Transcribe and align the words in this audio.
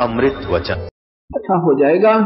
अमृत 0.00 0.46
वचन। 0.50 0.74
अच्छा 1.30 1.56
हो 1.56 1.78
जाएगा 1.78 2.18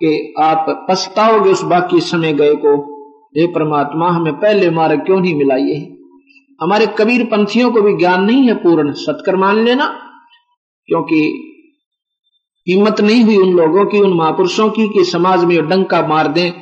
कि 0.00 0.34
आप 0.40 0.86
पछताओगे 0.90 1.50
उस 1.50 1.62
बाकी 1.62 2.00
समय 2.00 2.32
गए 2.32 2.54
को, 2.54 2.74
हे 3.28 3.46
परमात्मा, 3.46 4.08
हमें 4.08 4.32
पहले 4.32 4.70
मार्ग 4.70 5.00
क्यों 5.00 5.20
नहीं 5.20 5.34
मिला 5.34 5.54
ये 5.54 5.76
हमारे 6.60 6.86
कबीर 6.86 7.24
पंथियों 7.24 7.72
को 7.72 7.82
भी 7.82 7.96
ज्ञान 7.96 8.24
नहीं 8.24 8.48
है 8.48 8.54
पूर्ण, 8.54 8.92
सत्कर 8.92 9.36
मान 9.36 9.64
लेना। 9.64 9.86
क्योंकि 10.88 11.48
हिम्मत 12.68 13.00
नहीं 13.00 13.24
हुई 13.24 13.36
उन 13.36 13.52
लोगों 13.52 13.84
की, 13.86 14.00
उन 14.00 14.12
महापुरुषों 14.12 14.70
की, 14.70 14.88
कि 14.88 15.04
समाज 15.04 15.44
में 15.44 15.68
डंका 15.68 16.06
मार 16.06 16.28
दें 16.28 16.52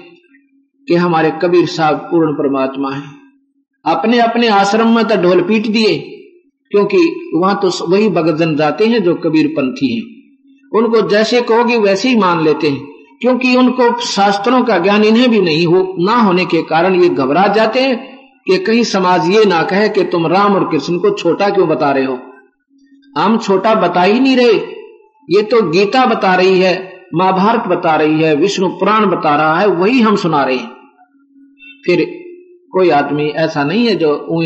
कि 0.88 0.94
हमारे 0.94 1.30
कबीर 1.42 1.66
साहब 1.66 1.96
पूर्ण 1.96 2.32
परमात्मा 2.32 2.90
है। 2.90 3.02
अपने 3.84 4.18
अपने 4.18 4.48
आश्रम 4.48 4.94
में 4.96 5.04
तो 5.04 5.16
ढोल 5.16 5.42
पीट 5.42 5.66
दिए, 5.66 5.98
क्योंकि 6.72 7.30
वहाँ 7.34 7.58
तो 7.62 7.70
वही 7.88 8.08
भगतजन 8.08 8.56
जाते 8.56 8.86
हैं 8.86 9.02
जो 9.02 9.14
कबीर 9.14 9.46
पंथी 9.46 9.96
हैं। 9.96 10.19
उनको 10.72 11.08
जैसे 11.08 11.40
कहोगे 11.40 11.76
वैसे 11.76 12.08
ही 12.08 12.16
मान 12.16 12.44
लेते 12.44 12.68
हैं, 12.68 12.80
क्योंकि 13.20 13.56
उनको 13.56 14.00
शास्त्रों 14.00 14.62
का 14.62 14.78
ज्ञान 14.78 15.04
इन्हें 15.04 15.30
भी 15.30 15.40
नहीं 15.40 15.66
हो, 15.66 15.94
ना 15.98 16.14
होने 16.14 16.44
के 16.44 16.62
कारण 16.62 17.00
ये 17.02 17.08
घबरा 17.08 17.46
जाते 17.46 17.80
हैं 17.80 18.18
कि 18.46 18.58
कहीं 18.58 18.82
समाज 18.84 19.30
ये 19.30 19.44
ना 19.44 19.62
कहे 19.62 19.88
कि 19.88 20.04
तुम 20.04 20.26
राम 20.26 20.54
और 20.54 20.68
कृष्ण 20.70 20.98
को 20.98 21.10
छोटा 21.10 21.48
क्यों 21.50 21.68
बता 21.68 21.90
रहे 21.90 22.04
हो। 22.04 22.18
हम 23.18 23.38
छोटा 23.38 23.74
बता 23.74 24.02
ही 24.02 24.20
नहीं 24.20 24.36
रहे। 24.36 24.52
ये 25.28 25.42
तो 25.42 25.62
गीता 25.62 26.04
बता 26.06 26.34
रही 26.34 26.60
है, 26.60 27.02
महाभारत 27.14 27.68
बता 27.68 27.94
रही 27.96 28.22
है, 28.22 28.34
विष्णु 28.36 28.68
पुराण 28.68 29.06
बता 29.06 29.34
रहा 29.36 29.58
है, 29.60 29.66
वही 29.66 30.00
हम 30.00 30.16
सुना 30.16 30.42
रहे 30.44 30.56
हैं। 30.56 30.70
फिर 31.86 32.04
कोई 32.72 32.90
आदमी 32.90 33.28
ऐसा 33.28 33.64
नहीं 33.64 33.86
है 33.86 33.94
जो 33.96 34.40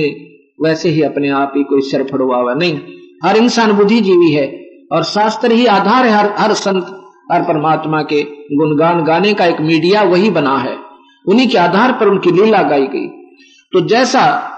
वैसे 0.63 0.89
ही 0.89 1.03
अपने 1.03 1.29
आप 1.29 1.53
ही 1.57 1.63
कोई 1.63 1.81
सिर 1.81 2.03
फड़वा 2.03 2.37
हुआ 2.37 2.55
नहीं। 2.55 2.79
हर 3.25 3.37
इंसान 3.37 3.73
बुद्धिजीवी 3.73 4.33
है। 4.33 4.64
और 4.95 5.05
शास्त्र 5.05 5.53
ही 5.53 5.67
आधार 5.67 6.07
है 6.07 6.13
हर 6.13 6.33
हर 6.39 6.53
संत, 6.53 6.87
हर 7.33 7.43
परमात्मा 7.43 8.03
के 8.03 8.23
गुणगान 8.53 9.05
गाने 9.05 9.35
का 9.35 9.47
एक 9.47 9.61
मीडिया 9.61 10.03
वही 10.03 10.31
बना 10.31 10.57
है। 10.59 10.77
उन्हीं 11.27 11.49
के 11.49 11.59
आधार 11.59 11.93
पर 11.93 12.09
उनकी 12.09 12.31
लीला 12.31 12.63
गाई 12.63 12.87
गई। 12.87 13.07
तो 13.73 13.81
जैसा 13.81 14.51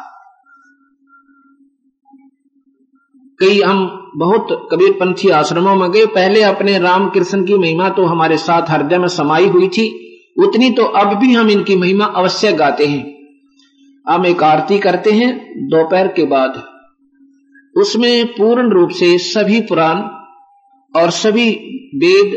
कई 3.41 3.61
हम 3.61 4.03
बहुत 4.17 4.69
कबीर 4.73 4.93
पंथी 4.93 5.29
आश्रमों 5.29 5.75
में 5.77 5.91
गए, 5.91 6.07
पहले 6.07 6.43
अपने 6.43 6.79
राम 6.79 7.09
कृष्ण 7.09 7.45
की 7.45 7.55
महिमा 7.55 7.89
तो 7.89 8.05
हमारे 8.05 8.37
साथ 8.37 8.71
हृदय 8.71 8.99
में 8.99 9.09
समाई 9.09 9.47
हुई 9.47 9.69
थी, 9.69 9.89
उतनी 10.39 10.71
तो 10.71 10.85
अब 10.85 11.15
भी 11.17 11.33
हम 11.35 11.51
इनकी 11.51 11.77
महिमा 11.77 12.05
अवश्य 12.05 12.53
गाते 12.53 12.87
हैं। 12.87 13.05
हम 14.07 14.27
एक 14.27 14.43
आरती 14.43 14.79
करते 14.79 15.11
हैं 15.11 15.37
दोपहर 15.69 16.09
के 16.09 16.25
बाद। 16.25 16.63
उसमें 17.77 18.27
पूर्ण 18.27 18.71
रूप 18.71 18.91
से 18.91 19.19
सभी 19.19 19.61
पुराण 19.61 20.03
और 20.95 21.11
सभी 21.13 21.51
वेद, 21.97 22.33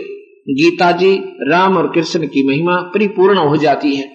गीता 0.51 0.91
जी, 0.93 1.15
राम 1.49 1.77
और 1.77 1.91
कृष्ण 1.93 2.27
की 2.27 2.47
महिमा 2.47 2.75
परिपूर्ण 2.93 3.37
हो 3.39 3.57
जाती 3.57 3.95
है। 3.95 4.11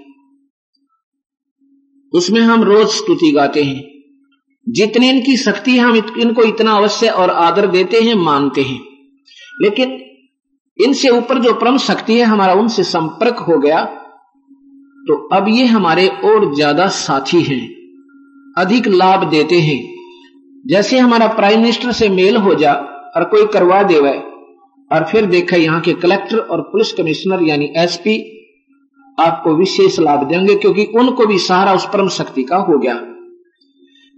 उसमें 2.12 2.41
हम 2.41 2.62
रोज 2.62 2.86
स्तुति 2.91 3.30
गाते 3.32 3.62
हैं। 3.62 3.82
जितनी 4.66 5.09
इनकी 5.09 5.36
शक्ति 5.36 5.76
हम 5.78 5.97
इनको 5.97 6.42
इतना 6.42 6.72
अवश्य 6.72 7.09
और 7.09 7.31
आदर 7.31 7.66
देते 7.69 8.00
हैं, 8.00 8.14
मानते 8.16 8.62
हैं। 8.62 8.81
लेकिन 9.60 9.98
इनसे 10.78 11.09
ऊपर 11.10 11.38
जो 11.38 11.53
परम 11.54 11.76
शक्ति 11.80 12.14
है, 12.14 12.25
हमारा 12.25 12.54
उनसे 12.54 12.82
संपर्क 12.84 13.38
हो 13.41 13.59
गया 13.59 13.84
तो 15.06 15.14
अब 15.28 15.48
ये 15.48 15.64
हमारे 15.66 16.06
और 16.25 16.54
ज़्यादा 16.54 16.86
साथी 16.88 17.41
हैं। 17.42 17.62
अधिक 18.56 18.86
लाभ 18.88 19.28
देते 19.30 19.59
हैं। 19.60 19.78
जैसे 20.64 20.98
हमारा 20.98 21.26
प्राइम 21.30 21.60
मिनिस्टर 21.60 21.92
से 21.92 22.09
मेल 22.10 22.36
हो 22.38 22.54
जा 22.54 22.72
और 23.14 23.25
कोई 23.25 23.47
करवा 23.47 23.82
देवे। 23.82 24.12
और 24.91 25.04
फिर 25.04 25.26
देखा 25.26 25.56
यहाँ 25.56 25.80
के 25.80 25.92
कलेक्टर 25.94 26.38
और 26.38 26.60
पुलिस 26.62 26.92
कमिश्नर 26.92 27.42
यानी 27.42 27.72
एसपी 27.76 28.16
आपको 29.19 29.54
विशेष 29.54 29.98
लाभ 30.00 30.22
देंगे, 30.28 30.54
क्योंकि 30.54 30.84
उनको 30.94 31.26
भी 31.26 31.38
सहारा 31.38 31.72
उस 31.72 31.86
परम 31.92 32.08
शक्ति 32.08 32.42
का 32.42 32.56
हो 32.58 32.78
गया। 32.78 33.00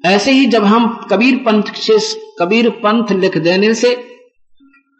ऐसे 0.04 0.32
ही 0.32 0.46
जब 0.46 0.64
हम 0.64 0.86
कबीर 1.10 1.36
पंथ 1.36 1.72
से, 1.74 1.98
कबीर 2.40 2.68
पंथ 2.82 3.12
लिख 3.12 3.38
देने 3.38 3.74
से, 3.74 3.94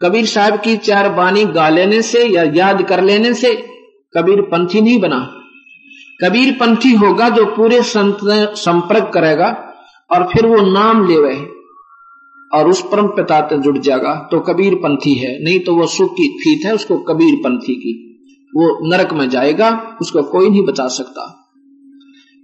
कबीर 0.01 0.25
साहब 0.25 0.59
की 0.61 0.75
चार 0.77 1.09
बानी 1.09 1.43
गा 1.45 1.69
लेने 1.69 2.01
से 2.01 2.23
या 2.25 2.43
याद 2.55 2.81
कर 2.81 3.03
लेने 3.03 3.33
से, 3.33 3.53
कबीर 4.13 4.41
पंथी 4.41 4.81
नहीं 4.81 4.99
बना। 4.99 5.19
कबीर 6.23 6.53
पंथी 6.53 6.93
होगा 6.95 7.29
जो 7.29 7.45
पूरे 7.45 7.81
संत 7.83 8.19
संपर्क 8.57 9.11
करेगा 9.13 9.49
और 10.09 10.23
फिर 10.23 10.45
वो 10.45 10.61
नाम 10.71 11.07
ले 11.07 11.15
और 12.53 12.69
उस 12.69 12.81
परम 12.81 13.07
पिता 13.07 13.41
से 13.41 13.57
जुड़ 13.57 13.77
जाएगा 13.77 14.27
तो 14.31 14.39
कबीर 14.39 14.75
पंथी 14.75 15.13
है। 15.13 15.43
नहीं 15.43 15.59
तो 15.59 15.75
वो 15.75 15.87
सुख 15.87 16.11
की 16.11 16.27
फीत 16.27 16.65
है, 16.65 16.75
उसको 16.75 16.97
कबीर 16.97 17.35
पंथी 17.35 17.75
की। 17.75 18.03
वो 18.55 18.89
नरक 18.89 19.13
में 19.13 19.29
जाएगा, 19.29 19.97
उसको 20.01 20.23
कोई 20.23 20.49
नहीं 20.49 20.65
बचा 20.65 20.87
सकता। 20.87 21.43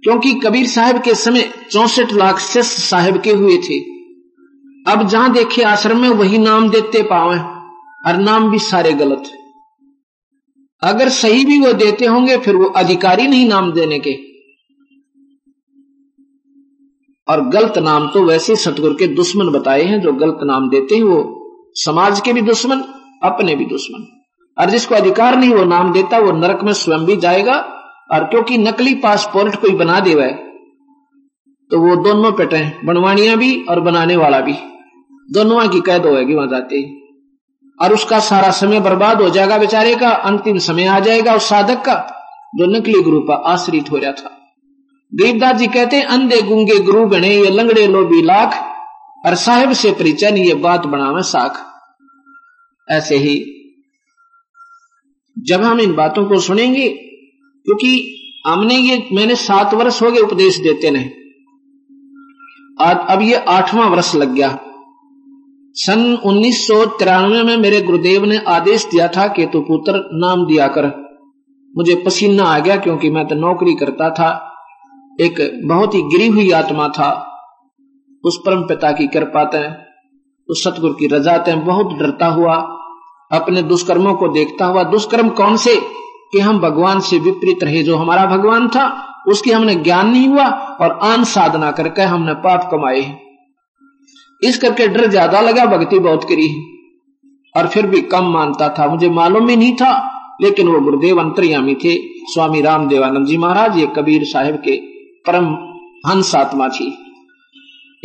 क्योंकि 0.02 0.34
कबीर 0.34 0.66
साहब 0.66 1.02
के 1.02 1.14
समय 1.14 1.50
चौसठ 1.70 2.12
लाख 2.12 2.38
शिष्य 2.38 2.62
साहब 2.62 3.20
के 3.20 3.30
हुए 3.30 3.56
थे। 3.56 3.78
अब 4.90 5.08
जहाँ 5.08 5.32
देखे 5.32 5.62
आश्रम 5.62 6.00
में, 6.00 6.08
वही 6.08 6.38
नाम 6.38 6.70
देते 6.70 7.02
पावे 7.02 7.38
और 8.10 8.16
नाम 8.16 8.50
भी 8.50 8.58
सारे 8.58 8.92
गलत। 8.92 9.22
अगर 10.82 11.08
सही 11.08 11.44
भी 11.44 11.60
वो 11.60 11.72
देते 11.72 12.06
होंगे, 12.06 12.36
फिर 12.36 12.56
वो 12.56 12.64
अधिकारी 12.64 13.26
नहीं 13.26 13.48
नाम 13.48 13.72
देने 13.72 13.98
के। 13.98 14.10
और 17.28 17.40
गलत 17.48 17.78
नाम 17.78 18.08
तो 18.08 18.22
वैसे 18.24 18.56
सतगुरु 18.56 18.94
के 18.94 19.06
दुश्मन 19.06 19.48
बताए 19.48 19.82
हैं, 19.82 20.00
जो 20.00 20.12
गलत 20.12 20.38
नाम 20.42 20.68
देते 20.70 20.94
हैं 20.94 21.02
वो 21.02 21.18
समाज 21.76 22.20
के 22.20 22.32
भी 22.32 22.42
दुश्मन, 22.42 22.82
अपने 23.22 23.54
भी 23.54 23.64
दुश्मन। 23.64 24.06
और 24.56 24.70
जिसको 24.70 24.94
अधिकार 24.94 25.36
नहीं 25.36 25.54
वो 25.54 25.64
नाम 25.64 25.92
देता, 25.92 26.18
वो 26.18 26.32
नरक 26.32 26.62
में 26.64 26.72
स्वयं 26.72 27.04
भी 27.04 27.16
जाएगा, 27.16 27.54
और 28.12 28.24
क्योंकि 28.24 28.58
नकली 28.58 28.94
पासपोर्ट 28.94 29.56
कोई 29.56 29.74
बना 29.74 30.00
दे 30.00 30.14
तो 31.70 31.78
वो 31.80 31.96
दोनों 31.96 32.32
पेटे 32.32 32.60
बनवाणिया 32.84 33.36
भी 33.36 33.54
और 33.64 33.80
बनाने 33.80 34.16
वाला 34.16 34.40
भी। 34.40 34.54
दोनों 35.28 35.68
की 35.68 35.80
कैद 35.80 36.06
होगी 36.06 36.34
वहाँ 36.34 36.48
जाते 36.48 36.76
ही। 36.76 37.00
और 37.78 37.92
उसका 37.92 38.18
सारा 38.20 38.50
समय 38.50 38.80
बर्बाद 38.80 39.22
हो 39.22 39.28
जाएगा 39.30 39.58
बेचारे 39.58 39.94
का, 39.94 40.10
अंतिम 40.10 40.58
समय 40.58 40.86
आ 40.86 40.98
जाएगा 41.00 41.34
उस 41.34 41.48
साधक 41.48 41.84
का, 41.84 41.94
जो 42.54 42.66
नकली 42.66 43.00
गुरु 43.02 43.20
पर 43.20 43.42
आश्रित 43.46 43.90
हो 43.90 43.96
रहा 43.96 44.12
था 44.12 44.30
गरीबदास 45.14 45.56
जी 45.56 45.66
कहते 45.66 45.96
हैं, 45.96 46.04
अंधे 46.06 46.40
गुंगे 46.42 46.78
गुरु 46.80 47.06
गणे 47.08 47.28
ये 47.28 47.50
लंगड़े 47.50 47.86
लोभी 47.86 48.22
लाख 48.22 48.54
और 49.26 49.34
साहेब 49.36 49.72
से 49.72 49.90
परिचय 49.92 50.38
ये 50.38 50.54
बात 50.60 50.86
बनावे 50.86 51.22
साख। 51.22 51.58
ऐसे 52.88 53.16
ही, 53.16 53.34
जब 55.36 55.62
हम 55.62 55.80
इन 55.80 55.94
बातों 55.94 56.24
को 56.24 56.38
सुनेंगे, 56.40 56.88
क्योंकि 56.88 57.90
हमने 58.46 58.74
ये, 58.74 58.96
मैंने 59.12 59.34
सात 59.36 59.74
वर्ष 59.74 60.02
हो 60.02 60.10
गए 60.10 60.20
उपदेश 60.20 60.58
देते 60.58 60.90
नहीं 60.90 61.10
अब 62.80 63.22
ये 63.22 63.34
आठवां 63.48 63.88
वर्ष 63.90 64.14
लग 64.14 64.34
गया। 64.34 64.48
सन 65.76 66.00
उन्नीस 66.24 66.66
तिरानवे 66.98 67.42
में 67.42 67.56
मेरे 67.56 67.80
गुरुदेव 67.80 68.24
ने 68.24 68.38
आदेश 68.48 68.84
दिया 68.84 69.06
था 69.08 69.26
कि 69.28 69.46
तू 69.46 69.60
पुत्र 69.60 70.02
नाम 70.12 70.44
दिया 70.46 70.66
कर। 70.68 70.86
मुझे 71.74 71.94
पसीना 71.96 72.44
आ 72.44 72.58
गया, 72.58 72.76
क्योंकि 72.76 73.10
मैं 73.10 73.26
तो 73.26 73.34
नौकरी 73.34 73.74
करता 73.74 74.10
था 74.10 74.30
एक 75.20 75.60
बहुत 75.64 75.94
ही 75.94 76.02
गिरी 76.02 76.26
हुई 76.26 76.50
आत्मा 76.50 76.88
था। 76.88 77.10
उस 78.24 78.38
परम 78.46 78.62
पिता 78.62 78.92
की 78.92 79.06
कृपा 79.06 79.44
तय 79.44 79.76
उस 80.48 80.64
सतगुरु 80.64 80.94
की 80.94 81.06
रजा 81.06 81.36
तय 81.38 81.56
बहुत 81.56 81.92
डरता 81.92 82.26
हुआ, 82.26 82.54
अपने 83.32 83.62
दुष्कर्मों 83.62 84.14
को 84.14 84.28
देखता 84.28 84.66
हुआ, 84.66 84.82
दुष्कर्म 84.82 85.28
कौन 85.28 85.56
से? 85.56 85.76
कि 86.32 86.40
हम 86.40 86.58
भगवान 86.58 87.00
से 87.00 87.18
विपरीत 87.18 87.64
रहे, 87.64 87.82
जो 87.82 87.96
हमारा 87.96 88.24
भगवान 88.26 88.68
था, 88.68 89.10
उसकी 89.28 89.50
हमने 89.50 89.74
ज्ञान 89.74 90.10
नहीं 90.10 90.28
हुआ 90.28 90.44
और 90.80 90.98
आन 91.02 91.24
साधना 91.24 91.70
करके 91.70 92.02
हमने 92.02 92.34
पाप 92.34 92.68
कमाए 92.72 93.18
इस 94.42 94.58
करके 94.58 94.86
डर 94.88 95.06
ज़्यादा 95.06 95.40
लगा, 95.40 95.64
भक्ति 95.66 95.98
बहुत 95.98 96.24
करी 96.24 96.48
और 97.56 97.68
फिर 97.68 97.86
भी 97.86 98.00
कम 98.00 98.24
मानता 98.24 98.68
था। 98.68 98.86
मुझे 98.86 99.08
मालूम 99.10 99.48
ही 99.48 99.56
नहीं 99.56 99.74
था, 99.76 99.92
लेकिन 100.42 100.68
वो 100.68 100.80
गुरुदेव 100.80 101.20
अंतर्यामी 101.20 101.74
थे, 101.74 101.94
स्वामी 102.32 102.60
राम 102.62 102.88
देवानंद 102.88 103.26
जी 103.26 103.36
महाराज, 103.36 103.78
ये 103.78 103.86
कबीर 103.86 104.24
साहेब 104.24 104.56
के 104.56 104.76
परम 105.26 105.46
हंस 106.10 106.34
आत्मा 106.34 106.68
थी। 106.68 106.84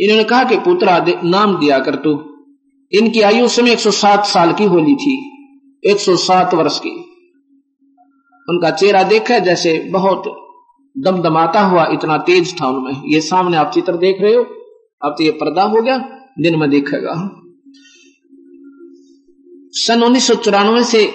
इन्होंने 0.00 0.24
कहा 0.24 0.44
कि 0.44 0.56
पुत्र 0.56 1.20
नाम 1.24 1.58
दिया 1.58 1.78
कर 1.78 1.94
तू। 1.94 2.36
इनकी 2.92 3.20
आयु 3.20 3.48
समय 3.48 3.70
107 3.70 4.24
साल 4.24 4.52
की 4.52 4.64
होली 4.64 4.94
थी 4.94 5.32
107 5.84 6.54
वर्ष 6.54 6.78
की। 6.78 6.90
उनका 8.48 8.70
चेहरा 8.70 9.02
देखा 9.02 9.38
जैसे 9.38 9.78
बहुत 9.78 10.22
दमदमाता 10.98 11.60
हुआ, 11.60 11.86
इतना 11.92 12.18
तेज 12.18 12.60
था 12.60 12.68
उनमें। 12.68 13.02
ये 13.06 13.20
सामने 13.20 13.56
आप 13.56 13.70
चित्र 13.70 13.96
देख 13.96 14.16
रहे 14.20 14.34
हो, 14.34 14.42
अब 15.04 15.14
तो 15.18 15.24
ये 15.24 15.30
पर्दा 15.30 15.62
हो 15.62 15.82
गया, 15.82 15.98
दिन 16.40 16.58
में 16.58 16.70
देखेगा। 16.70 17.36
सन 19.72 20.02
उन्नीस 20.02 20.26
सौ 20.26 20.34
चौरानवे 20.34 20.84
से 20.84 21.14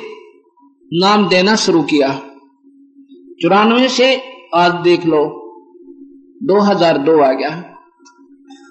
नाम 0.94 1.28
देना 1.28 1.56
शुरू 1.56 1.84
किया। 1.84 2.22
चौरानवे 3.42 3.90
से 3.90 4.22
आज 4.56 4.74
देख 4.74 5.06
लो। 5.06 5.45
2002 6.44 7.20
आ 7.20 7.32
गया। 7.32 7.72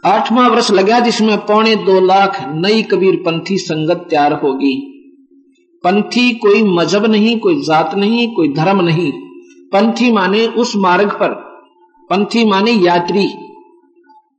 आठवां 0.04 0.50
वर्ष 0.50 0.70
लगा 0.70 1.00
जिसमें 1.00 1.38
पौने 1.38 1.76
दो 1.76 2.00
लाख 2.00 2.48
नई 2.48 2.82
कबीर 2.82 3.16
पंथी 3.16 3.58
संगत 3.58 4.06
तैयार 4.10 4.32
होगी। 4.32 4.90
पंथी 5.84 6.34
कोई 6.34 6.62
मज़हब 6.62 7.06
नहीं, 7.06 7.38
कोई 7.38 7.60
जात 7.60 7.94
नहीं, 7.94 8.34
कोई 8.34 8.48
धर्म 8.48 8.80
नहीं। 8.80 9.12
पंथी 9.72 10.12
माने 10.12 10.46
उस 10.46 10.76
मार्ग 10.76 11.10
पर। 11.10 11.28
पंथी 12.10 12.44
माने 12.44 12.70
यात्री। 12.70 13.28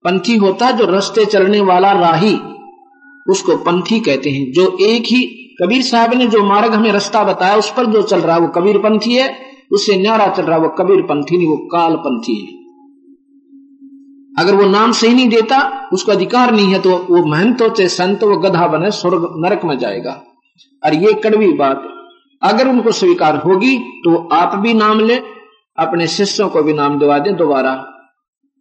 पंथी 0.03 0.35
होता 0.35 0.71
जो 0.71 0.85
रास्ते 0.85 1.25
चलने 1.25 1.61
वाला 1.61 1.91
राही, 1.91 2.39
उसको 3.29 3.57
पंथी 3.57 3.99
कहते 3.99 4.29
हैं। 4.29 4.51
जो 4.51 4.77
एक 4.81 5.01
ही 5.01 5.23
कबीर 5.61 5.81
साहब 5.81 6.13
ने 6.13 6.27
जो 6.27 6.43
मार्ग 6.43 6.73
हमें 6.73 6.91
रास्ता 6.91 7.23
बताया, 7.23 7.55
उस 7.55 7.71
पर 7.71 7.85
जो 7.85 8.01
चल 8.01 8.19
रहा 8.19 8.35
है 8.35 8.41
वो 8.41 8.47
कबीर 8.47 8.77
पंथी 8.77 9.15
है, 9.15 9.37
उससे 9.71 9.97
न्यारा 9.97 10.27
चल 10.27 10.43
रहा 10.43 10.55
है 10.55 10.61
वो 10.61 10.69
कबीर 10.69 11.01
पंथी 11.01 11.37
नहीं, 11.37 11.47
वो 11.47 11.57
काल 11.57 11.95
पंथी 11.95 12.35
है। 12.35 12.64
अगर 14.39 14.55
वो 14.55 14.65
नाम 14.65 14.91
सही 14.91 15.13
नहीं 15.13 15.29
देता, 15.29 15.89
उसको 15.93 16.11
अधिकार 16.11 16.51
नहीं 16.51 16.73
है 16.73 16.79
तो 16.79 16.95
वो 17.09 17.25
महंत 17.25 17.63
चाहे 17.63 17.87
संत 17.89 18.23
वो 18.23 18.37
गधा 18.37 18.67
बने, 18.67 18.91
स्वर्ग, 18.91 19.27
नरक 19.37 19.65
में 19.65 19.77
जाएगा। 19.77 20.21
और 20.83 20.93
ये 20.93 21.13
कड़वी 21.13 21.51
बात, 21.53 21.83
अगर 22.41 22.67
उनको 22.67 22.91
स्वीकार 22.91 23.37
होगी 23.37 23.77
तो 23.77 24.17
आप 24.33 24.55
भी 24.55 24.73
नाम 24.73 24.99
ले, 24.99 25.15
अपने 25.77 26.07
शिष्यों 26.07 26.49
को 26.49 26.63
भी 26.63 26.73
नाम 26.73 26.99
दिवा 26.99 27.17
दे 27.19 27.31
दोबारा। 27.33 27.73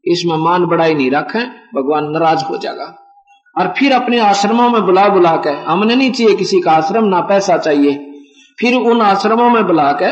इसमें 0.04 0.36
मान 0.36 0.64
बढ़ाई 0.64 0.94
नहीं 0.94 1.10
रखें, 1.10 1.42
भगवान 1.74 2.10
नाराज़ 2.10 2.44
हो 2.44 2.56
जाएगा। 2.56 2.94
और 3.58 3.72
फिर 3.78 3.92
अपने 3.92 4.18
आश्रमों 4.18 4.68
में 4.68 4.84
बुला 4.86 5.08
बुला 5.08 5.36
के, 5.36 5.50
हमने 5.50 5.94
नहीं 5.94 6.10
चाहिए 6.10 6.34
किसी 6.34 6.60
का 6.60 6.72
आश्रम, 6.72 7.04
ना 7.04 7.20
पैसा 7.20 7.56
चाहिए। 7.56 7.94
फिर 8.60 8.74
उन 8.76 9.00
आश्रमों 9.02 9.50
में 9.50 9.66
बुला 9.66 9.90
के, 9.92 10.10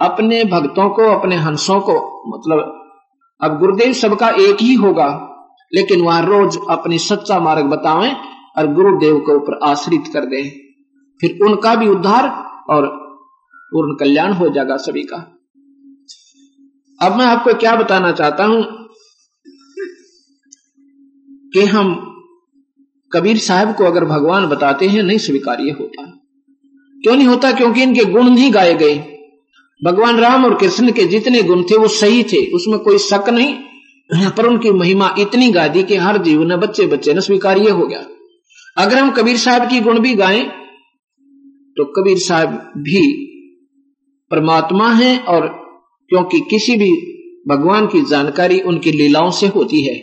अपने 0.00 0.44
भक्तों 0.44 0.88
को, 0.90 1.02
अपने 1.08 1.36
हंसों 1.36 1.80
को 1.80 1.94
मतलब 2.28 2.80
अब 3.44 3.58
गुरुदेव 3.58 3.92
सबका 3.92 4.28
एक 4.28 4.56
ही 4.60 4.74
होगा, 4.74 5.30
लेकिन 5.74 6.00
वह 6.00 6.18
रोज 6.18 6.58
अपनी 6.70 6.98
सच्चा 6.98 7.40
मार्ग 7.40 7.66
बतावें 7.66 8.16
और 8.58 8.72
गुरुदेव 8.72 9.18
के 9.18 9.34
ऊपर 9.34 9.58
आश्रित 9.62 10.04
कर 10.12 10.24
दें। 10.24 10.50
फिर 11.20 11.38
उनका 11.42 11.74
भी 11.74 11.88
उद्धार 11.88 12.28
और 12.70 12.86
पूर्ण 13.72 13.94
कल्याण 13.94 14.32
हो 14.32 14.48
जाएगा 14.48 14.76
सभी 14.76 15.02
का। 15.02 15.16
अब 17.02 17.16
मैं 17.16 17.26
आपको 17.26 17.54
क्या 17.54 17.76
बताना 17.76 18.12
चाहता 18.12 18.44
हूँ 18.44 18.64
कि 21.54 21.60
हम 21.60 22.10
कबीर 23.12 23.38
साहब 23.38 23.74
को 23.74 23.84
अगर 23.84 24.04
भगवान 24.04 24.46
बताते 24.46 24.88
हैं, 24.88 25.02
नहीं 25.02 25.18
स्वीकार्य 25.18 25.70
होता। 25.70 26.02
क्यों 27.02 27.16
नहीं 27.16 27.26
होता? 27.26 27.52
क्योंकि 27.52 27.82
इनके 27.82 28.04
गुण 28.04 28.30
नहीं 28.30 28.54
गाए 28.54 28.74
गए। 28.74 29.13
भगवान 29.84 30.16
राम 30.16 30.44
और 30.44 30.54
कृष्ण 30.54 30.92
के 30.92 31.04
जितने 31.04 31.42
गुण 31.42 31.62
थे, 31.62 31.76
वो 31.76 31.88
सही 31.88 32.22
थे। 32.22 32.52
उसमें 32.52 32.78
कोई 32.78 32.98
शक 32.98 33.28
नहीं। 33.28 33.54
पर 34.30 34.46
उनकी 34.46 34.70
महिमा 34.70 35.14
इतनी 35.18 35.50
गा 35.50 35.68
दी 35.68 35.82
कि 35.82 35.96
हर 35.96 36.22
जीव 36.22 36.42
ने 36.42 36.56
बच्चे 36.56 36.86
बच्चे 36.86 37.14
ने 37.14 37.20
स्वीकार्य 37.20 37.70
हो 37.70 37.86
गया। 37.86 38.06
अगर 38.78 38.98
हम 38.98 39.10
कबीर 39.10 39.36
साहब 39.36 39.70
की 39.70 39.80
गुण 39.80 40.00
भी 40.00 40.14
गाएँ 40.14 40.44
तो 41.76 41.84
कबीर 41.84 42.18
साहब 42.18 42.72
भी 42.76 43.26
परमात्मा 44.30 44.92
है 44.92 45.18
और 45.18 45.48
क्योंकि 46.08 46.40
किसी 46.40 46.76
भी 46.76 46.90
भगवान 47.48 47.86
की 47.86 48.02
जानकारी 48.02 48.60
उनकी 48.60 48.92
लीलाओं 48.92 49.30
से 49.30 49.46
होती 49.46 49.82
है। 49.82 49.94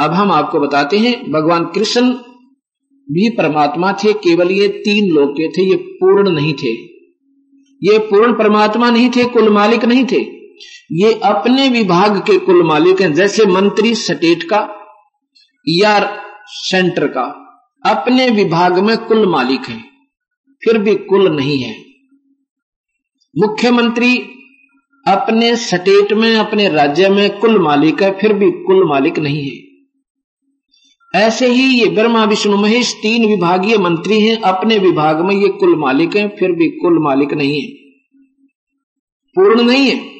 अब 0.00 0.10
हम 0.10 0.32
आपको 0.32 0.60
बताते 0.60 0.98
हैं, 0.98 1.32
भगवान 1.32 1.64
कृष्ण 1.64 2.12
भी 3.10 3.30
परमात्मा 3.30 3.92
थे, 3.92 4.12
केवल 4.12 4.50
ये 4.50 4.68
तीन 4.68 5.14
लोग 5.14 5.32
के 5.32 5.48
थे, 5.48 5.62
ये 5.62 5.76
पूर्ण 5.76 6.30
नहीं 6.30 6.54
थे। 6.54 6.91
ये 7.82 7.98
पूर्ण 7.98 8.32
परमात्मा 8.32 8.90
नहीं 8.90 9.10
थे, 9.10 9.24
कुल 9.24 9.48
मालिक 9.48 9.84
नहीं 9.84 10.04
थे। 10.04 10.20
ये 10.92 11.12
अपने 11.24 11.68
विभाग 11.68 12.18
के 12.18 12.38
कुल 12.38 12.62
मालिक 12.62 13.00
हैं, 13.00 13.14
जैसे 13.14 13.46
मंत्री 13.46 13.94
स्टेट 13.94 14.42
का 14.42 14.60
या 15.68 16.22
सेंटर 16.46 17.06
का। 17.06 17.38
अपने 17.86 18.28
विभाग 18.30 18.78
में 18.78 18.96
कुल 18.96 19.26
मालिक 19.26 19.68
है, 19.68 19.78
फिर 20.62 20.78
भी 20.78 20.94
कुल 20.94 21.36
नहीं 21.36 21.58
है। 21.58 21.74
मुख्यमंत्री 23.38 24.16
अपने 25.06 25.56
स्टेट 25.56 26.12
में, 26.12 26.36
अपने 26.36 26.68
राज्य 26.68 27.08
में 27.08 27.38
कुल 27.38 27.58
मालिक 27.62 28.02
है, 28.02 28.18
फिर 28.18 28.32
भी 28.32 28.50
कुल 28.50 28.88
मालिक 28.88 29.18
नहीं 29.18 29.42
है। 29.42 29.71
ऐसे 31.14 31.46
ही 31.46 31.80
ये 31.80 31.86
ब्रह्मा, 31.86 32.24
विष्णु, 32.24 32.56
महेश 32.56 32.94
तीन 32.94 33.26
विभागीय 33.26 33.78
मंत्री 33.78 34.20
हैं। 34.20 34.40
अपने 34.40 34.78
विभाग 34.78 35.20
में 35.20 35.34
ये 35.34 35.48
कुल 35.48 35.76
मालिक 35.76 36.16
हैं, 36.16 36.36
फिर 36.38 36.52
भी 36.52 36.68
कुल 36.68 37.02
मालिक 37.02 37.34
नहीं 37.34 37.60
है। 37.60 37.68
पूर्ण 39.34 39.62
नहीं 39.62 39.86
है। 39.86 40.12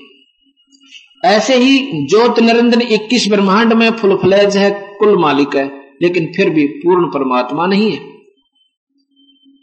ऐसे 1.24 1.56
ही 1.56 2.06
ज्योत 2.06 2.40
नरेंद्र 2.40 2.82
इक्कीस 2.82 3.28
ब्रह्मांड 3.30 3.72
में 3.72 3.90
फुल 3.90 4.16
फ्लैज 4.16 4.56
है, 4.56 4.96
कुल 4.98 5.18
मालिक 5.18 5.56
है, 5.56 5.80
लेकिन 6.02 6.26
फिर 6.36 6.50
भी 6.50 6.66
पूर्ण 6.66 7.06
परमात्मा 7.06 7.66
नहीं 7.66 7.92
है। 7.92 8.12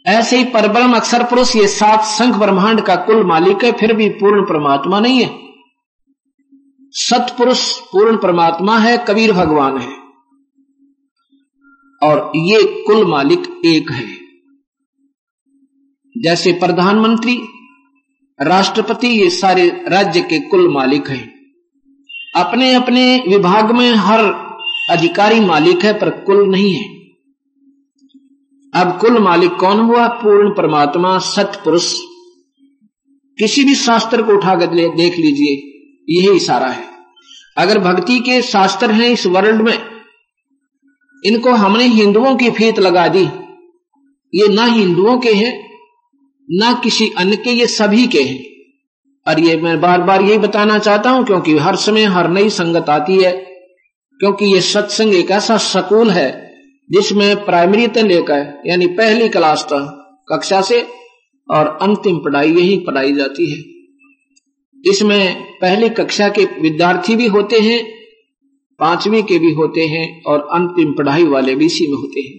ऐसे 0.06 0.36
ही 0.36 0.44
परब्रह्म 0.44 0.92
अक्षर 0.92 1.22
पुरुष, 1.22 1.56
ये 1.56 1.66
सात 1.66 2.00
संख 2.00 2.36
ब्रह्मांड 2.36 2.80
का 2.80 2.96
कुल 2.96 3.26
मालिक 3.26 3.64
है, 3.64 3.72
फिर 3.72 3.92
भी 3.92 4.08
पूर्ण 4.08 4.42
परमात्मा 4.42 5.00
नहीं 5.00 5.20
है। 5.20 5.38
सतपुरुष 6.92 7.78
पूर्ण 7.78 8.16
परमात्मा 8.16 8.78
है, 8.78 9.04
कबीर 9.08 9.32
भगवान 9.32 9.78
है। 9.78 9.99
और 12.02 12.32
ये 12.36 12.84
कुल 12.86 13.06
मालिक 13.06 13.60
एक 13.66 13.90
है। 13.90 14.20
जैसे 16.18 16.52
प्रधानमंत्री, 16.52 17.42
राष्ट्रपति 18.42 19.08
ये 19.08 19.30
सारे 19.30 19.84
राज्य 19.88 20.20
के 20.20 20.40
कुल 20.40 20.68
मालिक 20.68 21.08
हैं। 21.08 21.40
अपने 22.36 22.74
अपने 22.74 23.24
विभाग 23.28 23.70
में 23.70 23.90
हर 23.90 24.24
अधिकारी 24.90 25.40
मालिक 25.40 25.84
है 25.84 25.92
पर 25.92 26.10
कुल 26.10 26.48
नहीं 26.48 26.74
है। 26.74 27.00
अब 28.74 28.98
कुल 29.00 29.18
मालिक 29.18 29.52
कौन 29.52 29.80
हुआ? 29.80 30.08
पूर्ण 30.08 30.50
परमात्मा, 30.50 31.18
सतपुरुष। 31.18 31.98
किसी 33.38 33.64
भी 33.64 33.74
शास्त्र 33.74 34.22
को 34.22 34.32
उठा 34.32 34.56
कर 34.56 34.66
देख 34.96 35.18
लीजिए, 35.18 35.52
यही 36.08 36.36
इशारा 36.36 36.68
है। 36.68 36.84
अगर 37.58 37.78
भक्ति 37.78 38.18
के 38.18 38.42
शास्त्र 38.42 38.90
हैं 38.90 39.08
इस 39.08 39.26
वर्ल्ड 39.26 39.62
में 39.62 39.89
इनको 41.24 41.50
हमने 41.50 41.84
हिंदुओं 41.84 42.36
की 42.36 42.50
फीत 42.50 42.78
लगा 42.78 43.08
दी। 43.08 43.28
ये 44.34 44.48
ना 44.48 44.64
हिंदुओं 44.64 45.18
के 45.18 45.32
हैं, 45.32 45.70
ना 46.50 46.80
किसी 46.84 47.10
अन्य 47.18 47.36
के, 47.36 47.50
ये 47.50 47.66
सभी 47.66 48.06
के 48.06 48.22
हैं। 48.22 48.44
और 49.26 49.40
ये 49.40 49.56
मैं 49.56 49.80
बार 49.80 50.02
बार 50.02 50.22
यही 50.22 50.38
बताना 50.38 50.78
चाहता 50.78 51.10
हूँ, 51.10 51.24
क्योंकि 51.24 51.56
हर 51.58 51.76
समय 51.76 52.04
हर 52.04 52.30
नई 52.30 52.50
संगत 52.50 52.88
आती 52.88 53.22
है, 53.22 53.32
क्योंकि 54.20 54.44
ये 54.44 54.60
सत्संग 54.60 55.14
एक 55.14 55.30
ऐसा 55.30 55.56
सकूल 55.56 56.10
है, 56.10 56.50
जिसमें 56.90 57.44
प्राइमरी 57.44 57.86
तक 57.86 57.98
लेकर, 57.98 58.62
यानी 58.66 58.86
पहली 58.86 59.28
क्लास 59.28 59.62
तक, 59.64 59.96
कक्षा 60.32 60.60
से, 60.60 60.86
और 61.50 61.78
अंतिम 61.82 62.18
पढ़ाई, 62.18 62.52
यही 62.52 62.78
पढ़ाई 62.78 63.14
जाती 63.14 63.50
है। 63.50 63.58
इसमें 64.90 65.42
पहली 65.42 65.88
कक्षा 65.88 66.28
के 66.28 66.44
विद्यार्थी 66.44 67.16
भी 67.16 67.26
होते 67.26 67.58
हैं 67.58 67.99
पांचवी 68.80 69.22
के 69.22 69.38
भी 69.38 69.52
होते 69.52 69.80
हैं 69.80 70.22
और 70.22 70.40
अंतिम 70.52 70.92
पढ़ाई 70.92 71.24
वाले 71.24 71.54
भी 71.54 71.66
इसी 71.66 71.86
में 71.86 71.98
होते 71.98 72.20
हैं। 72.20 72.38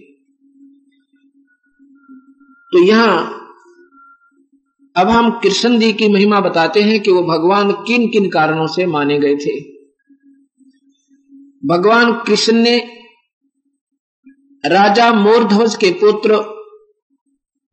तो 2.72 2.82
यहाँ 2.82 3.38
अब 4.96 5.08
हम 5.08 5.30
कृष्ण 5.40 5.78
जी 5.78 5.92
की 5.92 6.08
महिमा 6.08 6.40
बताते 6.40 6.82
हैं 6.82 7.00
कि 7.00 7.10
वो 7.10 7.22
भगवान 7.22 7.72
किन 7.72 8.08
किन 8.08 8.28
कारणों 8.30 8.66
से 8.66 8.86
माने 8.86 9.18
गए 9.18 9.36
थे। 9.36 9.60
भगवान 11.66 12.12
कृष्ण 12.12 12.56
ने 12.56 12.78
राजा 14.64 15.12
मोरध्वज 15.12 15.74
के 15.74 15.90
पुत्र 15.90 16.36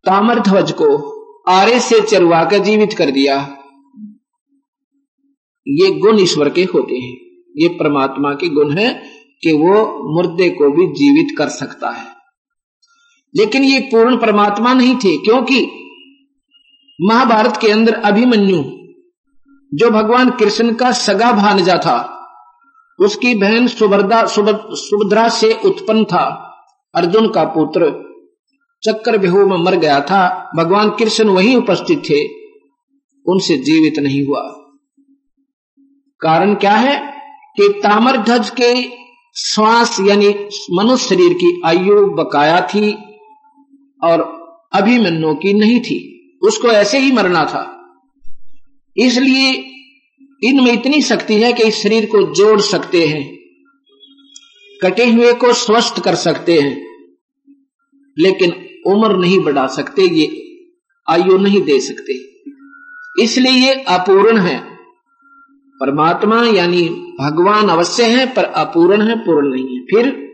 तामरध्वज 0.05 0.71
को 0.71 0.87
आरे 1.49 1.79
से 1.79 2.01
चरवा 2.01 2.43
कर 2.45 2.57
जीवित 2.57 2.93
कर 2.93 3.11
दिया। 3.11 3.35
ये 5.67 5.91
गुण 5.91 6.19
ईश्वर 6.19 6.49
के 6.49 6.63
होते 6.63 6.95
हैं। 6.95 7.28
ये 7.59 7.67
परमात्मा 7.67 8.33
के 8.33 8.49
गुण 8.49 8.71
है 8.71 9.03
कि 9.43 9.51
वो 9.51 9.75
मुर्दे 10.15 10.49
को 10.49 10.71
भी 10.71 10.87
जीवित 10.87 11.35
कर 11.37 11.47
सकता 11.47 11.89
है। 11.89 12.05
लेकिन 13.37 13.63
ये 13.63 13.79
पूर्ण 13.79 14.17
परमात्मा 14.17 14.73
नहीं 14.73 14.95
थे, 14.95 15.17
क्योंकि 15.17 15.71
महाभारत 17.01 17.57
के 17.57 17.71
अंदर 17.71 17.93
अभिमन्यु, 17.93 18.63
जो 19.73 19.89
भगवान 19.89 20.29
कृष्ण 20.29 20.73
का 20.73 20.91
सगा 20.91 21.31
भानजा 21.31 21.75
था, 21.75 22.15
उसकी 22.99 23.35
बहन 23.35 23.67
सुभद्रा 23.67 24.25
सुभद्रा 24.25 25.29
से 25.29 25.59
उत्पन्न 25.65 26.03
था। 26.03 26.45
अर्जुन 26.95 27.27
का 27.27 27.43
पुत्र 27.43 28.09
चक्कर 28.83 29.17
बेहू 29.17 29.45
में 29.45 29.57
मर 29.57 29.75
गया 29.75 30.01
था, 30.01 30.51
भगवान 30.55 30.89
कृष्ण 30.89 31.29
वहीं 31.29 31.55
उपस्थित 31.55 31.99
थे, 31.99 32.27
उनसे 33.31 33.57
जीवित 33.57 33.99
नहीं 33.99 34.25
हुआ। 34.25 34.41
कारण 36.19 36.55
क्या 36.55 36.75
है? 36.75 37.18
कि 37.59 37.69
तामर 37.69 38.17
ध्वज 38.17 38.49
के 38.49 38.83
श्वास 39.35 39.97
यानी 40.01 40.29
मनुष्य 40.71 41.07
शरीर 41.07 41.33
की 41.33 41.61
आयु 41.65 42.05
बकाया 42.05 42.61
थी 42.61 42.91
और 44.03 44.21
अभिमन्यु 44.73 45.33
की 45.33 45.53
नहीं 45.53 45.79
थी। 45.79 46.15
उसको 46.41 46.67
ऐसे 46.67 46.99
ही 46.99 47.11
मरना 47.11 47.45
था। 47.45 47.75
इसलिए 48.97 49.51
इनमें 50.43 50.71
इतनी 50.73 51.01
शक्ति 51.01 51.33
है 51.33 51.53
कि 51.53 51.63
इस 51.63 51.75
शरीर 51.75 52.05
को 52.05 52.21
जोड़ 52.33 52.61
सकते 52.61 53.07
हैं, 53.07 53.37
कटे 54.83 55.09
हुए 55.09 55.33
को 55.33 55.53
स्वस्थ 55.53 55.99
कर 55.99 56.15
सकते 56.15 56.59
हैं, 56.59 57.05
लेकिन 58.19 58.51
उम्र 58.87 59.17
नहीं 59.17 59.39
बढ़ा 59.39 59.67
सकते, 59.67 60.01
ये 60.01 60.43
आयु 61.09 61.37
नहीं 61.37 61.61
दे 61.61 61.79
सकते। 61.79 62.13
इसलिए 63.23 63.51
ये 63.51 63.73
अपूर्ण 63.73 64.37
है। 64.37 64.68
परमात्मा 65.79 66.43
यानी 66.45 66.81
भगवान 67.19 67.69
अवश्य 67.69 68.03
है, 68.03 68.33
पर 68.33 68.43
अपूर्ण 68.43 69.01
है, 69.01 69.15
पूर्ण 69.15 69.51
नहीं 69.53 69.77
है। 69.77 69.83
फिर 69.83 70.29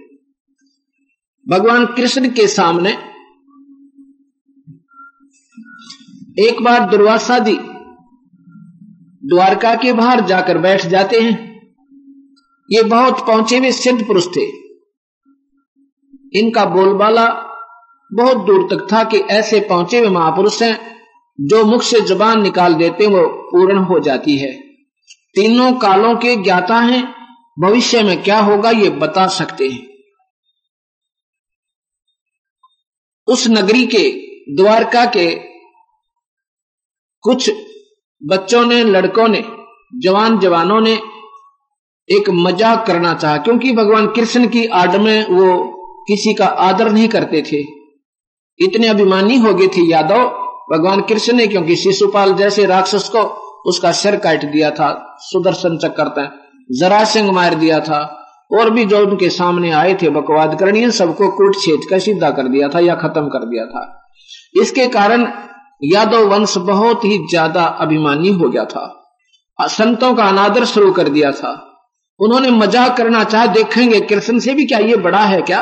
भगवान 1.47 1.85
कृष्ण 1.85 2.29
के 2.29 2.47
सामने 2.47 2.89
एक 6.47 6.61
बार 6.61 6.89
दुर्वासा 6.89 7.39
जी 7.39 7.57
द्वारका 9.29 9.75
के 9.75 9.93
बाहर 9.93 10.25
जाकर 10.25 10.57
बैठ 10.57 10.85
जाते 10.85 11.19
हैं। 11.19 11.61
ये 12.71 12.83
बहुत 12.83 13.27
पहुँचे 13.27 13.57
हुए 13.57 13.71
सिद्ध 13.71 14.07
पुरुष 14.07 14.27
थे। 14.27 14.45
इनका 16.39 16.65
बोलबाला 16.65 17.27
बहुत 18.13 18.37
दूर 18.37 18.67
तक 18.71 18.87
था 18.93 19.03
कि 19.03 19.17
ऐसे 19.17 19.59
पहुँचे 19.59 19.99
हुए 19.99 20.09
महापुरुष 20.09 20.61
हैं, 20.61 20.95
जो 21.41 21.65
मुख 21.65 21.81
से 21.81 22.01
ज़ुबान 22.01 22.41
निकाल 22.41 22.73
देते 22.73 23.07
वो 23.07 23.27
पूर्ण 23.27 23.77
हो 23.77 23.99
जाती 23.99 24.37
है। 24.37 24.64
तीनों 25.35 25.71
कालों 25.73 26.15
के 26.15 26.35
ज्ञाता 26.35 26.79
हैं, 26.79 27.15
भविष्य 27.59 28.03
में 28.03 28.23
क्या 28.23 28.39
होगा 28.39 28.69
ये 28.69 28.89
बता 28.89 29.27
सकते 29.27 29.67
हैं। 29.67 29.87
उस 33.27 33.47
नगरी 33.47 33.85
के, 33.85 34.09
द्वारका 34.55 35.05
के 35.05 35.35
कुछ 37.23 37.51
बच्चों 38.23 38.65
ने, 38.65 38.83
लड़कों 38.83 39.27
ने 39.27 39.43
जवान 40.01 40.39
जवानों 40.39 40.81
ने 40.81 40.93
एक 42.09 42.29
मज़ाक 42.29 42.85
करना 42.87 43.13
चाहा, 43.13 43.37
क्योंकि 43.37 43.71
भगवान 43.71 44.07
कृष्ण 44.07 44.47
की 44.47 44.65
आड़ 44.65 44.97
में 44.97 45.27
वो 45.27 45.71
किसी 46.07 46.33
का 46.33 46.45
आदर 46.45 46.91
नहीं 46.91 47.07
करते 47.07 47.41
थे। 47.41 47.61
इतने 48.59 48.87
अभिमानी 48.87 49.37
हो 49.37 49.53
गए 49.53 49.67
थे 49.67 49.91
यादव, 49.91 50.27
भगवान 50.71 51.01
कृष्ण 51.01 51.33
ने, 51.33 51.47
क्योंकि 51.47 51.75
शिशुपाल 51.75 52.33
जैसे 52.33 52.65
राक्षस 52.65 53.09
को 53.15 53.44
उसका 53.65 53.91
सिर 53.91 54.15
काट 54.15 54.45
दिया 54.45 54.71
था, 54.71 55.17
सुदर्शन 55.21 55.77
चक्कर 55.77 56.31
जरा 56.71 57.03
सिंह 57.05 57.31
मार 57.31 57.55
दिया 57.55 57.79
था, 57.79 57.99
और 58.53 58.69
भी 58.69 58.85
जो 58.85 58.99
उनके 58.99 59.29
सामने 59.29 59.71
आए 59.71 59.93
थे 59.93 60.09
बकवाद 60.09 60.57
करनी 60.59 60.89
सबको 60.91 61.29
कूट 61.29 61.55
छेद 61.55 61.89
कर 61.89 61.99
सीधा 61.99 62.29
कर 62.31 62.47
दिया 62.47 62.67
था 62.69 62.79
या 62.79 62.95
खत्म 62.95 63.27
कर 63.27 63.45
दिया 63.45 63.65
था। 63.65 63.83
इसके 64.61 64.87
कारण 64.87 65.27
यादव 65.83 66.27
वंश 66.27 66.57
बहुत 66.57 67.05
ही 67.05 67.17
ज़्यादा 67.29 67.63
अभिमानी 67.63 68.29
हो 68.29 68.49
गया 68.49 68.65
था। 68.65 68.85
संतों 69.59 70.13
का 70.15 70.23
अनादर 70.23 70.65
शुरू 70.65 70.91
कर 70.91 71.09
दिया 71.09 71.31
था। 71.31 71.51
उन्होंने 72.19 72.49
मज़ाक 72.51 72.95
करना 72.97 73.23
चाह, 73.23 73.45
देखेंगे, 73.45 73.99
कृष्ण 74.01 74.39
से 74.39 74.53
भी 74.53 74.65
क्या 74.65 74.79
ये 74.79 74.95
बड़ा 74.97 75.23
है 75.23 75.41
क्या? 75.41 75.61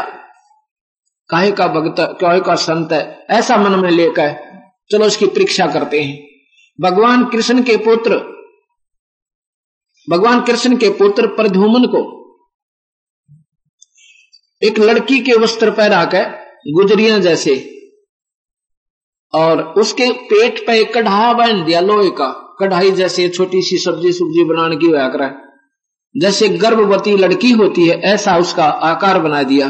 काहे 1.30 1.52
का 1.52 1.68
भगत 1.68 1.96
क्या 2.20 2.38
का 2.40 2.56
संत 2.56 2.92
है? 2.92 3.26
ऐसा 3.30 3.58
मन 3.58 3.80
में 3.80 3.90
लेकर 3.92 4.36
चलो, 4.92 5.06
इसकी 5.06 5.26
परीक्षा 5.28 5.68
करते 5.68 6.02
हैं। 6.02 6.33
भगवान 6.80 7.26
कृष्ण 7.26 7.64
के 7.64 7.76
पुत्र, 7.78 8.18
भगवान 10.08 10.42
कृष्ण 10.42 10.78
के 10.78 10.90
पुत्र 10.90 11.28
प्रधुमन 11.28 11.86
को 11.88 12.02
एक 14.62 14.80
लड़की 14.80 15.20
के 15.20 15.34
वस्त्र 15.34 15.72
पहरा 15.72 16.04
कर 16.06 16.24
गुजरिया 16.74 17.20
जैसे 17.20 17.56
और 19.34 19.62
उसके 19.78 20.12
पेट 20.24 20.66
पे 20.68 20.80
एक 20.82 20.94
कढ़ा 20.94 21.34
बाँध 21.34 21.66
दिया, 21.66 21.80
लोहे 21.82 22.10
का। 22.10 22.28
कढ़ाई 22.60 22.92
जैसे 22.92 23.28
छोटी 23.30 23.62
सी 23.62 23.78
सब्ज़ी 23.78 24.12
सब्ज़ी 24.14 24.44
बनाने 24.44 24.76
की 24.76 24.88
होया 24.88 25.08
करे 25.10 25.30
जैसे 26.16 26.50
गर्भवती 26.50 27.16
लड़की 27.18 27.52
होती 27.52 27.88
है, 27.88 28.00
ऐसा 28.04 28.38
उसका 28.38 28.66
आकार 28.66 29.20
बना 29.20 29.42
दिया। 29.44 29.68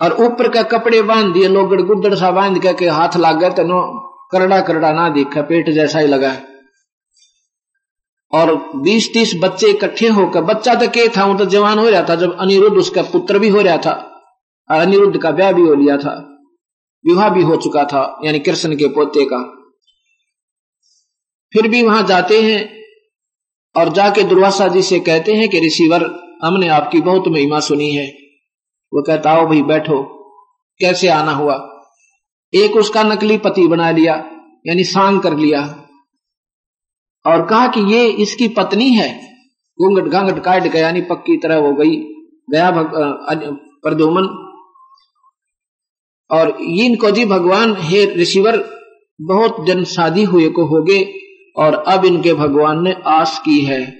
और 0.00 0.12
ऊपर 0.24 0.48
का 0.48 0.62
कपड़े 0.62 1.02
बाँध 1.02 1.32
दिए 1.34 1.48
लोग 1.48 1.74
गुदड़ 1.86 2.14
सा 2.14 2.30
बाँध 2.30 2.62
करके 2.62 2.88
हाथ 2.90 3.16
लाग 3.16 3.40
गए 3.40 3.50
तो 3.50 3.64
करड़ा 4.32 4.60
करड़ा 4.60 4.92
ना 4.92 5.08
देखा, 5.08 5.42
पेट 5.42 5.70
जैसा 5.70 5.98
ही 5.98 6.06
लगा। 6.06 6.36
और 8.32 8.70
बीस 8.76 9.14
तीस 9.14 9.32
बच्चे 9.42 9.66
इकट्ठे 9.66 10.08
होकर, 10.08 10.42
बच्चा 10.42 10.74
तो 10.74 10.88
के 10.88 11.08
था, 11.08 11.24
वो 11.24 11.38
तो 11.38 11.44
जवान 11.44 11.78
हो 11.78 11.88
रहा 11.88 12.02
था, 12.08 12.14
जब 12.14 12.38
अनिरुद्ध 12.38 12.76
उसका 12.76 13.02
पुत्र 13.02 13.38
भी 13.38 13.48
हो 13.48 13.60
रहा 13.60 13.76
था, 13.76 13.92
और 14.70 14.78
अनिरुद्ध 14.80 15.22
का 15.22 15.30
ब्याह 15.30 15.52
भी 15.52 15.62
हो 15.62 15.74
लिया 15.74 15.96
था, 15.96 16.28
विवाह 17.06 17.28
भी 17.28 17.42
हो 17.42 17.56
चुका 17.56 17.84
था, 17.84 18.20
यानी 18.24 18.38
कृष्ण 18.38 18.76
के 18.76 18.88
पोते 18.88 19.24
का। 19.24 19.42
फिर 21.52 21.68
भी 21.68 21.82
वहाँ 21.82 22.02
जाते 22.02 22.42
हैं, 22.42 22.82
और 23.76 23.88
जाके 23.88 24.22
दुर्वासा 24.22 24.68
जी 24.68 24.82
से 24.82 25.00
कहते 25.00 25.34
हैं 25.34 25.48
कि, 25.48 25.60
ऋषिवर, 25.66 26.04
हमने 26.44 26.68
आपकी 26.68 27.00
बहुत 27.00 27.28
महिमा 27.28 27.60
सुनी 27.60 27.90
है। 27.90 28.06
वो 28.94 29.02
कहता, 29.02 29.30
आओ 29.30 29.46
भाई 29.46 29.62
बैठो, 29.62 30.02
कैसे 30.80 31.08
आना 31.08 31.32
हुआ? 31.32 31.71
एक 32.54 32.76
उसका 32.76 33.02
नकली 33.02 33.38
पति 33.38 33.66
बना 33.66 33.90
लिया, 33.90 34.14
यानी 34.66 34.84
सांग 34.84 35.20
कर 35.20 35.36
लिया। 35.36 35.88
और 37.26 37.46
कहा 37.46 37.66
कि 37.66 37.80
ये 37.80 38.08
इसकी 38.08 38.48
पत्नी 38.48 38.90
है। 38.90 39.32
घूंघट 39.82 40.02
घांगट 40.02 40.42
काट 40.44 40.62
गया, 40.62 40.82
यानी 40.82 41.00
पक्की 41.00 41.36
तरह 41.36 41.54
हो 41.54 41.72
गई, 41.72 41.96
गया 42.50 42.70
प्रदोमन 43.84 44.24
और 46.30 46.56
इनको 46.60 47.10
जी 47.10 47.24
भगवान, 47.24 47.76
हे 47.78 48.14
ऋषिवर, 48.14 48.70
बहुत 49.20 49.66
जन 49.66 49.84
शादी 49.84 50.22
हुए 50.22 50.48
को 50.48 50.64
हो 50.64 50.82
गए, 50.82 51.14
और 51.56 51.74
अब 51.74 52.04
इनके 52.04 52.34
भगवान 52.34 52.84
ने 52.84 52.96
आस 53.06 53.38
की 53.38 53.60
है। 53.60 53.98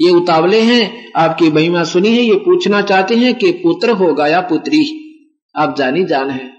ये 0.00 0.10
उतावले 0.10 0.60
हैं, 0.60 1.12
आपकी 1.16 1.50
महिमा 1.50 1.84
सुनी 1.84 2.08
है, 2.08 2.22
ये 2.22 2.34
पूछना 2.34 2.82
चाहते 2.82 3.16
हैं 3.16 3.34
कि 3.34 3.52
पुत्र 3.52 3.90
होगा 3.90 4.26
या 4.26 4.40
पुत्री। 4.40 5.00
आप 5.56 5.76
जानी 5.76 6.04
जान 6.04 6.30
है। 6.30 6.53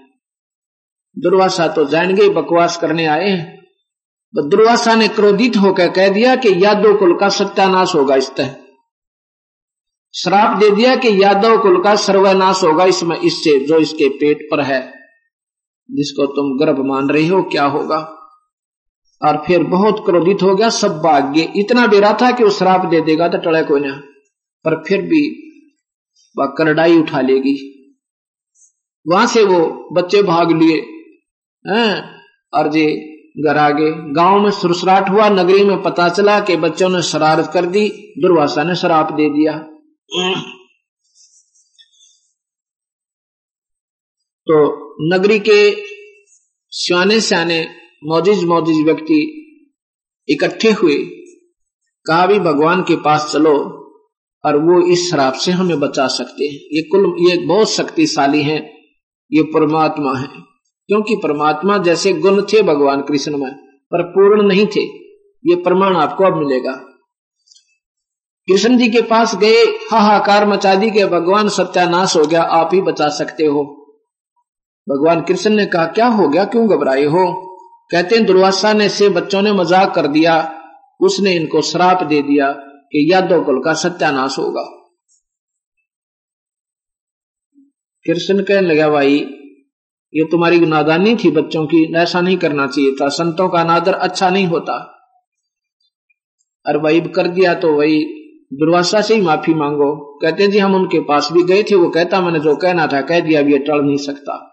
दुर्वासा 1.18 1.68
तो 1.68 1.84
जान 1.84 2.14
गए, 2.14 2.28
बकवास 2.28 2.76
करने 2.76 3.06
आए 3.06 3.28
हैं। 3.28 3.56
तो 4.34 4.48
दुर्वासा 4.48 4.94
ने 4.94 5.08
क्रोधित 5.08 5.56
होकर 5.56 5.90
कह 5.90 6.08
दिया 6.08 6.36
कि 6.36 6.64
यादव 6.64 6.96
कुल 6.96 7.18
का 7.18 7.28
सत्यानाश 7.28 7.94
होगा 7.94 8.16
इस 8.16 8.34
तरह। 8.34 8.56
श्राप 10.16 10.56
दे 10.56 10.70
दिया 10.70 10.96
कि 10.96 11.22
यादव 11.22 11.62
कुल 11.62 11.82
का 11.82 11.96
सर्वनाश 11.96 12.64
होगा 12.64 12.84
इसमें 12.84 13.16
इससे, 13.16 13.66
जो 13.66 13.78
इसके 13.78 14.08
पेट 14.08 14.48
पर 14.50 14.60
है। 14.60 14.92
जिसको 15.90 16.26
तुम 16.26 16.66
गर्भ 16.66 16.86
मान 16.86 17.08
रही 17.08 17.26
हो, 17.26 17.42
क्या 17.42 17.64
होगा? 17.64 17.98
और 19.24 19.44
फिर 19.46 19.62
बहुत 19.62 20.02
क्रोधित 20.06 20.42
हो 20.42 20.54
गया, 20.54 20.68
सब 20.68 21.02
भाग्य। 21.02 21.52
इतना 21.56 21.86
बेरा 21.86 22.18
था 22.22 22.30
कि 22.30 22.44
वो 22.44 22.50
श्राप 22.50 22.86
दे 22.86 23.00
देगा 23.00 23.28
तो 23.28 23.38
टड़े 23.38 23.80
ना। 23.80 24.02
पर 24.64 24.84
फिर 24.88 25.02
भी 25.02 25.42
वह 26.38 26.46
करडाई 26.46 26.98
उठा 26.98 27.20
लेगी। 27.20 27.72
वहाँ 29.08 29.26
से 29.26 29.44
वो 29.44 29.88
बच्चे 29.92 30.22
भाग 30.22 30.52
लिए। 30.52 30.92
और 32.52 32.68
जी, 32.68 32.86
घर 33.44 33.56
आगे, 33.56 33.90
गाँव 34.12 34.40
में 34.40 34.50
सुरसराट 34.50 35.10
हुआ, 35.10 35.28
नगरी 35.28 35.64
में 35.64 35.82
पता 35.82 36.08
चला 36.08 36.40
कि 36.40 36.56
बच्चों 36.56 36.88
ने 36.88 37.02
शरारत 37.02 37.50
कर 37.54 37.66
दी, 37.66 37.88
दुर्वासा 38.18 38.64
ने 38.64 38.76
शराप 38.76 39.12
दे 39.12 39.28
दिया। 39.28 39.58
तो 44.46 44.56
नगरी 45.14 45.38
के 45.38 45.76
सियाने 46.70 47.20
सियाने, 47.20 47.68
मौजिज 48.04 48.44
मौजिज 48.44 48.84
व्यक्ति 48.84 49.42
इकट्ठे 50.28 50.70
हुए, 50.72 50.96
कहा 52.06 52.26
भी 52.26 52.38
भगवान 52.38 52.82
के 52.82 52.96
पास 52.96 53.30
चलो, 53.32 53.54
और 54.44 54.56
वो 54.56 54.86
इस 54.86 55.10
शराब 55.10 55.34
से 55.34 55.52
हमें 55.52 55.80
बचा 55.80 56.06
सकते 56.06 56.44
हैं। 56.44 56.54
ये 56.54 56.82
कुल, 56.82 57.16
ये 57.20 57.36
बहुत 57.46 57.70
शक्तिशाली 57.70 58.42
है, 58.42 58.58
ये 59.32 59.42
परमात्मा 59.42 60.18
है। 60.18 60.55
क्योंकि 60.88 61.16
परमात्मा 61.16 61.78
जैसे 61.78 62.12
गुण 62.12 62.42
थे 62.42 62.62
भगवान 62.62 63.02
कृष्ण 63.02 63.36
में, 63.36 63.52
पर 63.92 64.02
पूर्ण 64.02 64.48
नहीं 64.48 64.66
थे। 64.66 64.80
ये 65.44 65.54
प्रमाण 65.54 65.96
आपको 65.96 66.24
अब 66.24 66.36
मिलेगा। 66.36 66.72
कृष्ण 68.48 68.78
जी 68.78 68.88
के 68.88 69.02
पास 69.02 69.34
गए 69.36 69.62
हाहाकार 69.92 70.46
मचा 70.48 70.74
दी 70.74 70.90
के 70.90 71.06
भगवान 71.06 71.48
सत्यानाश 71.48 72.16
हो 72.16 72.24
गया, 72.24 72.42
आप 72.42 72.70
ही 72.74 72.80
बचा 72.80 73.08
सकते 73.08 73.44
हो। 73.44 73.64
भगवान 74.88 75.20
कृष्ण 75.20 75.50
ने 75.50 75.66
कहा, 75.66 75.86
क्या 75.86 76.06
हो 76.06 76.28
गया? 76.28 76.44
क्यों 76.44 76.68
घबराए 76.68 77.04
हो? 77.04 77.24
कहते 77.90 78.16
हैं, 78.16 78.26
दुर्वासा 78.26 78.72
ने 78.72 78.88
से 78.88 79.08
बच्चों 79.08 79.42
ने 79.42 79.52
मज़ाक 79.52 79.94
कर 79.94 80.06
दिया। 80.06 80.52
उसने 81.00 81.32
इनको 81.32 81.62
श्राप 81.62 82.02
दे 82.02 82.22
दिया 82.22 82.52
कि 82.92 83.12
यादव 83.12 83.44
कुल 83.44 83.62
का 83.64 83.72
सत्यानाश 83.74 84.38
होगा। 84.38 84.62
कृष्ण 88.06 88.42
कहने 88.42 88.60
लगा, 88.60 88.88
भाई 88.88 89.18
ये 90.14 90.24
तुम्हारी 90.24 90.58
नादानी 90.58 91.16
थी 91.16 91.30
बच्चों 91.30 91.66
की, 91.66 91.94
ऐसा 91.96 92.20
नहीं 92.20 92.36
करना 92.36 92.66
चाहिए 92.66 92.92
था। 92.92 93.08
संतों 93.08 93.48
का 93.48 93.60
अनादर 93.60 93.94
अच्छा 93.94 94.30
नहीं 94.30 94.46
होता। 94.46 94.92
और 96.66 96.76
वही 96.76 97.00
कर 97.00 97.28
दिया 97.28 97.54
तो 97.54 97.72
वही 97.72 98.04
दुर्वासा 98.52 99.00
से 99.00 99.14
ही 99.14 99.20
माफ़ी 99.22 99.54
मांगो। 99.54 100.18
कहते 100.22 100.48
जी, 100.48 100.58
हम 100.58 100.74
उनके 100.74 101.00
पास 101.00 101.28
भी 101.32 101.42
गए 101.42 101.62
थे, 101.62 101.74
वो 101.74 101.88
कहता, 101.88 102.20
मैंने 102.20 102.40
जो 102.40 102.56
कहना 102.56 102.86
था, 102.86 103.00
कह 103.00 103.20
दिया, 103.20 103.40
अब 103.40 103.48
ये 103.48 103.58
टल 103.58 103.82
नहीं 103.82 103.96
सकता। 103.96 104.52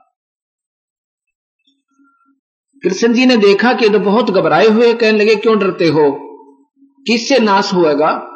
कृष्ण 2.84 3.14
जी 3.14 3.26
ने 3.26 3.38
देखा 3.38 3.74
कि 3.74 3.90
तो 3.90 4.00
बहुत 4.00 4.32
घबराए 4.32 4.68
हुए, 4.68 4.94
कहने 4.94 5.18
लगे, 5.18 5.36
क्यों 5.36 5.60
डरते 5.60 5.88
हो? 5.88 6.12
किससे 7.08 7.40
नाश 7.40 7.74
होएगा? 7.74 8.30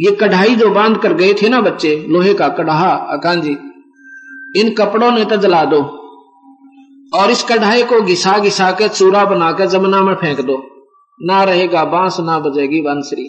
ये 0.00 0.16
कढ़ाई 0.16 0.54
जो 0.54 0.70
बाँध 0.70 0.98
कर 0.98 1.14
गए 1.14 1.34
थे 1.34 1.48
ना 1.48 1.60
बच्चे, 1.60 2.06
लोहे 2.08 2.34
का 2.34 2.48
कढ़ा 2.48 2.94
अकान 2.94 3.40
जी 3.40 3.56
इन 4.56 4.74
कपड़ों 4.74 5.10
ने 5.10 5.24
तो 5.24 5.36
जला 5.36 5.64
दो 5.64 5.80
और 7.12 7.30
इस 7.30 7.42
कढ़ाई 7.42 7.82
को 7.82 8.00
घिसा 8.00 8.38
घिसा 8.38 8.70
के 8.70 8.88
चूरा 8.88 9.24
बनाकर 9.24 9.66
जमुना 9.66 10.00
में 10.02 10.14
फेंक 10.14 10.40
दो। 10.40 10.56
ना 11.20 11.42
रहेगा 11.44 11.84
बाँस, 11.84 12.16
ना 12.20 12.38
बजेगी 12.38 12.80
बांसुरी। 12.80 13.28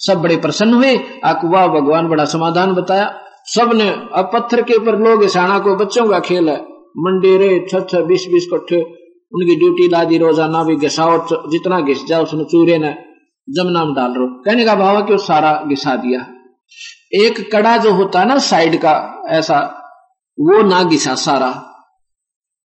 सब 0.00 0.20
बड़े 0.22 0.36
प्रसन्न 0.36 0.74
हुए। 0.74 0.96
अकवा 1.24 1.66
भगवान, 1.66 2.08
बड़ा 2.08 2.24
समाधान 2.24 2.74
बताया। 2.74 3.06
सबने 3.44 3.88
अब 3.88 4.30
पत्थर 4.34 4.62
के 4.62 4.74
ऊपर 4.74 4.98
लोग 4.98 5.24
इसाना 5.24 5.58
को, 5.58 5.74
बच्चों 5.76 6.08
का 6.08 6.18
खेल 6.20 6.48
है। 6.48 6.60
मंडेरे, 6.98 7.66
छह 7.70 8.00
बीस 8.00 8.26
बीस 8.32 8.48
कट्ठे 8.54 8.80
उनकी 9.32 9.56
ड्यूटी 9.56 9.88
ला 9.88 10.04
दी 10.04 10.18
रोज़ाना 10.18 10.62
भी 10.64 10.76
घिसाओ, 10.76 11.18
जितना 11.48 11.80
घिस 11.80 12.06
जाओ 12.06 12.22
उसने 12.22 12.44
चूरे 12.44 12.78
ने 12.78 12.94
जमुना 13.48 13.84
में 13.84 13.94
डाल 13.94 14.14
रो। 14.14 14.26
कहने 14.42 14.64
का 14.64 14.74
भाव 14.74 15.02
कि 15.02 15.12
वो 15.12 15.18
सारा 15.18 15.52
घिसा 15.68 15.96
दिया। 15.96 16.20
एक 17.14 17.52
कड़ा 17.52 17.76
जो 17.76 17.92
होता 17.92 18.20
है 18.20 18.28
ना 18.28 18.38
साइड 18.38 18.76
का, 18.76 19.22
ऐसा, 19.28 19.60
वो 20.40 20.62
ना 20.62 20.82
घिसा 20.82 21.14
सारा। 21.14 21.64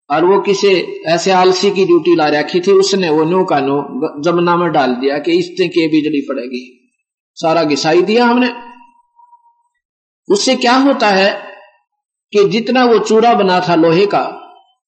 और 0.09 0.25
वो 0.25 0.39
किसी 0.41 0.67
ऐसे 1.07 1.31
आलसी 1.31 1.71
की 1.71 1.85
ड्यूटी 1.85 2.15
ला 2.15 2.27
रखी 2.27 2.59
थी, 2.59 2.71
उसने 2.71 3.09
वो 3.09 3.23
नो 3.23 3.43
का 3.43 3.59
नो 3.59 4.21
जमुना 4.23 4.57
में 4.57 4.71
डाल 4.71 4.95
दिया 4.95 5.17
कि 5.17 5.31
इससे 5.31 5.67
के 5.67 5.87
बिजली 5.87 6.21
पड़ेगी। 6.21 6.89
सारा 7.35 7.63
घिसाई 7.63 8.01
दिया 8.01 8.25
हमने। 8.25 8.53
उससे 10.29 10.55
क्या 10.55 10.75
होता 10.75 11.07
है 11.07 11.51
कि 12.33 12.43
जितना 12.43 12.85
वो 12.85 12.99
चूरा 12.99 13.33
बना 13.33 13.59
था 13.59 13.75
लोहे 13.75 14.05
का, 14.05 14.37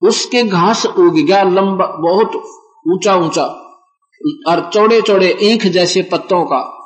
उसके 0.02 0.44
घास 0.44 0.86
उग 0.86 1.26
गया 1.26 1.44
लंबा, 1.44 1.86
बहुत 1.86 2.36
ऊँचा 2.88 3.16
ऊँचा 3.16 3.44
और 4.48 4.70
चौड़े 4.74 5.02
चौड़े 5.02 5.38
ईख 5.42 5.68
जैसे 5.68 6.02
पत्तों 6.02 6.46
का। 6.46 6.83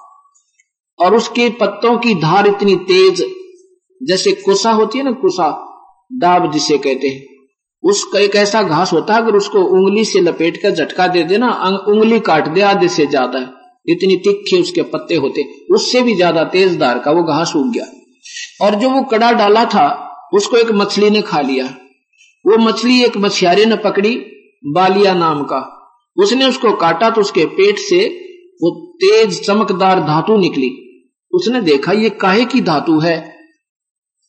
और 0.99 1.15
उसके 1.15 1.49
पत्तों 1.59 1.97
की 1.97 2.13
धार 2.15 2.47
इतनी 2.47 2.75
तेज, 2.87 3.23
जैसे 4.01 4.31
कुसा 4.35 4.71
होती 4.71 4.97
है 4.97 5.03
ना, 5.05 5.11
कुसा 5.13 5.49
डाब 6.11 6.51
जिसे 6.51 6.77
कहते 6.77 7.07
हैं। 7.07 7.25
उसका 7.83 8.19
एक 8.19 8.35
ऐसा 8.35 8.61
घास 8.63 8.93
होता 8.93 9.13
है, 9.13 9.21
अगर 9.21 9.35
उसको 9.35 9.59
उंगली 9.59 10.05
से 10.05 10.19
लपेट 10.21 10.57
कर 10.57 10.71
झटका 10.71 11.07
दे 11.07 11.23
देना 11.23 11.51
उंगली 11.87 12.19
काट 12.21 12.47
दे, 12.47 12.61
आधे 12.61 12.87
से 12.87 13.05
ज़्यादा। 13.07 13.39
इतनी 13.85 14.15
तिखे 14.17 14.61
उसके 14.61 14.81
पत्ते 14.83 15.15
होते 15.15 15.43
उससे 15.73 16.01
भी 16.01 16.15
ज़्यादा 16.15 16.43
तेज 16.45 16.77
धार 16.79 16.99
का 16.99 17.11
वो 17.11 17.23
घास 17.23 17.53
उग 17.55 17.71
गया। 17.73 17.85
और 18.61 18.75
जो 18.75 18.89
वो 18.89 19.01
कड़ा 19.01 19.31
डाला 19.31 19.63
था, 19.65 19.85
उसको 20.33 20.57
एक 20.57 20.71
मछली 20.71 21.09
ने 21.09 21.21
खा 21.21 21.41
लिया। 21.41 21.65
वो 22.45 22.57
मछली 22.57 23.01
एक 23.03 23.17
मछियारे 23.17 23.65
ने 23.65 23.75
पकड़ी, 23.75 24.15
बालिया 24.73 25.13
नाम 25.13 25.43
का। 25.43 25.61
उसने 26.17 26.45
उसको 26.45 26.71
काटा 26.75 27.09
तो 27.09 27.21
उसके 27.21 27.45
पेट 27.55 27.79
से 27.79 28.03
वो 28.61 28.69
तेज 29.01 29.45
चमकदार 29.45 29.99
धातु 29.99 30.37
निकली। 30.37 30.69
उसने 31.37 31.61
देखा, 31.61 31.91
ये 31.91 32.09
काहे 32.09 32.45
की 32.45 32.61
धातु 32.61 32.99
है? 32.99 33.37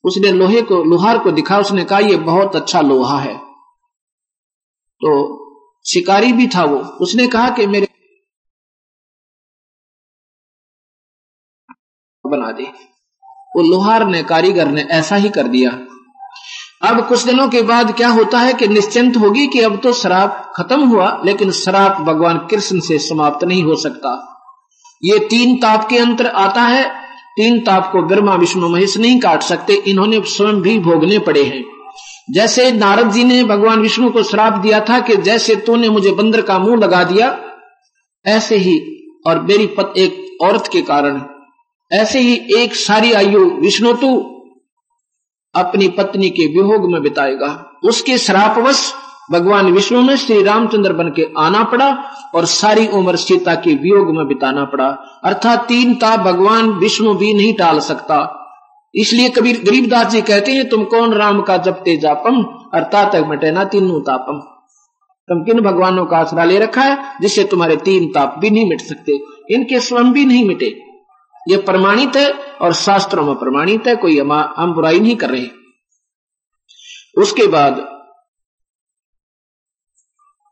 उसने 0.04 0.32
लोहे 0.32 0.62
को, 0.62 0.84
लोहार 0.84 1.18
को 1.18 1.30
दिखा, 1.30 1.58
उसने 1.58 1.84
कहा, 1.84 1.98
ये 1.98 2.16
बहुत 2.16 2.56
अच्छा 2.56 2.80
लोहा 2.80 3.18
है। 3.18 3.38
तो 5.04 5.38
शिकारी 5.92 6.32
भी 6.32 6.46
था 6.46 6.64
वो। 6.64 6.78
उसने 6.78 7.26
कहा 7.26 7.50
कि 7.50 7.66
मेरे 7.66 7.88
बना 12.26 12.52
दे। 12.52 12.62
वो 13.56 13.62
लोहार 13.62 14.06
ने, 14.06 14.22
कारीगर 14.22 14.68
ने 14.68 14.82
ऐसा 14.82 15.16
ही 15.16 15.28
कर 15.28 15.48
दिया। 15.48 15.70
अब 16.88 17.08
कुछ 17.08 17.22
दिनों 17.22 17.48
के 17.48 17.62
बाद 17.62 17.96
क्या 17.96 18.08
होता 18.08 18.38
है 18.38 18.52
कि 18.52 18.68
निश्चिंत 18.68 19.16
होगी 19.16 19.46
कि 19.46 19.60
अब 19.60 19.80
तो 19.82 19.92
शराब 19.92 20.52
खत्म 20.56 20.88
हुआ, 20.88 21.22
लेकिन 21.24 21.50
शराब 21.50 22.04
भगवान 22.04 22.38
कृष्ण 22.38 22.80
से 22.80 22.98
समाप्त 22.98 23.44
नहीं 23.44 23.62
हो 23.62 23.76
सकता। 23.76 24.34
ये 25.04 25.18
तीन 25.18 25.56
ताप 25.56 25.88
के 25.88 25.98
अंतर 25.98 26.26
आता 26.26 26.62
है 26.62 26.97
तीन 27.38 27.58
ताप 27.60 27.90
को 27.92 28.02
ब्रह्मा 28.02 28.34
विष्णु 28.34 28.68
महेश 28.68 28.96
नहीं 28.96 29.18
काट 29.20 29.42
सकते, 29.42 29.74
इन्होंने 29.74 30.20
स्वयं 30.20 30.54
भी 30.54 30.78
भोगने 30.78 31.18
पड़े 31.18 31.42
हैं। 31.42 31.64
जैसे 32.30 32.70
नारद 32.72 33.10
जी 33.10 33.24
ने 33.24 33.44
भगवान 33.44 33.80
विष्णु 33.80 34.10
को 34.10 34.22
श्राप 34.22 34.52
दिया 34.52 34.80
था 34.80 35.00
कि 35.00 35.16
जैसे 35.16 35.56
तूने 35.56 35.88
मुझे 35.88 36.10
बंदर 36.10 36.42
का 36.42 36.58
मुँह 36.58 36.76
लगा 36.76 37.04
दिया, 37.04 37.38
ऐसे 38.26 38.56
ही, 38.56 38.78
और 39.26 39.42
मेरी 39.42 39.66
पत 39.66 39.92
एक 39.96 40.38
औरत 40.42 40.68
के 40.72 40.82
कारण, 40.82 41.22
ऐसे 41.92 42.20
ही 42.20 42.34
एक 42.56 42.74
सारी 42.74 43.12
आयु 43.12 43.44
विष्णु 43.50 43.92
तू 43.92 44.16
अपनी 45.54 45.88
पत्नी 45.88 46.30
के 46.30 46.46
वियोग 46.46 46.92
में 46.92 47.02
बिताएगा। 47.02 47.80
उसके 47.84 48.18
श्रापवश 48.18 48.92
भगवान 49.32 49.72
विष्णु 49.72 50.02
में 50.02 50.16
श्री 50.16 50.42
रामचंद्र 50.42 50.92
बन 50.92 51.08
के 51.08 51.28
आना 51.38 51.62
पड़ा 51.64 51.88
और 52.34 52.44
सारी 52.44 52.86
उम्र 52.88 53.16
सीता 53.16 53.54
के 53.54 53.74
वियोग 53.74 54.14
में 54.16 54.26
बिताना 54.26 54.64
पड़ा। 54.64 54.86
अर्थात 55.24 55.66
तीन 55.68 55.94
ताप 55.94 56.20
भगवान 56.20 56.70
विष्णु 56.70 57.14
भी 57.14 57.32
नहीं 57.34 57.54
टाल 57.54 57.80
सकता। 57.80 58.34
इसलिए 58.94 59.28
कबीर 59.28 59.62
गरीबदास 59.64 60.06
जी 60.06 60.22
कहते 60.22 60.52
हैं, 60.52 60.68
तुम 60.68 60.84
कौन 60.84 61.12
राम 61.14 61.42
का 61.42 61.56
जपते 61.56 61.96
जापम 61.96 62.42
अर्थात 62.74 63.16
मटे 63.16 63.50
ना 63.50 63.64
तीनों 63.64 64.00
तापम। 64.00 64.38
तुम 65.28 65.42
किन 65.44 65.60
भगवानों 65.60 66.04
का 66.06 66.16
आसरा 66.16 66.44
ले 66.44 66.58
रखा 66.58 66.82
है, 66.82 66.98
जिससे 67.20 67.44
तुम्हारे 67.44 67.76
तीन 67.76 68.06
ताप 68.06 68.34
भी 68.38 68.50
नहीं 68.50 68.68
मिट 68.68 68.80
सकते? 68.80 69.18
इनके 69.50 69.80
स्वयं 69.80 70.12
भी 70.12 70.24
नहीं 70.24 70.44
मिटे। 70.44 70.66
ये 71.48 71.56
प्रमाणित 71.56 72.16
है 72.16 72.32
और 72.60 72.72
शास्त्रों 72.72 73.24
में 73.24 73.34
प्रमाणित 73.34 73.86
है, 73.86 73.96
कोई 73.96 74.18
हम 74.18 74.72
बुराई 74.74 75.00
नहीं 75.00 75.16
कर 75.16 75.30
रहे। 75.30 75.46
उसके 77.18 77.46
बाद 77.46 77.97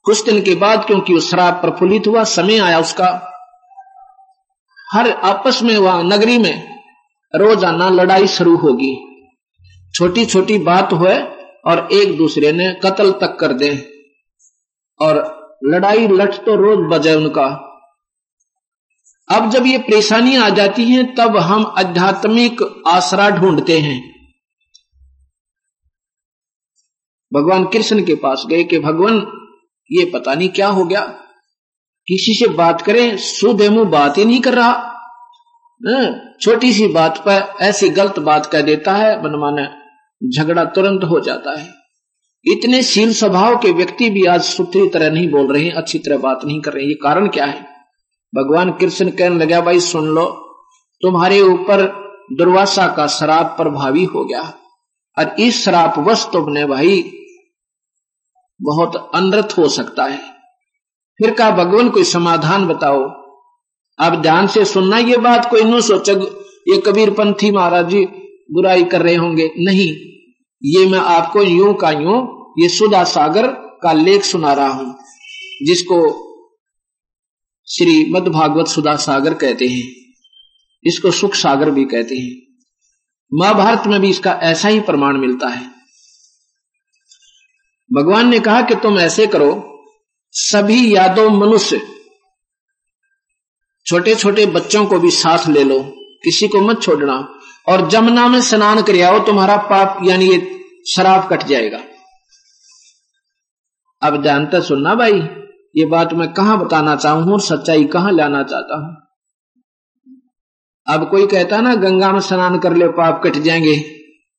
कुछ 0.07 0.25
दिन 0.25 0.43
के 0.43 0.55
बाद 0.55 0.87
क्योंकि 0.87 1.15
वो 1.15 1.21
शराब 1.21 1.55
प्रफुल्लित 1.55 2.07
हुआ, 2.07 2.25
समय 2.25 2.59
आया 2.59 2.81
उसका। 2.81 3.33
हर 4.93 5.11
आपस 5.11 5.63
में 5.63 5.79
वहाँ 5.79 6.05
नगरी 6.05 6.39
में 6.39 6.83
रोज़ाना 7.35 7.89
लड़ाई 7.89 8.27
शुरू 8.27 8.57
होगी। 8.57 9.23
छोटी 9.95 10.27
छोटी 10.27 10.59
बात 10.59 10.93
हो 10.93 11.07
और 11.71 11.89
एक 11.93 12.17
दूसरे 12.17 12.53
ने 12.53 12.75
कत्ल 12.75 13.11
तक 13.11 13.37
कर 13.41 13.53
दे। 13.53 13.91
और 15.01 15.37
लड़ाई 15.65 16.09
लठ 16.09 16.35
तो 16.35 16.57
रोज 16.57 16.79
बजे 16.93 17.15
उनका। 17.15 17.63
अब 19.33 19.51
जब 19.51 19.67
ये 19.67 19.79
परेशानी 19.79 20.37
आ 20.37 20.49
जाती 20.49 20.85
हैं, 20.85 21.15
तब 21.15 21.37
हम 21.37 21.75
आध्यात्मिक 21.79 22.83
आसरा 22.87 23.31
ढूंढते 23.31 23.81
हैं। 23.81 24.17
भगवान 27.35 27.65
कृष्ण 27.65 28.05
के 28.05 28.15
पास 28.15 28.43
गए 28.47 28.65
कि, 28.65 28.79
भगवान 28.79 29.43
ये 29.93 30.05
पता 30.05 30.35
नहीं 30.35 30.49
क्या 30.49 30.69
हो 30.69 30.85
गया। 30.85 31.01
किसी 32.09 32.35
से 32.35 32.49
बात 32.49 32.83
करें 32.83 33.17
मुँह 33.69 33.85
बात 33.85 34.19
ही 34.19 34.25
नहीं 34.25 34.41
कर 34.41 34.55
रहा। 34.55 34.71
हाँ, 35.81 36.33
छोटी 36.41 36.73
सी 36.73 36.87
बात 36.89 37.19
पर 37.19 37.55
ऐसी 37.61 37.89
गलत 37.89 38.19
बात 38.19 38.47
कह 38.47 38.61
देता 38.61 38.93
है 38.93 39.25
मनमाना 39.25 39.65
झगड़ा 40.23 40.65
तुरंत 40.65 41.05
हो 41.05 41.21
जाता 41.21 41.59
है। 41.61 41.69
इतने 42.45 42.83
शील 42.83 43.13
स्वभाव 43.13 43.57
के 43.57 43.73
व्यक्ति 43.73 44.11
भी 44.11 44.25
आज 44.25 44.43
सुथरी 44.43 44.89
तरह 44.89 45.11
नहीं 45.11 45.29
बोल 45.31 45.53
रहे 45.53 45.71
अच्छी 45.71 45.99
तरह 45.99 46.19
बात 46.19 46.45
नहीं 46.45 46.61
कर 46.61 46.73
रहे 46.73 46.85
ये 46.85 46.95
कारण 46.95 47.29
क्या 47.29 47.45
है? 47.45 47.63
भगवान 48.35 48.71
कृष्ण 48.71 49.11
कहने 49.11 49.45
लगा 49.45 49.61
भाई 49.61 49.81
सुन 49.81 50.07
लो 50.07 50.25
तुम्हारे 51.03 51.41
ऊपर 51.41 51.83
दुर्वासा 52.33 52.87
का 52.89 53.07
शराब 53.07 53.47
प्रभावी 53.47 54.05
हो 54.05 54.25
गया। 54.25 54.55
और 55.19 55.41
इस 55.41 55.65
शराब 55.65 55.99
वश 56.09 56.29
तुमने 56.33 56.65
भाई 56.65 57.03
बहुत 58.61 58.97
अनर्थ 59.15 59.55
हो 59.59 59.69
सकता 59.69 60.05
है। 60.05 60.19
फिर 61.21 61.31
कहा, 61.31 61.51
भगवान, 61.53 61.89
कोई 61.91 62.05
समाधान 62.05 62.67
बताओ। 62.67 63.03
अब 63.99 64.21
ध्यान 64.23 64.47
से 64.47 64.65
सुनना 64.65 64.99
ये 64.99 65.17
बात, 65.19 65.49
कोई 65.51 65.63
नो 65.63 65.81
सोच 65.81 66.09
ये 66.09 66.81
कबीर 66.87 67.11
पंथी 67.11 67.51
महाराज 67.51 67.89
जी 67.89 68.05
बुराई 68.53 68.85
कर 68.85 69.03
रहे 69.03 69.15
होंगे। 69.15 69.51
नहीं, 69.59 69.89
ये 70.63 70.87
मैं 70.87 70.99
आपको 70.99 71.43
यूँ 71.43 71.75
का 71.75 71.91
यूँ 71.91 72.19
ये 72.59 72.69
सुधा 72.69 73.03
सागर 73.05 73.47
का 73.83 73.93
लेख 73.93 74.25
सुना 74.25 74.53
रहा 74.53 74.69
हूँ, 74.69 74.95
जिसको 75.63 75.99
श्री 77.69 78.05
मद 78.13 78.29
भागवत 78.29 78.67
सुधा 78.67 78.95
सागर 78.97 79.35
कहते 79.35 79.67
हैं। 79.67 79.85
इसको 80.85 81.11
सुख 81.11 81.35
सागर 81.35 81.71
भी 81.71 81.85
कहते 81.85 82.17
हैं। 82.17 82.35
महाभारत 83.33 83.87
में 83.87 84.01
भी 84.01 84.11
इसका 84.11 84.33
ऐसा 84.43 84.69
ही 84.69 84.81
प्रमाण 84.81 85.17
मिलता 85.17 85.49
है। 85.49 85.76
भगवान 87.93 88.29
ने 88.29 88.41
कहा 88.41 88.63
कि 88.63 88.75
तुम 88.75 88.99
ऐसे 88.99 89.27
करो, 89.27 89.83
सभी 90.33 90.97
यादव 90.97 91.31
मनुष्य 91.31 91.81
छोटे 93.87 94.15
छोटे 94.15 94.47
बच्चों 94.47 94.87
को 94.87 94.99
भी 94.99 95.11
साथ 95.11 95.49
ले 95.49 95.65
लो, 95.65 95.83
किसी 96.25 96.49
को 96.49 96.61
मत 96.61 96.83
छोड़ना, 96.83 97.35
और 97.69 97.89
जमुना 97.89 98.29
में 98.29 98.41
स्नान 98.41 98.83
कर 98.83 99.03
आओ, 99.03 99.19
तुम्हारा 99.27 99.57
पाप, 99.57 100.01
यानी 100.05 100.27
ये 100.27 100.61
शराब 100.97 101.29
कट 101.31 101.43
जाएगा। 101.43 101.79
अब 104.03 104.23
जानते 104.23 104.63
सुनना 104.63 104.95
भाई, 104.95 105.29
ये 105.77 105.85
बात 105.85 106.13
मैं 106.13 106.33
कहा 106.33 106.57
बताना 106.57 106.97
चाहूँ 106.97 107.33
और 107.33 107.41
सच्चाई 107.41 107.85
कहाँ 107.85 108.13
लाना 108.13 108.43
चाहता 108.43 108.77
हूँ? 108.77 108.97
अब 110.89 111.11
कोई 111.11 111.27
कहता 111.27 111.61
ना, 111.61 111.75
गंगा 111.75 112.13
में 112.13 112.21
स्नान 112.21 112.59
कर 112.59 112.77
ले, 112.77 112.89
पाप 112.89 113.21
कट 113.25 113.33
जाएँगे। 113.33 113.96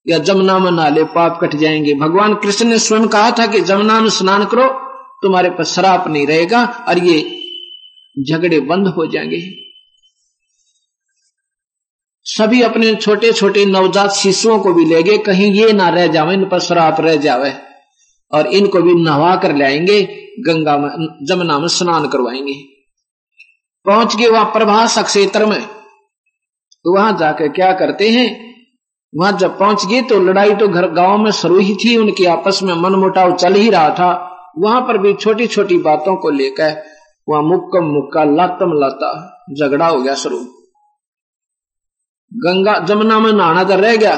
या 0.10 0.18
जमुना 0.18 0.60
में 0.60 0.72
नाले 0.72 1.04
पाप 1.04 1.40
कट 1.42 1.56
जाएँगे। 1.56 1.94
भगवान 1.94 2.36
कृष्ण 2.36 2.66
ने 2.66 2.80
स्वयं 2.80 3.08
कहा 3.08 3.32
था 3.32 3.48
कि 3.48 3.62
जमुना 3.62 4.00
में 4.02 4.10
स्नान 4.10 4.46
करो, 4.46 4.68
तुम्हारे 5.22 5.50
पास 5.50 5.68
शराब 5.68 6.08
नहीं 6.08 6.28
रहेगा 6.28 6.86
और 6.88 7.00
ये 7.00 7.44
झगड़े 8.30 8.60
बंद 8.60 8.88
हो 8.88 9.06
जाएँगे। 9.06 9.42
सभी 12.24 12.62
अपने 12.62 12.96
छोटे 12.96 13.32
छोटे 13.34 13.66
नवजात 13.66 14.12
शिशुओं 14.12 14.60
को 14.60 14.74
भी 14.74 14.86
ले 14.86 15.04
गए, 15.04 15.18
कहीं 15.18 15.52
ये 15.52 15.74
ना 15.74 15.90
रह 15.90 16.08
जावे, 16.08 16.34
इन 16.34 16.50
पर 16.50 16.60
शराब 16.60 17.02
रह 17.02 17.16
जावे 17.16 17.54
और 18.32 18.48
इनको 18.48 18.82
भी 18.82 18.94
नहवा 18.94 19.36
कर 19.36 19.56
लाएँगे 19.56 20.02
गंगा 20.40 20.78
में, 20.78 20.90
जमुना 21.26 21.60
में 21.60 21.68
स्नान 21.68 22.08
करवाएँगे। 22.08 22.54
पहुँच 23.86 24.16
गए 24.16 24.28
वहाँ 24.28 24.46
प्रभास 24.46 24.98
क्षेत्र 25.00 25.46
में। 25.46 25.68
वहाँ 26.88 27.18
जाकर 27.18 27.48
क्या 27.48 27.74
करते 27.74 28.10
हैं? 28.10 28.47
वहाँ 29.14 29.32
जब 29.32 29.58
पहुँच 29.60 29.86
गए 29.86 30.02
तो 30.02 30.20
लड़ाई 30.20 30.54
तो 30.56 30.68
घर 30.68 30.88
गाँव 30.92 31.18
में 31.18 31.32
शुरू 31.32 31.58
ही 31.58 31.76
थी, 31.76 31.96
उनकी 31.98 32.26
आपस 32.26 32.60
में 32.64 32.74
मन 32.74 32.96
मुटाव 32.96 33.36
चल 33.36 33.54
ही 33.54 33.70
रहा 33.70 33.90
था। 33.90 34.10
वहाँ 34.60 34.82
पर 34.82 34.98
भी 34.98 35.14
छोटी 35.14 35.48
छोटी 35.48 35.78
बातों 35.78 36.16
को 36.16 36.30
लेकर 36.30 36.76
वहाँ 37.28 37.42
मुक्का 37.44 37.82
मुक्का 37.84 38.24
लातम 38.26 38.74
लाता 38.80 39.10
झगड़ा 39.52 39.88
हो 39.88 40.02
गया 40.02 40.14
शुरू। 40.16 40.38
गंगा, 42.32 42.78
जमुना 42.80 43.20
में 43.20 43.32
नहाना 43.34 43.64
तो 43.64 43.76
रह 43.76 43.96
गया। 43.96 44.16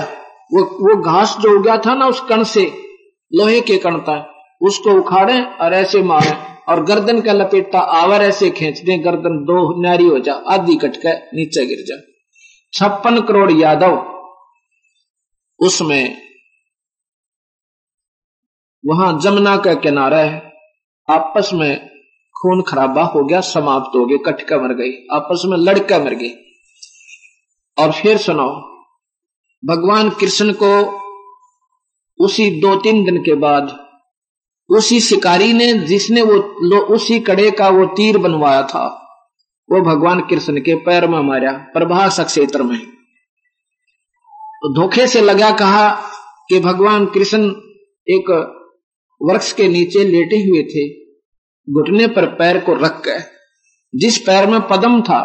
वो 0.52 0.64
वो 0.82 0.96
घास 1.04 1.36
जो 1.40 1.58
उगा 1.60 1.78
था 1.78 1.96
ना 1.96 2.06
उस 2.08 2.20
कण 2.20 2.44
से, 2.44 2.62
लोहे 3.32 3.60
के 3.62 3.78
कण 3.78 4.00
था 4.00 4.18
उसको 4.62 4.92
उखाड़े 4.92 5.42
और 5.62 5.74
ऐसे 5.74 6.02
मारे 6.04 6.32
और 6.70 6.84
गर्दन 6.84 7.20
का 7.22 7.34
लपेटता 7.34 7.80
आवर 7.80 8.22
ऐसे 8.22 8.50
खींच 8.50 8.80
दे, 8.80 8.98
गर्दन 8.98 9.44
दो 9.44 9.82
नारी 9.82 10.08
हो 10.08 10.20
जा, 10.20 10.34
आधी 10.34 10.76
कट 10.76 10.96
के 10.96 11.14
नीचे 11.36 11.66
गिर 11.66 11.84
जा। 11.88 12.02
छप्पन 12.74 13.22
करोड़ 13.22 13.52
यादव 13.52 13.96
उसमें 15.60 16.22
वहाँ 18.84 19.20
जमुना 19.20 19.56
का 19.58 19.74
किनारा 19.74 20.18
है। 20.18 20.54
आपस 21.10 21.50
में 21.54 21.90
खून 22.36 22.62
खराबा 22.62 23.04
हो 23.04 23.24
गया, 23.24 23.42
समाप्त 23.42 23.96
हो 23.96 24.06
गए 24.06 24.18
कटका 24.18 24.58
मर 24.58 24.74
गई, 24.74 24.92
आपस 25.12 25.42
में 25.46 25.58
लड़का 25.58 26.00
मर 26.00 26.14
गई। 26.14 26.32
और 27.78 27.92
फिर 27.92 28.18
सुनो, 28.18 28.50
भगवान 29.64 30.10
कृष्ण 30.10 30.54
को 30.54 30.72
उसी 32.20 32.50
दो 32.62 32.76
तीन 32.76 33.04
दिन 33.06 33.18
के 33.18 33.36
बाद 33.36 33.90
उसी 34.70 35.00
शिकारी 35.00 35.54
ने, 35.54 35.74
जिसने 35.74 36.22
वो 36.22 36.80
उसी 36.96 37.20
कड़े 37.20 37.52
का 37.52 37.70
वो 37.70 37.86
तीर 37.86 38.18
बनवाया 38.18 38.62
था, 38.64 38.86
वो 39.70 39.82
भगवान 39.82 40.20
कृष्ण 40.22 40.60
के 40.60 40.76
पैर 40.76 41.08
में 41.08 41.20
मारा, 41.20 41.52
प्रभास 41.52 42.20
क्षेत्र 42.20 42.64
में। 42.64 42.99
तो 44.62 44.74
धोखे 44.74 45.08
से 45.08 45.22
लगा 45.22 45.52
कहा 45.52 45.90
कि 46.50 46.60
भगवान 46.60 47.06
कृष्ण 47.06 47.50
एक 48.08 48.32
वृक्ष 49.22 49.52
के 49.54 49.68
नीचे 49.68 50.04
लेटे 50.04 50.38
हुए 50.38 50.64
थे, 50.64 50.88
घुटने 51.68 52.08
पर 52.08 52.26
पैर 52.26 52.60
को 52.60 52.74
रख 52.74 53.02
कर 53.02 53.24
जिस 53.94 54.18
पैर 54.18 54.48
में 54.48 54.60
पदम 54.62 55.02
था, 55.02 55.22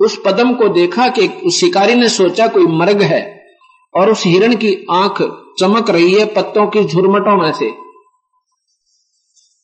उस 0.00 0.20
पदम 0.26 0.54
को 0.54 0.68
देखा 0.68 1.08
कि 1.08 1.26
उस 1.28 1.60
शिकारी 1.60 1.94
ने 1.94 2.08
सोचा 2.08 2.46
कोई 2.46 2.66
मर्ग 2.66 3.02
है 3.02 3.46
और 3.94 4.10
उस 4.10 4.26
हिरण 4.26 4.54
की 4.54 4.86
आँख 4.90 5.22
चमक 5.60 5.90
रही 5.90 6.14
है 6.14 6.24
पत्तों 6.24 6.66
की 6.66 6.84
झुरमटों 6.84 7.36
में 7.42 7.52
से। 7.52 7.70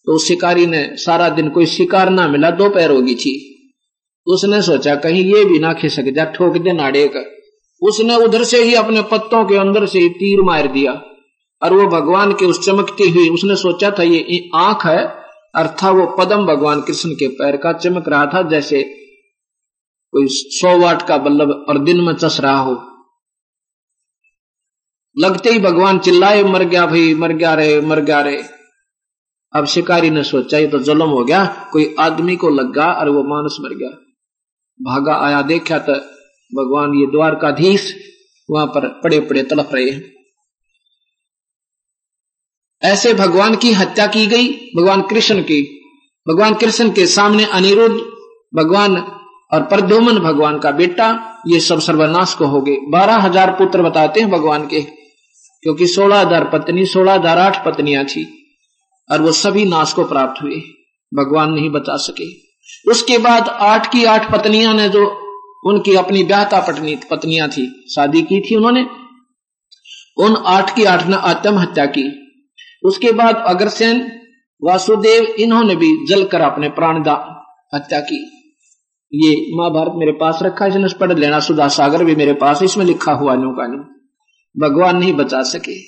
तो 0.07 0.15
उस 0.15 0.29
शिकारी 0.29 0.67
ने 0.67 0.97
सारा 0.97 1.29
दिन 1.29 1.49
कोई 1.49 1.67
शिकार 1.67 2.11
ना 2.11 2.29
मिला 2.29 2.51
दो 2.51 2.69
पैर 2.69 2.91
होगी 2.91 3.15
थी। 3.15 3.35
उसने 4.27 4.63
सोचा, 4.63 4.95
कहीं 4.95 5.25
ये 5.25 5.45
भी 5.45 5.59
ना 5.59 5.73
खिसक 5.73 6.03
जा, 6.03 6.25
ठोक 6.25 6.57
दे 6.57 6.73
नाड़े 6.73 7.09
का 7.09 7.34
उसने 7.85 8.17
उधर 8.17 8.45
से 8.45 8.63
ही 8.63 8.75
अपने 8.75 9.03
पत्तों 9.03 9.45
के 9.45 9.57
अंदर 9.57 9.87
से 9.87 10.09
तीर 10.09 10.43
मार 10.43 10.67
दिया। 10.67 10.93
और 11.63 11.73
वो 11.73 11.87
भगवान 11.87 12.33
के 12.33 12.47
उस 12.47 12.67
चमकती 12.67 13.11
हुई, 13.11 13.29
उसने 13.29 13.57
सोचा 13.57 13.91
था 13.91 14.03
ये 14.03 14.51
आँख 14.55 14.87
है, 14.87 15.07
अर्थात 15.55 15.95
वो 15.95 16.17
पदम 16.19 16.47
भगवान 16.47 16.81
कृष्ण 16.81 17.11
के 17.11 17.29
पैर 17.29 17.57
का 17.57 17.73
चमक 17.73 18.09
रहा 18.09 18.27
था, 18.27 18.43
जैसे 18.43 18.83
कोई 20.13 20.27
सौ 20.31 20.79
वाट 20.79 21.03
का 21.03 21.19
बल्लभ 21.19 21.67
और 21.69 21.79
दिन 21.79 22.01
में 22.01 22.15
चस 22.15 22.41
रहा 22.41 22.59
हो। 22.59 22.91
लगते 25.19 25.51
ही 25.51 25.59
भगवान 25.59 25.99
चिल्लाए, 25.99 26.43
मर 26.43 26.65
गया 26.65 26.87
भाई, 26.87 27.15
मर 27.15 27.33
गया 27.33 27.55
रे, 27.55 27.81
मर 27.81 28.01
गया 28.01 28.21
रे। 28.21 28.45
अब 29.57 29.65
शिकारी 29.65 30.11
ने 30.11 30.23
सोचा, 30.23 30.59
ये 30.59 30.67
तो 30.67 30.79
जुलम 30.79 31.09
हो 31.09 31.25
गया, 31.25 31.69
कोई 31.73 31.95
आदमी 32.01 32.37
को 32.37 32.49
लग 32.49 32.73
गया 32.73 32.93
और 32.93 33.09
वो 33.09 33.23
मानस 33.23 33.57
मर 33.61 33.75
गया। 33.77 33.91
भागा 34.83 35.15
आया, 35.15 35.43
देखा 35.43 35.79
तो 35.79 36.14
भगवान 36.53 36.95
ये 36.95 37.07
द्वारकाधीश 37.07 37.95
वहाँ 38.49 38.67
पर 38.67 38.89
पड़े 39.05 39.21
पड़े 39.21 39.43
तड़प 39.43 39.71
रहे 39.75 39.91
हैं। 39.91 40.03
ऐसे 42.83 43.13
भगवान 43.15 43.57
की 43.57 43.73
हत्या 43.73 44.07
की 44.07 44.27
गई, 44.27 44.49
भगवान 44.77 45.03
कृष्ण 45.03 45.43
की। 45.43 45.63
भगवान 46.27 46.55
कृष्ण 46.55 46.91
के 46.93 47.07
सामने 47.07 47.45
अनिरुद्ध, 47.53 47.97
भगवान 48.53 48.97
और 49.53 49.63
प्रद्युमन 49.63 50.19
भगवान 50.19 50.59
का 50.59 50.71
बेटा, 50.73 51.09
ये 51.49 51.61
सब 51.61 51.81
सर्वनाश 51.81 52.35
को 52.35 52.47
हो 52.47 52.61
गए। 52.61 52.77
बारह 52.91 53.17
हज़ार 53.19 53.51
पुत्र 53.51 53.83
बताते 53.83 54.21
हैं 54.21 54.31
भगवान 54.31 54.67
के, 54.67 54.81
क्योंकि 55.63 55.87
सोलह 55.87 56.21
हज़ार 56.21 56.45
पत्नी, 56.45 56.87
सोलह 56.87 57.15
हज़ार 57.15 57.39
आठ 57.39 57.65
पत्नियाँ 57.65 58.05
थी, 58.05 58.25
और 59.11 59.23
वो 59.23 59.33
सभी 59.33 59.65
नाश 59.65 59.93
को 59.93 60.05
प्राप्त 60.05 60.43
हुए। 60.43 60.61
भगवान 61.13 61.53
नहीं 61.53 61.71
बचा 61.71 61.97
सके। 61.97 62.33
उसके 62.91 63.19
बाद 63.19 63.49
आठ 63.49 63.93
की 63.93 64.05
आठ 64.05 64.31
पत्नियाँ 64.33 64.75
ने 64.75 64.89
जो 64.89 65.05
उनकी 65.65 65.95
अपनी 65.95 66.25
ब्याहता 66.25 66.61
पत्नी, 66.61 66.97
पत्नियाँ 67.11 67.49
थी, 67.49 67.87
शादी 67.95 68.23
की 68.23 68.41
थी 68.41 68.55
उन्होंने। 68.57 68.87
उन 70.19 70.37
आठ 70.47 70.77
की 70.77 70.85
आठ 70.85 71.07
ने 71.07 71.17
आत्महत्या 71.17 71.87
की। 71.87 72.21
उसके 72.85 73.13
बाद 73.13 73.37
अग्रसेन, 73.47 74.21
वासुदेव, 74.65 75.25
इन्होंने 75.25 75.77
भी 75.77 76.07
जलकर 76.07 76.41
अपने 76.41 76.69
प्राणदा 76.69 77.41
हत्या 77.75 78.01
की। 78.01 78.31
ये 79.15 79.57
महाभारत 79.57 79.93
मेरे 79.95 80.13
पास 80.13 80.39
रखा 80.43 80.65
है 80.65 80.89
पढ़ 80.89 81.19
लेना 81.19 81.41
सुधा 81.41 81.69
सागर 81.69 82.05
भी 82.05 82.17
मेरे 82.17 82.33
पास, 82.33 82.63
इसमें 82.63 82.85
लिखा 82.85 83.13
हुआ 83.13 83.35
नो 83.35 83.51
का 83.51 83.91
भगवान 84.59 84.97
नहीं 84.97 85.13
बचा 85.13 85.43
सके। 85.43 85.81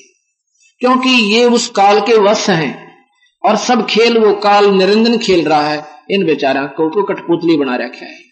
क्योंकि 0.80 1.08
ये 1.08 1.44
उस 1.44 1.68
काल 1.68 2.00
के 2.00 2.18
वश 2.18 2.50
हैं, 2.50 2.96
और 3.44 3.56
सब 3.56 3.86
खेल, 3.86 4.18
वो 4.18 4.34
काल 4.34 4.66
निरंजन 4.66 5.18
खेल 5.18 5.48
रहा 5.48 5.68
है। 5.68 5.86
इन 6.10 6.26
बेचारा 6.26 6.62
को 6.62 6.90
तो 6.90 7.02
कठपुतली 7.02 7.56
बना 7.56 7.76
रखा 7.76 8.04
है। 8.04 8.25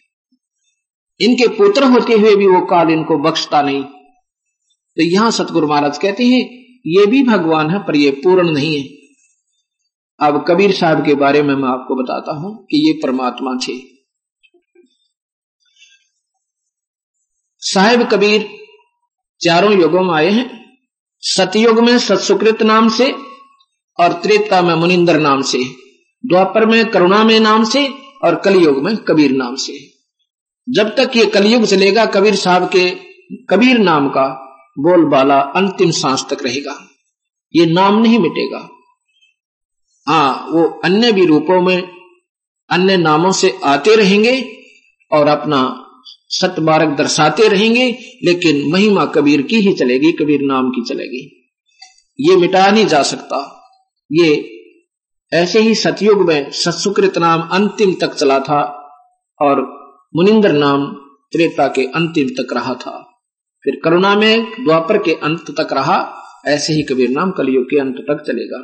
इनके 1.21 1.49
पुत्र 1.49 1.85
होते 1.85 2.15
हुए 2.15 2.35
भी 2.37 2.47
वो 2.47 2.61
काल 2.67 2.91
इनको 2.91 3.19
बख्शता 3.19 3.63
नहीं। 3.63 3.83
तो 3.83 5.03
यहाँ 5.05 5.31
सतगुरु 5.31 5.69
महाराज 5.69 5.99
कहते 5.99 6.25
हैं, 6.25 6.41
ये 6.87 7.07
भी 7.07 7.23
भगवान 7.23 7.71
है 7.71 7.79
पर 7.79 7.97
ये 7.97 8.11
पूर्ण 8.25 8.51
नहीं 8.51 8.75
है। 8.77 8.83
अब 10.21 10.45
कबीर 10.49 10.73
साहब 10.73 11.05
के 11.07 11.15
बारे 11.15 11.43
में 11.43 11.55
मैं 11.55 11.69
आपको 11.69 11.95
बताता 11.95 12.33
हूँ 12.33 12.57
कि 12.71 12.87
ये 12.89 12.93
परमात्मा 13.03 13.55
थे। 13.59 13.79
साहेब 17.63 18.09
कबीर, 18.09 18.49
चारों 19.41 19.73
युगों 19.73 20.03
में 20.03 20.15
आए 20.15 20.31
हैं। 20.31 20.49
सतयुग 21.23 21.81
में 21.81 21.99
सत्सुकृत 21.99 22.63
नाम 22.63 22.89
से 22.89 23.11
और 23.99 24.13
त्रेता 24.23 24.61
में 24.63 24.75
मुनिंदर 24.75 25.19
नाम 25.21 25.43
से, 25.43 25.59
द्वापर 26.25 26.67
में 26.67 26.85
करुणा 26.91 27.23
में 27.25 27.39
नाम 27.41 27.65
से 27.65 27.87
और 28.25 28.35
कलयुग 28.35 28.83
में 28.85 28.97
कबीर 28.99 29.33
नाम 29.33 29.55
से। 29.57 29.94
जब 30.69 30.95
तक 30.97 31.11
ये 31.17 31.27
कलयुग 31.27 31.65
चलेगा 31.65 32.07
कबीर 32.07 32.35
साहब 32.35 32.69
के, 32.69 32.91
कबीर 33.51 33.79
नाम 33.79 34.09
का 34.09 34.41
बोलबाला 34.79 35.41
अंतिम 35.41 35.91
सांस 35.91 36.27
तक 36.31 36.45
रहेगा। 36.45 36.79
ये 37.57 37.67
नाम 37.67 37.99
नहीं 37.99 38.19
मिटेगा। 38.19 38.69
हाँ 40.09 40.47
वो 40.51 40.81
अन्य 40.85 41.13
भी 41.13 41.27
रूपों 41.27 41.63
में, 41.63 41.89
अन्य 42.71 42.97
नामों 42.97 43.33
से 43.33 43.59
आते 43.65 43.97
रहेंगे 43.97 44.57
और 45.13 45.29
अपना 45.29 45.81
सतबारक 46.29 46.89
दर्शाते 46.89 47.49
रहेंगे, 47.49 47.99
लेकिन 48.25 48.73
महिमा 48.73 49.05
कबीर 49.05 49.43
की 49.43 49.57
ही 49.57 49.73
चलेगी, 49.73 50.13
कबीर 50.13 50.41
नाम 50.43 50.71
की 50.71 50.85
चलेगी। 50.89 51.53
ये 52.21 52.37
मिटाया 52.37 52.71
नहीं 52.71 52.87
जा 52.87 53.03
सकता। 53.03 53.61
ये 54.13 54.51
ऐसे 55.33 55.61
ही 55.61 55.75
सतयुग 55.75 56.29
में 56.29 56.51
सत्सुकृत 56.51 57.19
नाम 57.19 57.41
अंतिम 57.41 57.95
तक 57.95 58.15
चला 58.15 58.39
था 58.41 58.63
और 59.41 59.84
मुनिंदर 60.17 60.53
नाम 60.53 60.87
त्रेता 61.33 61.69
के 61.69 61.83
अंतिम 61.83 62.29
तक 62.29 62.53
रहा 62.53 62.75
था। 62.75 63.21
फिर 63.65 63.81
करुणा 63.85 64.15
में 64.15 64.65
द्वापर 64.65 64.99
के 64.99 65.15
अंत 65.15 65.51
तक 65.51 65.73
रहा, 65.73 66.23
ऐसे 66.47 66.73
ही 66.73 66.83
कबीर 66.83 67.09
नाम 67.09 67.31
कलयुग 67.31 67.65
के 67.65 67.81
अंत 67.81 67.95
तक 67.95 68.25
चलेगा। 68.27 68.61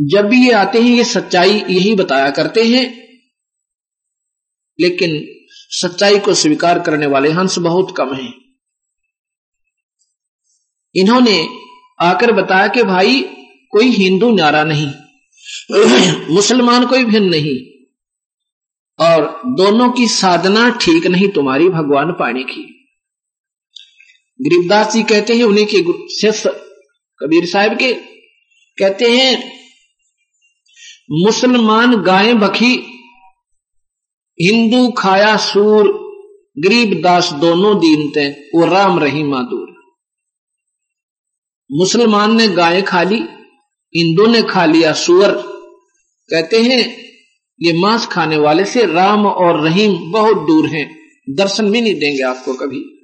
जब 0.00 0.28
भी 0.28 0.46
ये 0.46 0.52
आते 0.52 0.82
हैं, 0.82 0.90
ये 0.90 1.04
सच्चाई 1.04 1.50
यही 1.50 1.94
बताया 1.94 2.30
करते 2.30 2.64
हैं, 2.64 3.08
लेकिन 4.80 5.26
सच्चाई 5.70 6.18
को 6.18 6.34
स्वीकार 6.34 6.78
करने 6.78 7.06
वाले 7.06 7.30
हंस 7.30 7.58
बहुत 7.58 7.94
कम 7.96 8.14
हैं। 8.14 8.32
इन्होंने 10.94 11.48
आकर 12.00 12.32
बताया 12.32 12.68
कि 12.68 12.82
भाई, 12.82 13.22
कोई 13.70 13.88
हिंदू 13.88 14.30
नारा 14.36 14.64
नहीं, 14.64 14.92
मुसलमान 16.34 16.86
कोई 16.86 17.04
भिन्न 17.04 17.28
नहीं 17.28 17.77
और 19.00 19.42
दोनों 19.46 19.90
की 19.90 20.08
साधना 20.08 20.70
ठीक 20.70 21.06
नहीं 21.06 21.28
तुम्हारी 21.28 21.68
भगवान 21.68 22.12
पाने 22.12 22.42
की। 22.42 22.62
गरीबदास 24.40 24.92
जी 24.92 25.02
कहते 25.02 25.34
हैं, 25.34 25.44
उन्हीं 25.44 25.66
के 25.66 25.82
शिष्य 26.08 26.50
कबीर 27.20 27.46
साहब 27.46 27.78
के, 27.78 27.94
कहते 28.78 29.04
हैं, 29.04 29.52
मुसलमान 31.10 32.02
गाय 32.02 32.34
बखी, 32.34 32.74
हिंदू 34.40 34.90
खाया 34.90 35.36
सूर 35.36 36.08
गरीब 36.58 37.02
दास 37.02 37.32
दोनों 37.32 37.78
दीन 37.78 38.10
थे 38.10 38.30
वो 38.30 38.66
राम 38.66 38.98
रही 38.98 39.22
मादूर। 39.22 39.68
मुसलमान 41.72 42.36
ने 42.36 42.48
गाय 42.48 42.82
खा 42.82 43.02
ली, 43.02 43.18
हिंदू 43.96 44.26
ने 44.26 44.42
खा 44.42 44.64
लिया 44.64 44.92
सुअर। 44.92 45.32
कहते 46.30 46.62
हैं 46.62 47.07
ये 47.62 47.72
मांस 47.72 48.06
खाने 48.06 48.36
वाले 48.36 48.64
से 48.64 48.86
राम 48.86 49.26
और 49.26 49.60
रहीम 49.60 50.12
बहुत 50.12 50.36
दूर 50.36 50.66
हैं। 50.66 50.98
दर्शन 51.30 51.70
भी 51.70 51.80
नहीं 51.80 51.94
देंगे 51.94 52.22
आपको 52.22 52.54
कभी। 52.54 52.94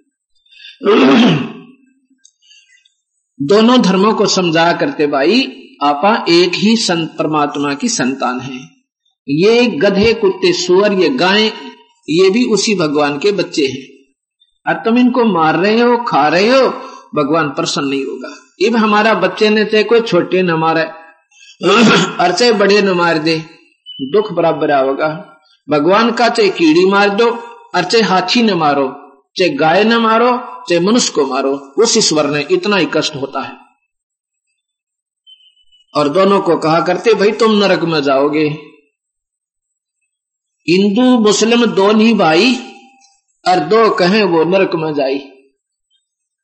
दोनों 3.42 3.82
धर्मों 3.82 4.14
को 4.14 4.26
समझा 4.26 4.72
करते 4.72 5.06
भाई, 5.06 5.60
आपा 5.82 6.24
एक 6.28 6.52
ही 6.54 6.76
संत 6.76 7.16
परमात्मा 7.18 7.74
की 7.74 7.88
संतान 7.88 8.40
है। 8.40 8.60
ये 9.28 9.66
गधे, 9.66 10.14
कुत्ते, 10.14 10.52
सुअर, 10.52 10.92
ये 10.92 11.08
गाय, 11.08 11.42
ये 12.10 12.30
भी 12.30 12.44
उसी 12.44 12.74
भगवान 12.74 13.18
के 13.18 13.32
बच्चे 13.32 13.66
हैं। 13.66 14.14
और 14.68 14.74
तुम 14.84 14.98
इनको 14.98 15.24
मार 15.24 15.56
रहे 15.56 15.80
हो, 15.80 15.96
खा 15.96 16.28
रहे 16.28 16.48
हो, 16.48 16.68
भगवान 17.14 17.48
प्रसन्न 17.48 17.88
नहीं 17.88 18.04
होगा। 18.04 18.34
इब 18.60 18.76
हमारा 18.76 19.14
बच्चे 19.14 19.50
ने 19.50 19.64
चाहे 19.64 19.84
कोई 19.84 20.00
छोटे 20.00 20.42
न 20.42 20.50
मारे 20.50 20.84
और 22.24 22.32
चाहे 22.32 22.52
बड़े 22.52 22.82
न 22.82 22.90
मार 22.90 23.18
दे। 23.18 23.42
दुख 24.00 24.32
बराबर 24.32 24.70
आओगा 24.70 25.40
भगवान 25.70 26.12
का 26.12 26.28
चाहे 26.28 26.50
कीड़ी 26.50 26.84
मार 26.84 27.10
दो 27.10 27.30
और 27.74 27.84
चाहे 27.84 28.04
हाथी 28.04 28.42
न 28.42 28.54
मारो, 28.54 28.88
चाहे 29.38 29.50
गाय 29.50 29.84
न 29.84 29.94
मारो, 29.94 30.30
चाहे 30.68 30.80
मनुष्य 30.80 31.12
को 31.12 31.26
मारो, 31.26 31.56
उस 31.56 31.96
ईश्वर 31.96 32.26
ने 32.26 32.46
इतना 32.50 32.76
ही 32.76 32.86
कष्ट 32.94 33.16
होता 33.16 33.40
है। 33.40 33.52
और 35.96 36.08
दोनों 36.08 36.40
को 36.40 36.56
कहा 36.56 36.80
करते, 36.80 37.14
भाई, 37.14 37.32
तुम 37.32 37.52
नरक 37.52 37.80
में 37.80 38.02
जाओगे। 38.02 38.48
हिंदू, 40.68 41.18
मुस्लिम 41.18 41.66
दोनों 41.66 42.02
ही 42.02 42.14
भाई 42.14 42.54
और 43.48 43.60
दो 43.60 43.90
कहें 43.90 44.24
वो 44.24 44.44
नरक 44.44 44.70
में 44.74 44.94
जाई। 44.94 45.18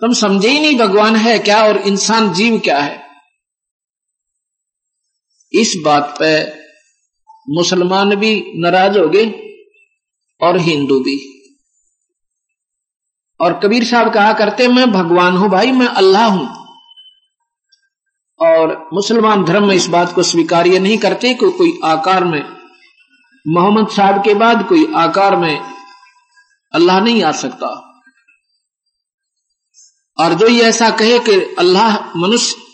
तुम 0.00 0.12
समझे 0.12 0.48
ही 0.48 0.60
नहीं 0.60 0.78
भगवान 0.78 1.16
है 1.16 1.38
क्या 1.38 1.64
और 1.64 1.76
इंसान 1.76 2.32
जीव 2.32 2.58
क्या 2.58 2.78
है? 2.78 3.02
इस 5.52 5.82
बात 5.84 6.16
पे 6.18 6.60
मुसलमान 7.48 8.14
भी 8.14 8.52
नाराज़ 8.56 8.98
हो 8.98 9.08
गए 9.08 9.26
और 10.40 10.56
हिंदू 10.56 11.00
भी। 11.00 11.18
और 13.40 13.60
कबीर 13.60 13.84
साहब 13.84 14.12
कहा 14.14 14.32
करते, 14.32 14.68
मैं 14.68 14.92
भगवान 14.92 15.36
हूँ 15.36 15.48
भाई, 15.48 15.72
मैं 15.72 15.86
अल्लाह 15.86 16.26
हूँ। 16.26 16.48
और 18.40 18.88
मुसलमान 18.92 19.44
धर्म 19.44 19.68
में 19.68 19.74
इस 19.74 19.86
बात 19.86 20.12
को 20.12 20.22
स्वीकार्य 20.22 20.78
नहीं 20.78 20.98
करते 20.98 21.34
कि 21.34 21.50
कोई 21.50 21.80
आकार 21.84 22.24
में, 22.24 22.56
मोहम्मद 23.48 23.88
साहब 23.88 24.24
के 24.24 24.34
बाद 24.34 24.68
कोई 24.68 24.92
आकार 24.94 25.36
में 25.36 25.60
अल्लाह 26.74 27.00
नहीं 27.00 27.22
आ 27.22 27.32
सकता। 27.32 27.86
और 30.18 30.34
जो 30.34 30.46
ये 30.46 30.62
ऐसा 30.62 30.90
कहे 30.90 31.18
कि 31.18 31.54
अल्लाह 31.58 32.18
मनुष्य 32.18 32.69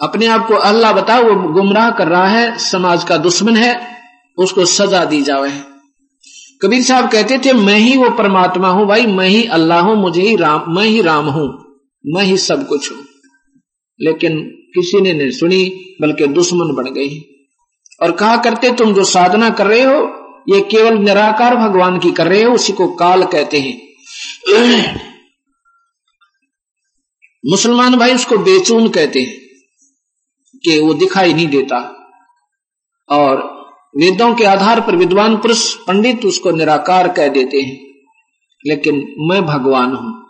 अपने 0.00 0.26
आप 0.26 0.46
को 0.46 0.54
अल्लाह 0.54 0.92
बताओ, 0.92 1.24
वो 1.24 1.52
गुमराह 1.52 1.90
कर 1.90 2.08
रहा 2.08 2.28
है, 2.28 2.58
समाज 2.58 3.04
का 3.04 3.16
दुश्मन 3.16 3.56
है, 3.56 3.96
उसको 4.38 4.64
सजा 4.64 5.04
दी 5.04 5.22
जावे। 5.22 5.50
कबीर 6.62 6.82
साहब 6.82 7.10
कहते 7.10 7.38
थे, 7.38 7.52
मैं 7.52 7.78
ही 7.78 7.96
वो 7.96 8.10
परमात्मा 8.10 8.68
हूँ, 8.68 8.86
भाई, 8.86 9.06
मैं 9.06 9.28
ही 9.28 9.44
अल्लाह 9.44 9.80
हूँ, 9.80 9.96
मुझे 9.96 10.22
ही 10.22 10.36
राम, 10.36 10.64
मैं 10.68 10.84
ही 10.84 11.02
राम 11.02 11.26
हूँ, 11.26 11.76
मैं 12.06 12.22
ही 12.22 12.36
सब 12.36 12.66
कुछ 12.66 12.92
हूँ। 12.92 12.98
लेकिन 14.00 14.40
किसी 14.74 15.00
ने 15.00 15.12
नहीं 15.12 15.30
सुनी, 15.30 15.80
बल्कि 16.00 16.26
दुश्मन 16.26 16.74
बन 16.74 16.84
गई। 16.84 17.20
और 18.02 18.12
कहा 18.12 18.36
करते, 18.36 18.72
तुम 18.72 18.94
जो 18.94 19.04
साधना 19.04 19.50
कर 19.50 19.66
रहे 19.66 19.82
हो, 19.82 20.14
ये 20.48 20.60
केवल 20.60 20.98
निराकार 20.98 21.56
भगवान 21.56 21.98
की 21.98 22.10
कर 22.10 22.26
रहे 22.26 22.42
हो, 22.42 22.54
उसी 22.54 22.72
को 22.72 22.88
काल 22.88 23.24
कहते 23.24 23.58
हैं। 23.60 23.88
मुसलमान 27.46 27.96
भाई 27.96 28.14
उसको 28.14 28.38
बेचून 28.38 28.88
कहते 28.88 29.20
हैं। 29.20 29.47
कि 30.64 30.80
वो 30.80 30.94
दिखाई 30.94 31.34
नहीं 31.34 31.46
देता। 31.46 31.94
और 33.08 33.58
वेदों 33.96 34.34
के 34.34 34.44
आधार 34.44 34.80
पर 34.80 34.96
विद्वान 34.96 35.36
पुरुष, 35.36 35.74
पंडित 35.74 36.24
उसको 36.24 36.50
निराकार 36.50 37.08
कह 37.08 37.28
देते 37.28 37.60
हैं। 37.60 37.88
लेकिन 38.66 39.14
मैं 39.18 39.46
भगवान 39.46 39.94
हूँ। 39.94 40.28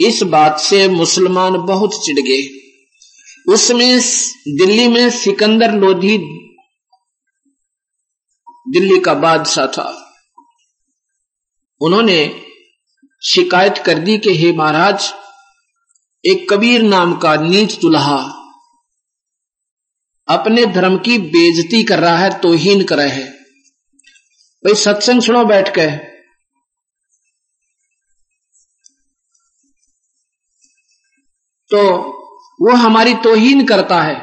इस 0.00 0.22
बात 0.22 0.60
से 0.60 0.88
मुसलमान 0.88 1.52
बहुत 1.52 2.04
चिढ़ 2.04 2.18
गए 2.18 2.60
उसमें 3.52 4.00
दिल्ली 4.48 4.88
में 4.88 5.10
सिकंदर 5.10 5.72
लोधी 5.72 6.18
दिल्ली 8.68 9.00
का 9.00 9.14
बादशाह 9.14 9.66
था। 9.66 10.12
उन्होंने 11.80 12.42
शिकायत 13.24 13.78
कर 13.78 13.98
दी 13.98 14.18
कि 14.18 14.34
हे 14.34 14.52
महाराज, 14.52 15.14
एक 16.26 16.52
कबीर 16.52 16.82
नाम 16.82 17.16
का 17.16 17.36
नीच 17.36 17.80
दुल्हा 17.80 18.39
अपने 20.30 20.66
धर्म 20.66 20.98
की 20.98 21.18
बेजती 21.18 21.84
कर 21.84 21.98
रहा 21.98 22.18
है, 22.18 22.40
तोहीन 22.40 22.84
कर 22.84 22.96
रहा 22.96 23.06
है। 23.06 23.32
भाई, 24.64 24.74
सत्संग 24.74 25.22
सुनो 25.22 25.44
बैठ 25.44 25.68
के। 25.68 25.96
तो 31.70 31.86
वो 32.60 32.76
हमारी 32.76 33.14
तोहीन 33.14 33.66
करता 33.66 34.02
है। 34.02 34.14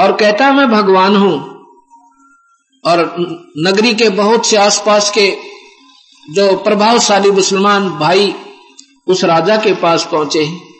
और 0.00 0.16
कहता 0.16 0.46
है, 0.46 0.54
मैं 0.54 0.68
भगवान 0.68 1.16
हूँ। 1.16 1.56
और 2.86 3.16
नगरी 3.58 3.94
के 3.94 4.08
बहुत 4.08 4.46
से 4.46 4.56
आसपास 4.56 5.12
के 5.18 5.36
जो 6.30 6.56
प्रभावशाली 6.56 7.30
मुसलमान 7.30 7.90
भाई 7.90 8.34
उस 9.06 9.24
राजा 9.24 9.56
के 9.56 9.74
पास 9.74 10.08
पहुँचे 10.12 10.75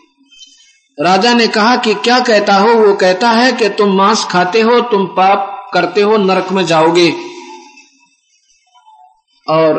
राजा 0.98 1.32
ने 1.34 1.46
कहा 1.46 1.76
कि 1.76 1.94
क्या 1.94 2.18
कहता 2.20 2.54
हो? 2.54 2.74
वो 2.74 2.94
कहता 2.94 3.30
है 3.30 3.52
कि 3.52 3.68
तुम 3.68 3.96
मांस 3.96 4.24
खाते 4.24 4.60
हो, 4.60 4.80
तुम 4.80 5.06
पाप 5.06 5.70
करते 5.74 6.02
हो, 6.02 6.16
नरक 6.16 6.52
में 6.52 6.64
जाओगे। 6.66 7.10
और 9.46 9.78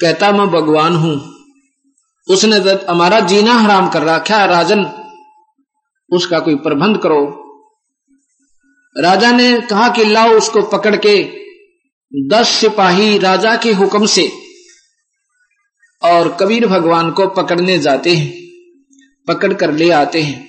कहता 0.00 0.30
मैं 0.32 0.46
भगवान 0.46 0.96
हूँ। 0.96 1.14
उसने 2.28 2.56
हमारा 2.88 3.20
जीना 3.20 3.54
हराम 3.54 3.88
कर 3.90 4.02
रखा 4.02 4.44
राजन। 4.44 4.86
उसका 6.10 6.38
कोई 6.38 6.54
प्रबंध 6.54 6.98
करो। 6.98 7.20
राजा 8.96 9.30
ने 9.32 9.60
कहा 9.60 9.88
कि 9.88 10.04
लाओ 10.04 10.28
उसको 10.28 10.62
पकड़ 10.62 10.96
के 10.96 11.22
दस 12.12 12.48
सिपाही 12.50 13.18
राजा 13.18 13.56
के 13.56 13.72
हुक्म 13.72 14.06
से, 14.06 14.30
और 16.02 16.36
कबीर 16.40 16.66
भगवान 16.66 17.10
को 17.10 17.26
पकड़ने 17.26 17.78
जाते 17.78 18.14
हैं। 18.14 18.49
पकड़ 19.28 19.52
कर 19.54 19.72
ले 19.72 19.90
आते 19.90 20.22
हैं। 20.22 20.48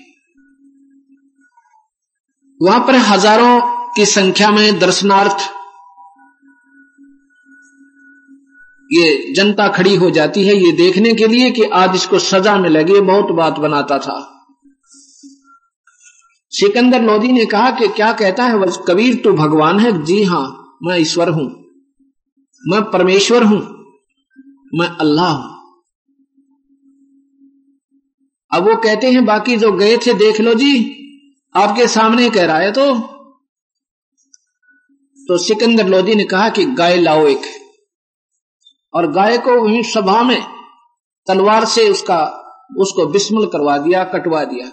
वहाँ 2.62 2.80
पर 2.80 2.96
हज़ारों 2.96 3.60
की 3.96 4.06
संख्या 4.06 4.52
में 4.52 4.80
दर्शनार्थ 4.80 5.50
ये 8.90 9.34
जनता 9.34 9.68
खड़ी 9.68 9.96
हो 9.96 10.10
जाती 10.10 10.44
है। 10.48 10.56
ये 10.56 10.72
देखने 10.72 11.14
के 11.14 11.28
लिए 11.28 11.52
कि 11.52 11.64
आज 11.64 11.96
इसको 11.96 12.20
सजा 12.20 12.56
में 12.58 12.70
लगे 12.70 13.00
बहुत 13.02 13.32
बात 13.32 13.60
बनाता 13.60 13.98
था। 13.98 14.20
सिकंदर 16.52 17.02
लोधी 17.02 17.32
ने 17.32 17.46
कहा 17.46 17.72
कि 17.72 17.88
क्या 17.88 18.12
कहता 18.14 18.44
है 18.44 18.66
कबीर 18.88 19.16
तू 19.16 19.32
भगवान 19.34 19.80
है। 19.80 19.92
जी 20.06 20.24
हाँ, 20.24 20.78
मैं 20.84 20.98
ईश्वर 20.98 21.30
हूँ। 21.30 21.46
मैं 22.64 22.82
परमेश्वर 22.92 23.44
हूँ। 23.44 23.60
मैं 24.74 24.88
अल्लाह 24.88 25.32
हूँ। 25.32 25.61
अब 28.54 28.70
वो 28.70 28.76
कहते 28.76 29.12
हैं, 29.12 29.26
बाकी 29.26 29.58
जो 29.58 29.72
गए 29.72 29.98
थे 29.98 30.14
देख 30.14 30.42
लो 30.42 30.54
जी। 30.54 30.98
आपके 31.56 31.88
सामने 31.88 32.30
कह 32.30 32.46
रहा 32.46 32.58
है 32.58 32.72
तो। 32.72 33.00
तो 35.28 35.38
सिकंदर 35.38 35.88
लोधी 35.88 36.16
ने 36.16 36.24
कहा 36.24 36.50
कि 36.50 36.66
गाय 36.66 36.98
लाओ 36.98 37.28
एक। 37.28 37.42
और 38.94 39.12
गाय 39.12 39.38
को 39.38 39.62
वहीं 39.62 39.84
सभा 39.84 40.24
में 40.24 40.42
तलवार 41.28 41.66
से 41.66 41.90
उसका, 41.90 42.26
उसको 42.78 43.06
बिस्मल 43.06 43.46
करवा 43.46 43.78
दिया, 43.78 44.04
कटवा 44.04 44.44
दिया। 44.44 44.72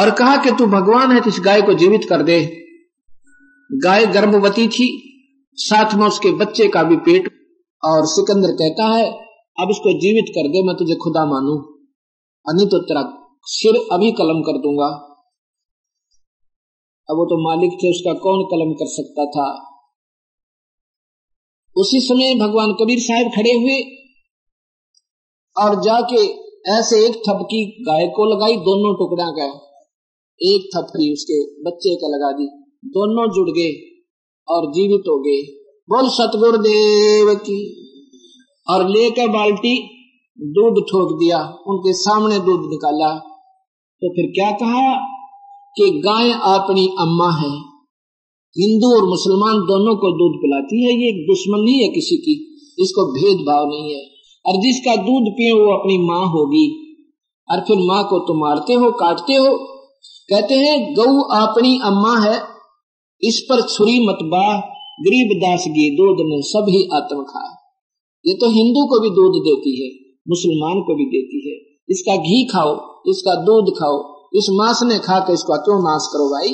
और 0.00 0.10
कहा 0.10 0.36
कि 0.36 0.50
तू 0.50 0.66
भगवान 0.66 1.12
है 1.12 1.20
तो 1.20 1.30
इस 1.30 1.40
गाय 1.40 1.62
को 1.62 1.74
जीवित 1.74 2.06
कर 2.08 2.22
दे। 2.22 2.64
गाय 3.72 4.06
गर्भवती 4.06 4.68
थी, 4.68 5.12
साथ 5.54 5.94
में 5.94 6.06
उसके 6.06 6.30
बच्चे 6.30 6.68
का 6.68 6.82
भी 6.82 6.96
पेट। 6.96 7.28
और 7.84 8.06
सिकंदर 8.06 8.48
कहता 8.48 8.84
है, 8.84 9.12
अब 9.60 9.68
इसको 9.70 10.00
जीवित 10.00 10.24
कर 10.28 10.48
दे, 10.48 10.66
मैं 10.66 10.76
तुझे 10.76 10.94
खुदा 10.94 11.24
मानू। 11.24 11.75
तो 12.54 12.82
तेरा 12.82 13.28
सिर 13.42 13.88
अभी 13.92 14.12
कलम 14.12 14.42
कर 14.42 14.52
दूँगा। 14.52 14.86
अब 17.10 17.16
वो 17.16 17.24
तो 17.24 17.48
मालिक 17.48 17.70
थे, 17.72 17.90
उसका 17.90 18.12
कौन 18.12 18.44
कलम 18.44 18.72
कर 18.72 18.86
सकता 18.86 19.26
था? 19.26 19.76
उसी 21.76 22.00
समय 22.00 22.34
भगवान 22.34 22.72
कबीर 22.72 22.98
साहब 23.00 23.30
खड़े 23.36 23.50
हुए 23.50 23.80
और 25.58 25.82
जाके 25.82 26.26
ऐसे 26.72 27.06
एक 27.06 27.12
थपकी 27.16 27.84
गाय 27.84 28.06
को 28.06 28.24
लगाई, 28.24 28.56
दोनों 28.56 28.94
टुकड़ा 28.94 29.30
का 29.30 29.66
एक 30.42 30.70
थपकी 30.76 31.12
उसके 31.12 31.62
बच्चे 31.62 31.96
का 31.96 32.08
लगा 32.08 32.32
दी। 32.32 32.46
दोनों 32.84 33.34
जुड़ 33.34 33.50
गए 33.50 34.02
और 34.48 34.72
जीवित 34.72 35.00
हो 35.00 35.18
गए। 35.18 35.42
बोल, 35.88 36.08
सतगुरुदेव 36.08 37.34
की। 37.34 37.86
और 38.70 38.88
लेकर 38.88 39.28
बाल्टी 39.28 39.95
दूध 40.40 40.82
ठोक 40.82 41.18
दिया, 41.18 41.38
उनके 41.66 41.92
सामने 41.92 42.38
दूध 42.38 42.60
निकाला। 42.60 43.14
तो 44.00 44.08
फिर 44.10 44.26
क्या 44.34 44.50
कहा 44.50 44.94
कि 45.76 45.90
गाय 45.90 46.30
अपनी 46.30 46.86
अम्मा 46.86 47.30
है। 47.30 47.76
हिंदू 48.58 48.96
और 48.96 49.08
मुसलमान 49.08 49.58
दोनों 49.58 49.96
को 49.96 50.10
दूध 50.10 50.40
पिलाती 50.40 50.84
है, 50.84 51.06
ये 51.06 51.12
दुश्मन 51.12 51.68
है 51.68 51.88
किसी 51.88 52.16
की, 52.16 52.58
इसको 52.82 53.12
भेदभाव 53.12 53.68
नहीं 53.68 53.94
है। 53.94 54.02
और 54.46 54.56
जिसका 54.56 54.96
दूध 54.96 55.32
पिए, 55.32 55.52
वो 55.52 55.72
अपनी 55.72 55.98
माँ 55.98 56.26
होगी। 56.26 56.96
और 57.50 57.60
फिर 57.60 57.76
माँ 57.78 58.04
को 58.04 58.18
तुम 58.18 58.36
मारते 58.38 58.72
हो, 58.72 58.90
काटते 58.90 59.34
हो। 59.34 59.58
कहते 60.30 60.54
हैं, 60.54 60.94
गऊ 60.94 61.20
अपनी 61.20 61.78
अम्मा 61.78 62.18
है, 62.18 62.40
इस 63.22 63.46
पर 63.50 63.62
छुरी 63.62 64.06
मत 64.06 64.18
बा, 64.22 64.60
गरीब 65.00 65.38
दास 65.38 65.64
गी 65.68 65.96
दूध 65.96 66.16
ने 66.20 66.42
सभी 66.42 66.88
आत्म 66.94 67.22
खा 67.22 67.62
ये 68.26 68.34
तो 68.34 68.50
हिंदू 68.50 68.86
को 68.86 69.00
भी 69.00 69.10
दूध 69.10 69.32
देती 69.32 69.84
है। 69.84 70.05
मुसलमान 70.26 70.80
को 70.80 70.94
भी 70.94 71.04
देती 71.04 71.40
है। 71.48 71.56
इसका 71.88 72.16
घी 72.16 72.44
खाओ, 72.44 72.72
इसका 73.08 73.34
दूध 73.44 73.74
खाओ, 73.74 73.96
इस 74.34 74.46
मांस 74.50 74.80
ने 74.82 74.98
खा 74.98 75.18
के 75.18 75.32
इसका 75.32 75.56
क्यों 75.56 75.78
नाश 75.80 76.06
करो 76.12 76.28
भाई? 76.28 76.52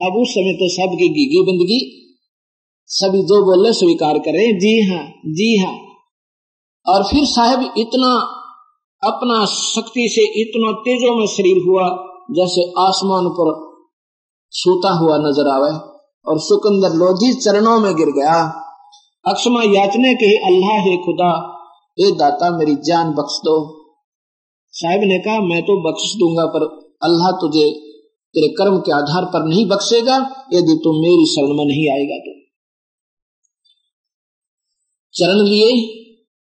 अब 0.00 0.16
उस 0.20 0.30
समय 0.30 0.52
तो 0.52 0.68
सबकी 0.68 1.08
घीगी 1.08 1.42
बंदगी। 1.42 1.80
सभी 2.86 3.22
जो 3.22 3.44
बोले, 3.44 3.72
स्वीकार 3.72 4.18
करें। 4.18 4.58
जी 4.58 4.72
हाँ 4.90 5.04
जी 5.26 5.56
हाँ। 5.56 5.74
और 6.86 7.04
फिर 7.04 7.24
साहब 7.24 7.74
इतना 7.78 8.08
अपना 9.02 9.44
शक्ति 9.44 10.08
से, 10.08 10.24
इतना 10.40 10.72
तेजो 10.72 11.14
में 11.18 11.26
शरीर 11.26 11.62
हुआ, 11.68 11.86
जैसे 12.30 12.72
आसमान 12.78 13.28
पर 13.28 13.48
सूता 14.52 14.90
हुआ 14.90 15.16
नज़र 15.18 15.48
आवे 15.48 15.70
और 16.26 16.38
सुकंदर 16.38 16.94
लोधी 16.94 17.32
चरणों 17.34 17.78
में 17.80 17.94
गिर 17.96 18.08
गया। 18.08 18.36
अक्षमा 19.24 19.62
याचने 19.62 20.14
के 20.14 20.36
अल्लाह 20.46 20.78
है 20.80 20.96
खुदा 20.96 21.32
ए 22.00 22.10
दाता, 22.10 22.58
मेरी 22.58 22.74
जान 22.74 23.10
बख्श 23.10 23.38
दो। 23.38 23.82
साहब 24.70 25.00
ने 25.00 25.18
कहा, 25.18 25.40
मैं 25.40 25.62
तो 25.62 25.90
बख्श 25.90 26.14
दूँगा, 26.14 26.46
पर 26.46 26.62
अल्लाह 27.02 27.30
तुझे, 27.30 27.70
तेरे 28.34 28.48
कर्म 28.48 28.78
के 28.78 28.92
आधार 28.92 29.24
पर 29.24 29.46
नहीं 29.46 29.66
बख्शेगा, 29.66 30.16
यदि 30.52 30.80
तू 30.84 31.02
मेरी 31.02 31.26
शरण 31.26 31.48
में 31.48 31.64
नहीं 31.64 31.90
आएगा 31.92 32.18
तो। 32.18 32.42
चरण 35.14 35.48
लिए, 35.48 35.72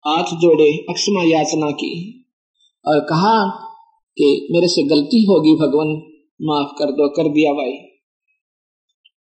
हाथ 0.08 0.24
जोड़े, 0.24 0.78
अक्षमा 0.90 1.24
याचना 1.24 1.72
की 1.72 2.26
और 2.88 3.00
कहा 3.00 3.50
कि, 4.18 4.48
मेरे 4.52 4.68
से 4.68 4.84
गलती 4.84 5.26
होगी, 5.26 5.56
भगवान, 5.56 5.88
माफ़ 6.42 6.80
कर 6.80 6.86
दो, 6.86 7.10
कर 7.10 7.24
दिया 7.24 7.54
भाई। 7.54 7.72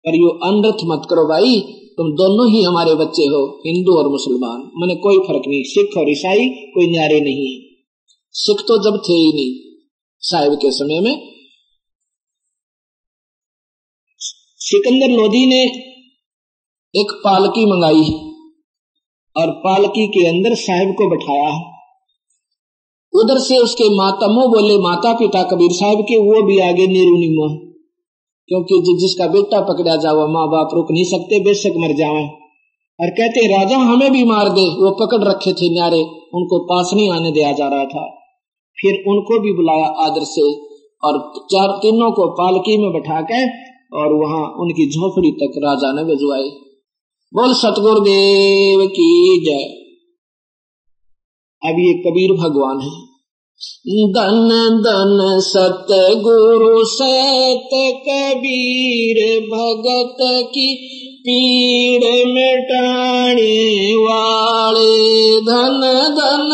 पर 0.06 0.16
यो 0.16 0.30
अनर्थ 0.30 0.78
मत 0.86 1.08
करो 1.10 1.28
भाई 1.28 1.79
तुम 2.00 2.12
दोनों 2.12 2.52
ही 2.52 2.64
हमारे 2.64 2.96
बच्चे 2.96 3.24
हो, 3.24 3.62
हिंदू 3.68 3.98
और 3.98 4.08
मुसलमान। 4.08 4.72
मैंने 4.76 4.96
कोई 4.96 5.18
फ़र्क 5.18 5.42
नहीं, 5.48 5.64
सिख 5.64 5.98
और 5.98 6.10
ईसाई, 6.10 6.50
कोई 6.50 6.92
न्यारे 6.92 7.20
नहीं। 7.20 7.54
है 7.54 7.70
सिख 8.32 8.58
तो 8.68 8.78
जब 8.84 9.04
थे 9.10 9.14
ही 9.14 9.34
नहीं, 9.34 9.80
साहिब 10.20 10.54
के 10.54 10.72
समय 10.72 11.00
में। 11.00 11.32
सिकंदर 14.58 15.08
लोधी 15.08 15.46
ने 15.46 15.64
एक 16.96 17.22
पालकी 17.26 17.66
मंगाई 17.66 18.12
और 19.38 19.52
पालकी 19.52 20.08
के 20.08 20.28
अंदर 20.28 20.56
साहिब 20.56 20.90
को 20.90 21.10
बैठाया। 21.10 21.80
उधर 23.16 23.40
से 23.40 23.58
उसके 23.58 23.96
मातमो 23.98 24.48
बोले 24.48 24.78
माता 24.78 25.14
पिता 25.14 25.44
कबीर 25.44 25.72
साहब 25.72 26.02
के, 26.02 26.18
वो 26.18 26.48
भी 26.48 26.60
आगे, 26.60 26.88
नीरू 26.88 27.18
निमो 27.18 27.69
क्योंकि 28.50 28.98
जिसका 29.02 29.28
बेटा 29.28 29.62
पकड़ा 29.62 29.96
जावा 29.96 30.28
माँ 30.28 30.48
बाप 30.48 30.70
रुक 30.74 30.88
नहीं 30.92 31.04
सकते, 31.04 31.40
बेशक 31.40 31.74
मर 31.78 31.96
जावे 31.96 32.24
और 33.00 33.10
कहते 33.10 33.58
राजा 33.58 33.78
हमें 33.78 34.12
भी 34.12 34.24
मार 34.24 34.50
दे, 34.50 34.62
वो 34.62 35.06
पकड़ 35.06 35.24
रखे 35.24 35.54
थे 35.54 35.74
न्यारे, 35.74 36.02
उनको 36.34 36.60
पास 36.66 36.92
नहीं 36.94 37.12
आने 37.12 37.32
दिया 37.32 37.52
जा 37.52 37.68
रहा 37.68 37.86
था। 37.86 38.16
फिर 38.82 38.94
उनको 39.08 39.40
भी 39.40 39.54
बुलाया 39.54 39.86
आदर 39.86 40.24
से, 40.24 40.54
और 41.04 41.34
चार 41.52 41.78
तीनों 41.78 42.12
को 42.12 42.28
पालकी 42.28 42.78
में 42.78 42.92
बैठा 42.92 43.22
के 43.22 43.46
और 43.98 44.14
वहाँ 44.14 44.54
उनकी 44.60 44.90
झोपड़ी 44.90 45.32
तक 45.32 45.62
राजा 45.66 45.94
ने 45.94 46.04
भिजवाई। 46.04 46.50
बोल, 47.34 47.54
सतगुरुदेव 47.54 48.88
की 48.88 49.42
जय। 49.46 49.80
अब 51.70 51.76
ये 51.80 51.94
कबीर 51.94 52.32
भगवान 52.32 52.80
है। 52.80 53.09
दन 53.88 54.50
दन 54.84 55.40
सत 55.40 55.88
गुरु 56.18 56.86
सत 56.86 57.70
कबीर 58.08 59.40
भगत 59.40 60.18
की 60.22 60.68
पीड़ 61.22 62.04
मिटाने 62.28 63.94
वाले 63.96 65.42
धन 65.42 65.82
धन। 66.12 66.50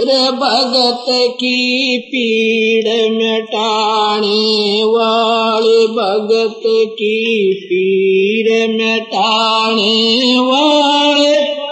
रे 0.00 0.30
भगत 0.30 1.04
की 1.10 1.98
पीड़ 1.98 3.12
मिटाने 3.12 4.82
वाले 4.84 5.86
भगत 5.86 6.62
की 6.66 7.50
पीड़ 7.64 8.68
मिटाने 8.70 10.36
वाले 10.40 11.67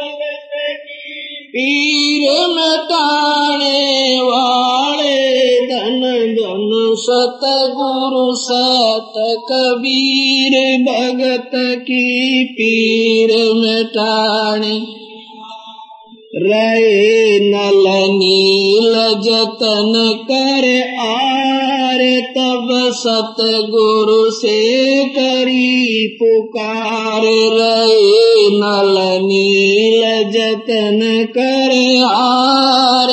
पीर 1.57 2.25
मटाने 2.49 3.85
वाले 4.21 5.21
धन 5.67 6.01
धन 6.39 6.73
सत 7.03 7.45
गुरु 7.77 8.25
सत 8.41 9.15
कबीर 9.51 10.57
भगत 10.83 11.51
की 11.89 12.45
पीर 12.59 13.33
मटाने 13.55 14.77
रे 16.45 17.39
नल 17.43 17.85
नील 18.17 18.95
जतन 19.25 19.93
कर 20.31 20.67
आर 21.07 21.66
तब 22.37 22.69
सतगुरु 22.93 24.31
से 24.31 24.59
करी 25.09 26.07
पुकार 26.23 27.23
रहे 27.59 28.49
नल 28.51 28.95
नील 29.27 30.03
जतन 30.33 31.01
कर 31.39 31.75
आर 32.07 33.13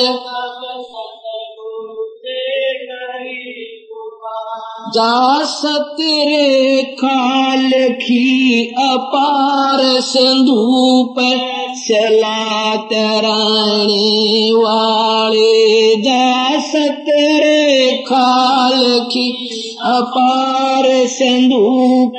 जा 4.94 5.44
सतरे 5.44 6.82
खाल 7.00 7.70
खी 8.02 8.64
अपार 8.80 9.80
संधूप 10.00 11.14
चला 11.78 12.74
तराने 12.90 14.50
वाले 14.52 15.96
जा 16.02 16.58
सतरे 16.68 17.90
खाल 18.08 18.82
की 19.12 19.26
अपार 19.94 20.88
संधूप 21.16 22.18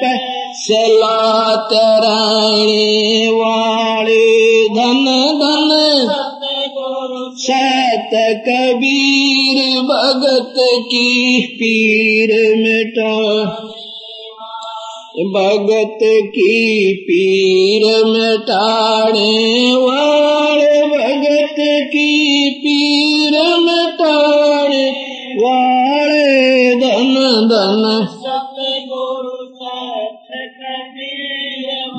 चला 0.66 1.56
तराने 1.72 3.28
वाले 3.32 4.24
धन 4.76 5.06
धन 5.42 5.72
सत 6.08 7.85
कबीर 8.18 9.82
भगत 9.82 10.54
की 10.60 11.42
पीर 11.46 12.56
मिटा। 12.58 13.46
भगत 15.16 16.00
की 16.04 16.94
पीर 16.94 18.06
मिटाने 18.06 19.74
वाले 19.74 20.82
भगत 20.84 21.56
की 21.88 22.50
पीर 22.50 23.32
मिटाने 23.60 24.92
वाले 25.36 26.76
धन 26.76 27.16
धन। 27.52 28.08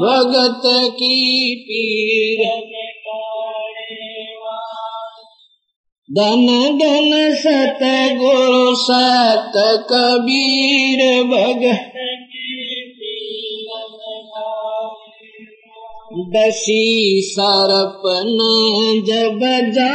भगत 0.00 0.62
की 0.66 1.54
पीर 1.56 2.75
धन 6.16 6.46
धन 6.78 7.10
सत 7.36 7.80
गुरु 8.18 8.74
सत 8.82 9.56
कबीर 9.90 11.00
भग 11.32 11.64
दसी 16.34 16.84
सरपन 17.26 18.38
जब 19.08 19.40
जा 19.72 19.90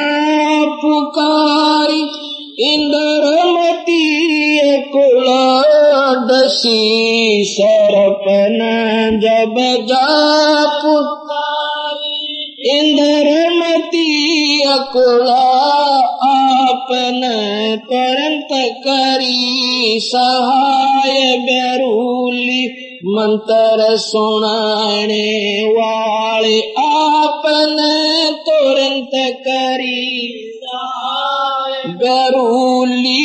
पुकारी 0.81 2.01
इंद्रमती 2.71 4.03
कुल 4.93 5.25
दसी 6.31 6.81
सरपन 7.53 8.59
जब 9.23 9.55
जा 9.87 10.05
पुकारी 10.81 12.21
इंद्रमती 12.77 14.20
अकुला 14.63 15.41
आपन 16.27 17.21
परंत 17.91 18.53
करी 18.85 19.99
सहाय 20.03 21.19
गरूली 21.47 22.65
मंत्र 23.07 23.95
सुनाने 23.97 25.27
वाले 25.71 26.59
आपन 26.81 27.75
तुरंत 28.47 29.15
करी 29.47 30.07
गरूली 32.01 33.17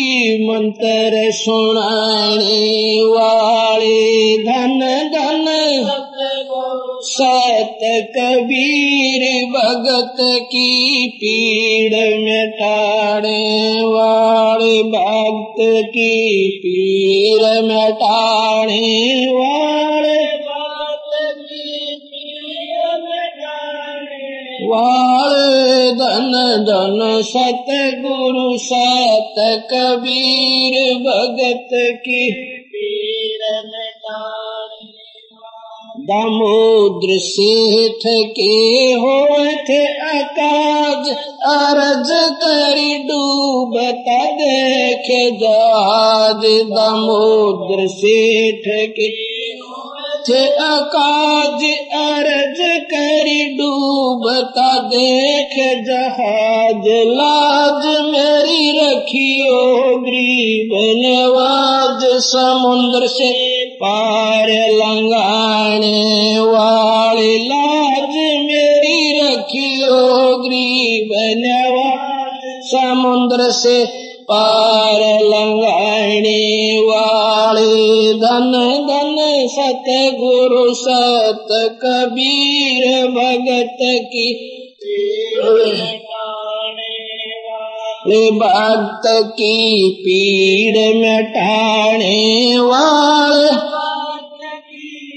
मंत्र 0.47 1.31
सुनाने 1.35 3.01
वाले 3.11 4.37
धन 4.45 4.79
धन 5.15 5.47
सत 7.09 7.79
कबीर 8.17 9.25
भगत 9.51 10.17
की 10.47 10.71
पीड़ 11.17 11.95
मिटाने 12.21 13.41
वाले 13.85 14.83
भक्त 14.91 15.61
की 15.89 16.49
पीड़ 16.63 17.53
मिटाने 17.63 18.83
वाले 19.31 20.17
वाले 24.69 25.91
धन 25.93 26.33
धन 26.65 27.01
सत 27.23 27.67
गुरु 28.03 28.49
सत 28.59 29.35
कबीर 29.73 30.77
भगत 31.01 31.69
की 32.01 32.56
दामोद्र 36.07 37.19
सेठ 37.19 38.03
के 38.07 38.93
होठ 38.93 39.71
अकाज, 40.15 41.09
अरज 41.43 42.11
करी 42.45 42.99
डूबता 42.99 44.25
देख 44.25 45.39
जहाज़। 45.41 46.65
दामोद्र 46.71 47.87
सेठ 47.87 48.91
के 48.91 49.37
थे 50.29 50.47
अकाज, 50.47 51.65
अरज 51.95 52.81
करी 52.95 53.57
डूबता 53.57 54.79
देख 54.79 55.85
जहाज़। 55.87 56.89
लाज 56.89 57.87
मेरी 57.87 58.79
रखियो, 58.79 59.77
ग्रीब 59.99 60.71
नवाज़, 61.07 62.19
समुद्र 62.19 63.07
से 63.07 63.66
पार 63.83 64.49
लंगाने 64.71 66.39
वाले 66.39 67.39
लाज 67.39 68.15
मेरी 68.45 69.21
रखियो, 69.21 70.37
गरीब 70.37 71.11
नवाज़। 71.39 72.17
समुद्र 72.63 73.51
से 73.51 73.85
पार 74.23 75.01
लंगाने 75.23 76.81
वाले 76.81 78.13
धन 78.15 78.53
धन 78.89 79.17
सत 79.49 79.85
गुरु 80.21 80.75
सत 80.75 81.47
कबीर 81.85 83.07
भगत 83.07 83.79
की। 83.83 84.29
भक्त 88.15 89.25
की 89.27 89.91
पीड़ 90.01 90.97
मिटाने 90.97 92.59
वाले। 92.59 93.57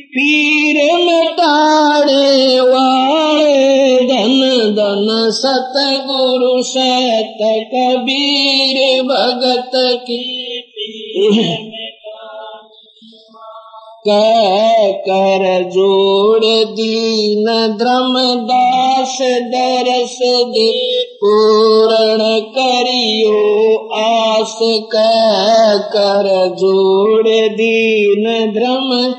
पीर 0.06 0.98
मिटाने 0.98 2.60
वाले। 2.60 3.70
धन 4.08 4.50
धन 4.72 5.32
सत 5.32 5.74
गुरु 6.08 6.64
सत 6.64 7.38
कबीर 7.74 9.04
भगत 9.04 9.72
की 9.76 11.69
कर 15.08 15.70
जोड़ 15.70 16.46
दीन 16.46 17.46
द्रम 17.78 18.14
दास 18.44 19.18
दरस 19.22 20.18
दे, 20.24 21.04
पूर्ण 21.04 22.40
करियो 22.40 23.38
आस 23.94 24.60
कर 24.96 26.48
जोड़ 26.56 27.28
दीन 27.30 28.52
द्रम 28.54 29.14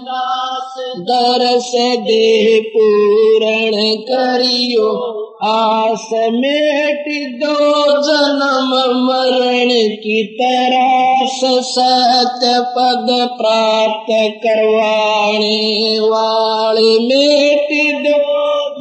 दरस 1.00 1.72
दे, 1.74 2.60
पूर्ण 2.60 3.96
करियो 3.96 5.19
आस 5.48 6.08
मेट 6.32 7.04
दो 7.40 7.52
जन्म 8.06 8.72
मरण 9.04 9.70
की 10.00 10.16
तरास 10.40 11.38
सत्य 11.68 12.50
पद 12.74 13.06
प्राप्त 13.38 14.10
करवाने 14.42 15.54
वाले 16.02 16.92
मेट 17.06 17.72
दो 18.04 18.18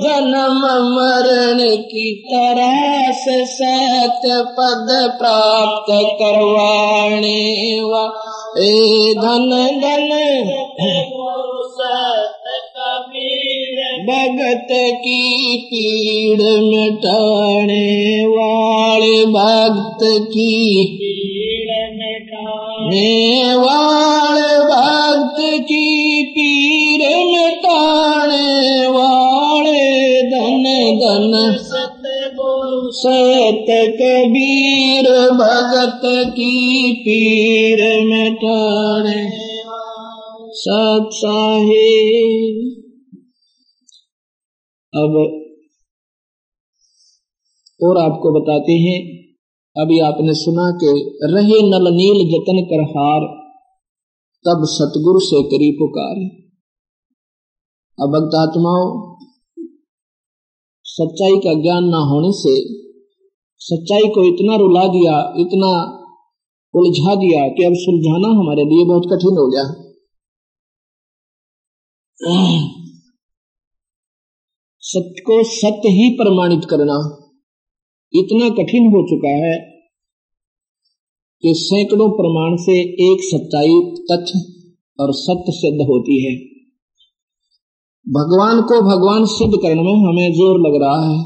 जन्म 0.04 0.66
मरण 0.96 1.64
की 1.86 2.08
तरास 2.26 3.24
सत्य 3.54 4.42
पद 4.58 4.92
प्राप्त 5.20 5.94
करवाने 6.22 7.40
वा 7.84 8.04
ए 8.66 9.14
धन 9.22 9.50
धन 9.82 10.10
भगत 14.10 14.68
की 14.72 15.58
पीड़ 15.66 16.42
मिटाने 16.42 18.26
वाले 18.26 19.26
भक्त 19.26 20.00
की 20.04 20.54
पीड़ 20.94 21.76
मिटाने 21.96 23.56
वाले 23.56 24.58
भक्त 24.64 25.64
की 25.64 26.24
पीड़ 26.24 27.08
मिटाने 27.26 28.88
वाले 28.88 30.22
धन 30.22 30.64
धन 30.96 31.58
सत 32.92 33.66
कबीर 33.70 35.10
भगत 35.32 36.02
की 36.06 36.94
पीर 37.02 37.84
मिटाने। 38.06 39.30
सत 40.54 41.10
साहेब 41.14 42.79
अब 44.94 45.36
और 47.84 47.98
आपको 47.98 48.40
बताते 48.40 48.72
हैं, 48.72 49.20
अभी 49.76 50.00
आपने 50.00 50.34
सुना 50.34 50.72
कि 50.72 51.20
रहे 51.24 51.60
नल 51.70 51.94
नील 51.94 52.30
जतन 52.30 52.62
कर 52.66 52.84
हार, 52.84 53.22
तब 54.46 54.64
सतगुरु 54.66 55.20
से 55.20 55.44
करी 55.44 55.72
पुकार। 55.72 56.16
अब 58.00 58.10
भक्तात्माओं 58.10 59.16
सच्चाई 60.84 61.38
का 61.38 61.62
ज्ञान 61.62 61.84
ना 61.84 61.98
होने 61.98 62.32
से, 62.32 62.80
सच्चाई 63.58 64.10
को 64.10 64.24
इतना 64.34 64.56
रुला 64.56 64.88
दिया, 64.88 65.34
इतना 65.38 65.72
उलझा 66.74 67.16
दिया 67.16 67.48
कि 67.48 67.64
अब 67.64 67.74
सुलझाना 67.76 68.40
हमारे 68.40 68.64
लिए 68.64 68.86
बहुत 68.86 69.04
कठिन 69.06 69.38
हो 69.38 69.48
गया। 69.48 69.90
सत्य 74.90 75.22
को 75.22 75.44
सत्य 75.44 75.90
ही 75.90 76.10
प्रमाणित 76.10 76.60
करना 76.70 77.26
इतना 78.14 78.50
कठिन 78.50 78.88
हो 78.88 79.02
चुका 79.10 79.30
है 79.30 79.58
कि 81.44 81.54
सैकड़ों 81.54 82.10
प्रमाण 82.10 82.56
से 82.56 82.80
एक 82.82 83.18
सच्चाई 83.22 83.96
तथ्य 84.12 84.40
और 85.00 85.14
सत्य 85.14 85.52
सिद्ध 85.52 85.82
होती 85.82 86.26
है। 86.26 86.36
भगवान 88.08 88.62
को 88.62 88.82
भगवान 88.82 89.26
सिद्ध 89.26 89.54
करने 89.62 89.82
में 89.82 89.94
हमें 89.94 90.32
ज़ोर 90.32 90.60
लग 90.60 90.82
रहा 90.82 91.10
है। 91.10 91.24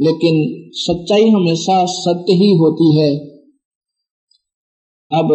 लेकिन 0.00 0.40
सच्चाई 0.72 1.30
हमेशा 1.30 1.84
सत्य 1.86 2.32
ही 2.32 2.56
होती 2.56 3.00
है। 3.00 3.33
अब 5.14 5.32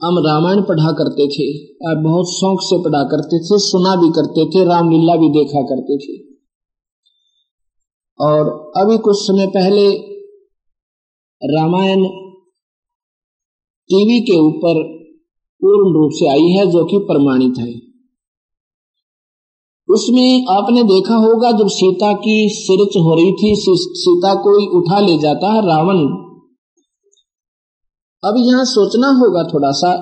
हम 0.00 0.18
रामायण 0.18 0.62
पढ़ा 0.62 0.92
करते 0.92 1.26
थे 1.28 1.46
अब 1.90 2.02
बहुत 2.04 2.26
शौक 2.26 2.58
से 2.62 2.78
पढ़ा 2.84 3.02
करते 3.02 3.38
थे, 3.38 3.58
सुना 3.58 3.96
भी 3.96 4.08
करते 4.08 4.46
थे, 4.50 4.64
रामलीला 4.64 5.16
भी 5.16 5.28
देखा 5.28 5.62
करते 5.62 5.98
थे। 5.98 6.32
और 8.20 8.72
अभी 8.76 8.98
कुछ 8.98 9.16
समय 9.16 9.46
पहले 9.46 10.12
रामायण 11.42 12.04
टीवी 13.90 14.20
के 14.20 14.38
ऊपर 14.38 14.82
पूर्ण 15.62 15.94
रूप 15.94 16.10
से 16.12 16.28
आई 16.28 16.48
है, 16.48 16.66
जो 16.66 16.84
कि 16.84 16.98
प्रमाणित 16.98 17.54
है। 17.58 17.92
उसमें 19.88 20.46
आपने 20.50 20.82
देखा 20.82 21.14
होगा, 21.14 21.52
जब 21.52 21.68
सीता 21.68 22.12
की 22.12 22.48
सिरच 22.48 22.96
हो 22.96 23.14
रही 23.14 23.32
थी 23.32 23.54
सीता 23.58 24.34
को 24.34 24.78
उठा 24.78 25.00
ले 25.00 25.18
जाता 25.18 25.52
है, 25.52 25.66
रावण 25.66 25.98
अब 28.24 28.34
यहाँ 28.38 28.64
सोचना 28.64 29.08
होगा 29.08 29.42
थोड़ा 29.42 29.70
सा 29.70 29.92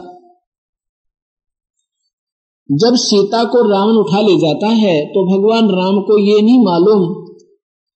जब 2.69 2.97
सीता 2.97 3.45
को 3.45 3.63
रावण 3.71 3.97
उठा 3.97 4.21
ले 4.21 4.37
जाता 4.37 4.69
है 4.69 5.07
तो 5.07 5.23
भगवान 5.27 5.71
राम 5.71 6.01
को 6.01 6.19
यह 6.19 6.43
नहीं 6.43 6.59
मालूम 6.65 7.07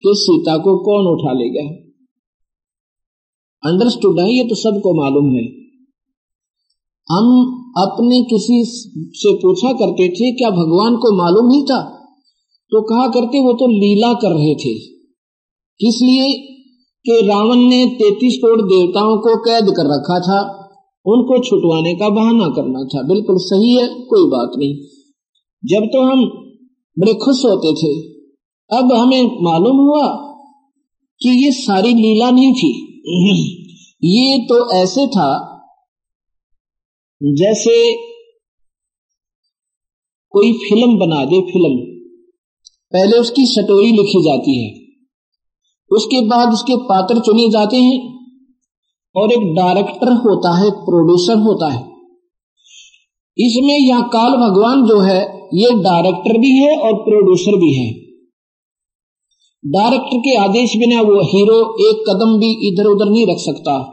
कि 0.05 0.15
सीता 0.15 0.57
को 0.59 0.79
कौन 0.79 1.07
उठा 1.07 1.33
ले 1.33 1.49
गया 1.51 1.67
अंडरस्टूड 3.63 4.21
है 4.21 4.33
ये 4.33 4.45
तो 4.45 4.55
सबको 4.55 4.95
मालूम 4.95 5.29
है। 5.35 5.43
हम 7.09 7.29
अपने 7.79 8.23
किसी 8.23 8.65
से 9.15 9.33
पूछा 9.35 9.73
करते 9.73 10.09
थे, 10.09 10.33
क्या 10.33 10.51
भगवान 10.51 10.97
को 10.97 11.13
मालूम 11.17 11.47
नहीं 11.47 11.65
था? 11.65 11.79
तो 12.73 12.83
कहा 12.83 13.07
करते 13.07 13.41
वो 13.45 13.53
तो 13.53 13.67
लीला 13.67 14.13
कर 14.15 14.35
रहे 14.35 14.55
थे। 14.55 14.75
किस 15.81 16.01
लिए? 16.03 16.27
कि 17.07 17.27
रावण 17.27 17.57
ने 17.57 17.87
तैतीस 17.87 18.37
करोड़ 18.37 18.63
देवताओं 18.63 19.17
को 19.17 19.37
कैद 19.37 19.65
कर 19.65 19.87
रखा 19.87 20.21
था। 20.21 20.61
उनको 21.07 21.43
छुटवाने 21.43 21.95
का 21.95 22.09
बहाना 22.09 22.49
करना 22.49 22.85
था। 22.85 23.03
बिल्कुल 23.03 23.37
सही 23.39 23.77
है, 23.77 23.89
कोई 23.89 24.31
बात 24.31 24.51
नहीं। 24.59 24.75
जब 25.65 25.87
तो 25.87 26.03
हम 26.03 26.25
बड़े 26.99 27.15
खुश 27.15 27.45
होते 27.45 27.75
थे, 27.75 28.01
अब 28.79 28.93
हमें 28.93 29.23
मालूम 29.43 29.77
हुआ 29.77 30.07
कि 31.21 31.45
ये 31.45 31.53
सारी 31.53 31.95
लीला 31.95 32.31
नहीं 32.31 32.53
थी। 32.53 32.81
ये 34.05 34.39
तो 34.39 34.73
ऐसे 34.73 35.07
था 35.07 35.51
जैसे 37.23 37.95
कोई 40.31 40.53
फ़िल्म 40.53 40.99
बना 40.99 41.25
दे, 41.25 41.41
फ़िल्म। 41.41 41.77
पहले 42.93 43.19
उसकी 43.19 43.47
स्टोरी 43.47 43.93
लिखी 43.93 44.23
जाती 44.23 44.65
है। 44.65 44.84
उसके 45.95 46.21
बाद 46.27 46.53
उसके 46.53 46.77
पात्र 46.77 47.21
चुने 47.21 47.49
जाते 47.49 47.77
हैं 47.77 48.15
और 49.17 49.33
एक 49.33 49.55
डायरेक्टर 49.55 50.13
होता 50.13 50.57
है 50.59 50.71
प्रोड्यूसर 50.71 51.39
होता 51.39 51.73
है। 51.73 51.81
इसमें 53.39 53.79
यह 53.79 54.01
काल 54.01 54.33
भगवान 54.33 54.87
जो 54.87 55.01
है, 55.01 55.49
ये 55.55 55.71
डायरेक्टर 55.71 56.39
भी 56.39 56.57
है 56.59 56.77
और 56.79 56.95
प्रोड्यूसर 56.95 57.57
भी 57.57 57.73
है। 57.75 57.93
डायरेक्टर 59.65 60.19
के 60.19 60.37
आदेश 60.37 60.77
बिना 60.77 61.01
वो 61.01 61.21
हीरो 61.23 61.59
एक 61.89 62.05
कदम 62.11 62.39
भी 62.39 62.69
इधर 62.69 62.87
उधर 62.87 63.11
नहीं 63.11 63.27
रख 63.27 63.39
सकता। 63.39 63.91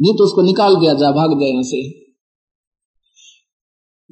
नहीं 0.00 0.14
तो 0.14 0.24
उसको 0.24 0.42
निकाल 0.42 0.76
दिया 0.76 0.94
जा, 0.94 1.10
भाग 1.10 1.40
जाए 1.40 1.50
यहाँ 1.50 1.62
से। 1.62 2.06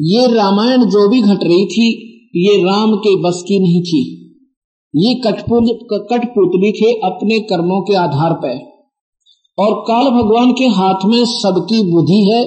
ये 0.01 0.27
रामायण 0.35 0.85
जो 0.85 1.09
भी 1.09 1.23
घट 1.23 1.45
रही 1.45 1.67
थी, 1.67 2.11
ये 2.37 2.63
राम 2.65 2.97
के 2.97 3.17
बस 3.23 3.45
की 3.49 3.59
नहीं 3.59 3.83
थी। 3.83 4.24
ये 4.95 5.15
कठपुतली 5.15 6.73
थे 6.73 6.93
अपने 7.01 7.39
कर्मों 7.41 7.81
के 7.81 7.95
आधार 7.95 8.33
पर। 8.33 8.59
और 9.59 9.75
काल 9.75 10.11
भगवान 10.11 10.53
के 10.53 10.65
हाथ 10.65 10.95
में 11.05 11.25
सबकी 11.25 11.93
बुद्धि 11.93 12.31
है 12.33 12.43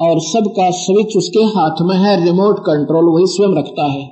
और 0.00 0.20
सबका 0.20 0.70
स्विच 0.70 1.16
उसके 1.16 1.44
हाथ 1.44 1.82
में 1.82 1.96
है 1.96 2.24
रिमोट 2.24 2.58
कंट्रोल 2.58 3.14
वही 3.14 3.26
स्वयं 3.26 3.56
रखता 3.58 3.92
है। 3.92 4.02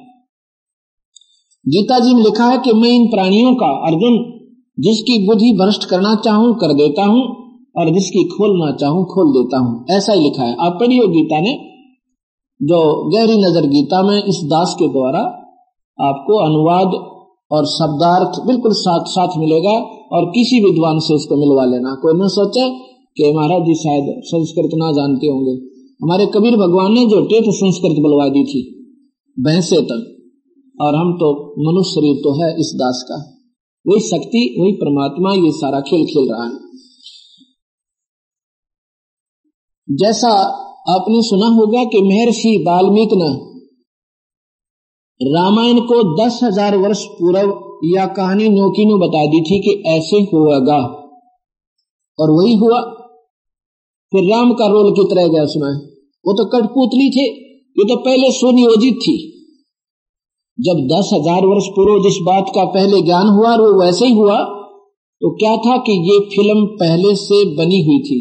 गीता 1.69 1.99
जी 1.99 2.15
में 2.15 2.23
लिखा 2.23 2.45
है 2.45 2.59
कि 2.59 2.73
मैं 2.73 2.89
इन 2.89 3.07
प्राणियों 3.07 3.55
का, 3.55 3.67
अर्जुन, 3.67 4.41
जिसकी 4.81 5.27
बुद्धि 5.27 5.53
भ्रष्ट 5.53 5.85
करना 5.85 6.15
चाहूँ, 6.15 6.55
कर 6.55 6.73
देता 6.73 7.05
हूँ, 7.05 7.23
और 7.77 7.95
जिसकी 7.95 8.25
खोलना 8.25 8.77
चाहूँ, 8.77 9.05
खोल 9.05 9.33
देता 9.33 9.59
हूँ। 9.59 9.87
ऐसा 9.91 10.13
ही 10.13 10.21
लिखा 10.21 10.43
है। 10.43 10.57
आप 10.61 10.77
पढ़िए 10.81 11.07
गीता 11.07 11.41
ने, 11.41 11.55
जो 12.63 13.11
गहरी 13.11 13.37
नज़र 13.37 13.67
गीता 13.67 14.03
में 14.03 14.23
इस 14.23 14.41
दास 14.45 14.77
के 14.79 14.89
द्वारा 14.89 15.41
आपको 15.99 16.39
अनुवाद 16.39 17.14
और 17.51 17.67
शब्दार्थ 17.69 18.41
बिल्कुल 18.47 18.73
साथ 18.75 19.11
साथ 19.11 19.37
मिलेगा 19.39 19.75
और 20.13 20.25
किसी 20.31 20.61
विद्वान 20.65 20.99
से 20.99 21.15
उसको 21.15 21.37
मिलवा 21.37 21.65
लेना। 21.65 21.95
कोई 22.03 22.15
न 22.15 22.29
सोचे 22.31 22.65
कि 23.17 23.33
महाराज 23.33 23.63
जी 23.63 23.75
शायद 23.75 24.07
संस्कृत 24.25 24.71
ना 24.75 24.91
जानते 24.93 25.27
होंगे। 25.27 25.55
हमारे 26.01 26.27
कबीर 26.27 26.57
भगवान 26.57 26.93
ने 26.93 27.05
जो 27.07 27.21
टेप 27.27 27.51
संस्कृत 27.55 28.01
बुलवा 28.03 28.29
दी 28.29 28.45
थी 28.45 28.63
भैंसे 29.37 29.81
तक, 29.83 30.03
और 30.79 30.97
हम 30.97 31.13
तो 31.15 31.29
मनुष्य 31.61 31.91
शरीर 31.91 32.17
तो 32.25 32.33
है 32.41 32.49
इस 32.61 32.73
दास 32.75 33.05
का। 33.09 33.17
वही 33.87 34.01
शक्ति, 34.01 34.43
वही 34.61 34.73
परमात्मा, 34.73 35.33
ये 35.35 35.51
सारा 35.53 35.81
खेल 35.81 36.05
खेल 36.05 36.29
रहा 36.33 36.45
है। 36.45 36.53
जैसा 39.89 40.31
आपने 40.91 41.23
सुना 41.23 41.49
होगा 41.55 41.85
कि 41.85 42.01
महर्षि 42.03 42.53
वाल्मीकि 42.69 43.17
ने 43.17 43.31
रामायण 45.21 45.79
को 45.81 45.97
दस 46.17 46.39
हज़ार 46.43 46.77
वर्ष 46.77 47.05
पूर्व 47.17 47.51
या 47.89 48.07
कहानी 48.17 48.49
नोकी 48.51 48.85
ने 48.85 48.95
बता 48.99 49.25
दी 49.27 49.41
थी 49.43 49.59
कि 49.61 49.75
ऐसे 49.89 50.21
होगा 50.33 50.79
और 52.19 52.31
वही 52.31 52.55
हुआ। 52.55 52.81
फिर 54.13 54.25
राम 54.31 54.53
का 54.53 54.67
रोल 54.69 54.91
कित 54.93 55.17
रह 55.19 55.29
गया 55.29 55.43
उसमें? 55.43 55.73
वो 56.25 56.35
तो 56.35 56.45
कठपुतली 56.51 57.09
थे। 57.11 57.25
ये 57.77 57.85
तो 57.85 57.97
पहले 58.03 58.31
सुनियोजित 58.33 58.99
थी। 58.99 59.17
जब 60.59 60.83
दस 60.91 61.11
हज़ार 61.13 61.47
वर्ष 61.47 61.69
पूर्व 61.71 62.03
जिस 62.03 62.19
बात 62.27 62.53
का 62.55 62.65
पहले 62.73 63.01
ज्ञान 63.03 63.29
हुआ 63.31 63.57
वो 63.57 63.73
वैसे 63.81 64.07
ही 64.07 64.13
हुआ 64.15 64.39
तो 65.23 65.31
क्या 65.37 65.57
था 65.57 65.77
कि 65.79 65.93
ये 66.05 66.19
फ़िल्म 66.31 66.65
पहले 66.79 67.15
से 67.17 67.45
बनी 67.57 67.83
हुई 67.83 67.99
थी। 68.03 68.19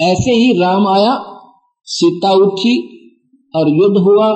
ऐसे 0.00 0.32
ही 0.32 0.52
राम 0.60 0.86
आया, 0.88 1.12
सीता 1.88 2.32
उठी 2.44 2.74
और 3.54 3.68
युद्ध 3.74 3.96
हुआ। 4.00 4.26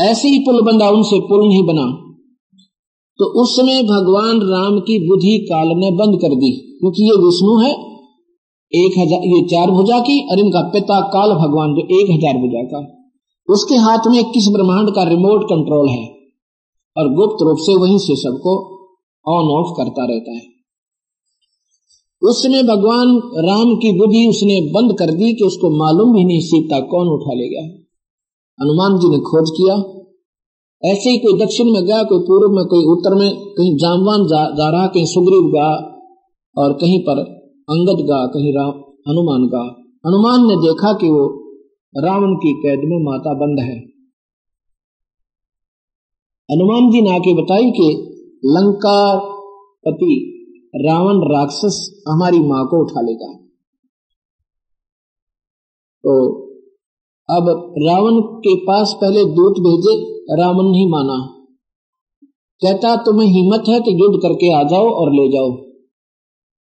ऐसे 0.00 0.28
ही 0.28 0.38
पुल 0.38 0.60
बंदा 0.62 0.88
उनसे 0.90 1.20
पुल 1.20 1.48
नहीं 1.48 1.62
बना। 1.66 1.86
तो 3.18 3.26
उस 3.42 3.56
समय 3.56 3.82
भगवान 3.82 4.40
राम 4.40 4.78
की 4.80 4.98
बुद्धि 5.08 5.38
काल 5.38 5.68
ने 5.68 5.90
बंद 5.90 6.20
कर 6.20 6.34
दी, 6.34 6.50
क्योंकि 6.80 7.04
ये 7.04 7.16
विष्णु 7.16 7.58
है, 7.58 7.72
एक 8.72 8.98
हज़ार 8.98 9.24
ये 9.24 9.40
चार 9.48 9.70
भुजा 9.70 9.98
की 9.98 10.28
और 10.30 10.40
इनका 10.40 10.60
पिता 10.60 11.00
काल 11.00 11.34
भगवान 11.34 11.74
जो 11.74 11.82
एक 12.00 12.10
हज़ार 12.10 12.38
भुजा 12.38 12.62
का। 12.62 12.80
उसके 13.48 13.74
हाथ 13.74 14.06
में 14.06 14.24
किस 14.24 14.48
ब्रह्मांड 14.48 14.94
का 14.94 15.02
रिमोट 15.02 15.44
कंट्रोल 15.44 15.88
है? 15.88 16.04
और 16.96 17.14
गुप्त 17.14 17.42
रूप 17.42 17.58
से 17.58 17.74
वहीं 17.74 17.98
से 17.98 18.16
सबको 18.16 18.52
ऑन 19.26 19.50
ऑफ़ 19.50 19.74
करता 19.76 20.04
रहता 20.04 20.32
है। 20.32 20.42
उस 22.22 22.42
समय 22.42 22.62
भगवान 22.62 23.08
राम 23.44 23.76
की 23.76 23.92
बुद्धि 23.92 24.26
उसने 24.26 24.60
बंद 24.60 24.98
कर 24.98 25.10
दी 25.10 25.32
कि 25.34 25.44
उसको 25.44 25.70
मालूम 25.70 26.14
भी 26.14 26.24
नहीं 26.24 26.40
सीता 26.40 26.80
कौन 26.80 27.08
उठा 27.08 27.34
ले 27.34 27.48
गया 27.48 27.79
हनुमान 28.60 28.98
जी 28.98 29.10
ने 29.10 29.18
खोज 29.18 29.50
किया। 29.50 29.74
ऐसे 30.90 31.10
ही 31.10 31.18
कोई 31.18 31.38
दक्षिण 31.40 31.72
में 31.72 31.84
गया 31.84 32.02
कोई 32.02 32.18
पूर्व 32.18 32.54
में 32.56 32.64
कोई 32.64 32.84
उत्तर 32.84 33.14
में 33.14 33.54
कहीं 33.54 33.76
जामवान 33.76 34.26
जा, 34.26 34.50
जा 34.50 34.70
रहा 34.70 34.86
कहीं 34.86 35.04
सुग्रीव 35.04 35.48
गा 35.48 35.68
और 36.56 36.72
कहीं 36.72 37.00
पर 37.00 37.18
अंगद 37.68 38.06
गा 38.06 38.26
कहीं 38.26 38.52
राम 38.52 38.72
हनुमान 39.08 39.46
गा। 39.46 39.62
हनुमान 40.06 40.48
ने 40.48 40.56
देखा 40.56 40.92
कि 40.92 41.06
वो 41.06 41.26
रावण 41.94 42.34
की 42.34 42.52
कैद 42.52 42.78
में 42.84 43.04
माता 43.04 43.34
बंद 43.34 43.60
है। 43.60 43.76
हनुमान 46.50 46.90
जी 46.90 47.02
ने 47.02 47.10
आके 47.10 47.42
बताई 47.42 47.70
कि 47.70 48.06
लंका 48.44 49.18
पति 49.88 50.36
रावण 50.76 51.18
राक्षस 51.34 52.02
हमारी 52.08 52.38
माँ 52.38 52.66
को 52.66 52.84
उठा 52.84 53.00
लेगा। 53.00 53.32
तो 56.04 56.39
अब 57.30 57.74
रावण 57.78 58.20
के 58.20 58.54
पास 58.54 58.92
पहले 59.00 59.24
दूत 59.24 59.52
भेजे, 59.52 60.20
रावण 60.42 60.64
नहीं 60.70 60.88
माना। 60.88 61.36
कहता, 62.62 62.96
तुम्हें 62.96 63.28
हिम्मत 63.28 63.64
है 63.68 63.80
तो 63.80 63.90
युद्ध 63.90 64.22
करके 64.22 64.54
आ 64.54 64.62
जाओ 64.62 64.90
और 64.90 65.12
ले 65.12 65.28
जाओ। 65.28 65.52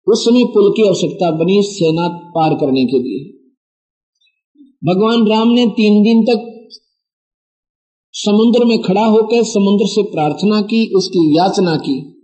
उस 0.07 0.25
समय 0.25 0.43
पुल 0.43 0.71
की 0.71 0.87
आवश्यकता 0.87 1.31
बनी 1.31 1.61
सेना 1.63 2.07
पार 2.07 2.53
करने 2.53 2.85
के 2.85 2.99
लिए। 2.99 3.37
भगवान 4.85 5.27
राम 5.27 5.47
ने 5.47 5.65
तीन 5.65 6.03
दिन 6.03 6.23
तक 6.23 6.69
समुद्र 8.13 8.65
में 8.65 8.81
खड़ा 8.81 9.05
होकर 9.05 9.43
समुद्र 9.43 9.85
से 9.85 10.03
प्रार्थना 10.03 10.61
की, 10.61 10.93
उसकी 10.95 11.37
याचना 11.37 11.75
की। 11.75 12.15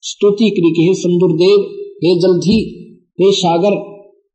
स्तुति 0.00 0.50
करी 0.50 0.70
कि, 0.70 0.82
हे 0.82 0.94
समुद्र 0.94 1.36
देव 1.36 1.60
हे 2.04 2.20
जलधि 2.20 2.74
हे 3.20 3.32
सागर, 3.32 3.72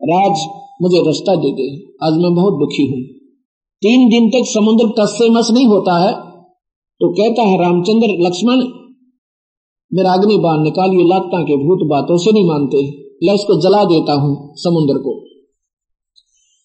राज, 0.03 0.63
मुझे 0.81 1.05
रास्ता 1.05 1.35
दे 1.35 1.51
दे। 1.51 1.93
आज 2.03 2.13
मैं 2.13 2.35
बहुत 2.35 2.53
दुखी 2.53 2.83
हूँ। 2.83 3.22
तीन 3.83 4.07
दिन 4.09 4.29
तक 4.29 4.45
समुद्र 4.47 4.85
तस 4.97 5.15
से 5.17 5.29
मस 5.29 5.47
नहीं 5.53 5.67
होता 5.67 5.93
है 5.99 6.11
तो 7.01 7.09
कहता 7.13 7.41
है 7.41 7.57
रामचंद्र, 7.57 8.07
लक्ष्मण, 8.27 8.61
मेरा 9.91 10.13
अग्नि 10.13 10.37
बाण 10.37 10.61
निकाल 10.63 10.93
ये 10.93 11.03
लाता 11.07 11.41
के 11.41 11.55
भूत 11.55 11.87
बातों 11.89 12.17
से 12.17 12.31
नहीं 12.31 12.47
मानते 12.47 12.83
मैं 13.23 13.33
इसको 13.33 13.55
जला 13.61 13.83
देता 13.83 14.13
हूँ 14.13 14.31
समुद्र 14.57 14.97
को। 14.97 15.11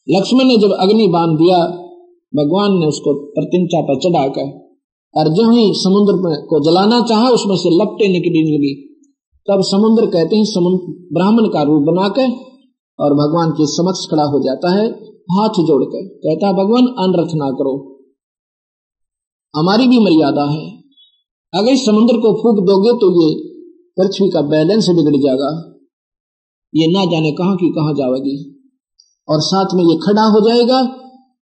लक्ष्मण 0.06 0.44
ने 0.44 0.56
जब 0.56 0.72
अग्नि 0.80 1.06
बाण 1.08 1.34
दिया, 1.36 1.58
भगवान 2.32 2.78
ने 2.78 2.86
उसको 2.86 3.14
प्रतिंचा 3.34 3.80
पर 3.80 3.98
चढ़ाकर, 3.98 4.48
और 5.14 5.28
जो 5.28 5.50
ही 5.50 5.66
समुद्र 5.74 6.16
को 6.46 6.60
जलाना 6.60 7.00
चाहा, 7.00 7.28
उसमें 7.28 7.56
से 7.56 7.70
लपटे 7.70 8.08
निकली 8.08 8.42
लगी 8.48 8.72
तब 9.48 9.62
समुद्र 9.62 10.06
कहते 10.06 10.36
हैं, 10.36 10.44
समुद्र 10.44 10.94
ब्राह्मण 11.12 11.48
का 11.48 11.62
रूप 11.62 11.82
बनाकर, 11.82 12.32
और 12.98 13.14
भगवान 13.14 13.50
के 13.50 13.66
समक्ष 13.66 14.06
खड़ा 14.10 14.24
हो 14.24 14.40
जाता 14.40 14.74
है। 14.74 14.88
हाथ 15.28 15.58
जोड़कर 15.62 16.04
कहता, 16.18 16.52
भगवान 16.52 16.86
अनरथ 16.98 17.34
ना 17.34 17.50
करो। 17.52 17.72
हमारी 19.54 19.88
भी 19.88 19.98
मर्यादा 19.98 20.44
है। 20.50 20.64
अगर 21.52 21.72
इस 21.72 21.84
समुद्र 21.86 22.16
को 22.16 22.32
फूक 22.34 22.64
दोगे 22.66 22.92
तो 22.92 23.08
ये 23.14 23.28
पृथ्वी 23.96 24.28
का 24.30 24.40
बैलेंस 24.48 24.88
बिगड़ 24.88 25.16
जाएगा। 25.16 25.50
ये 26.72 26.86
ना 26.86 27.04
जाने 27.04 27.30
कहाँ 27.32 27.56
की 27.56 27.68
कहाँ 27.68 27.92
जाएगी 27.94 28.36
और 29.28 29.40
साथ 29.40 29.74
में 29.74 29.84
ये 29.84 29.96
खड़ा 29.96 30.24
हो 30.24 30.40
जाएगा, 30.40 30.78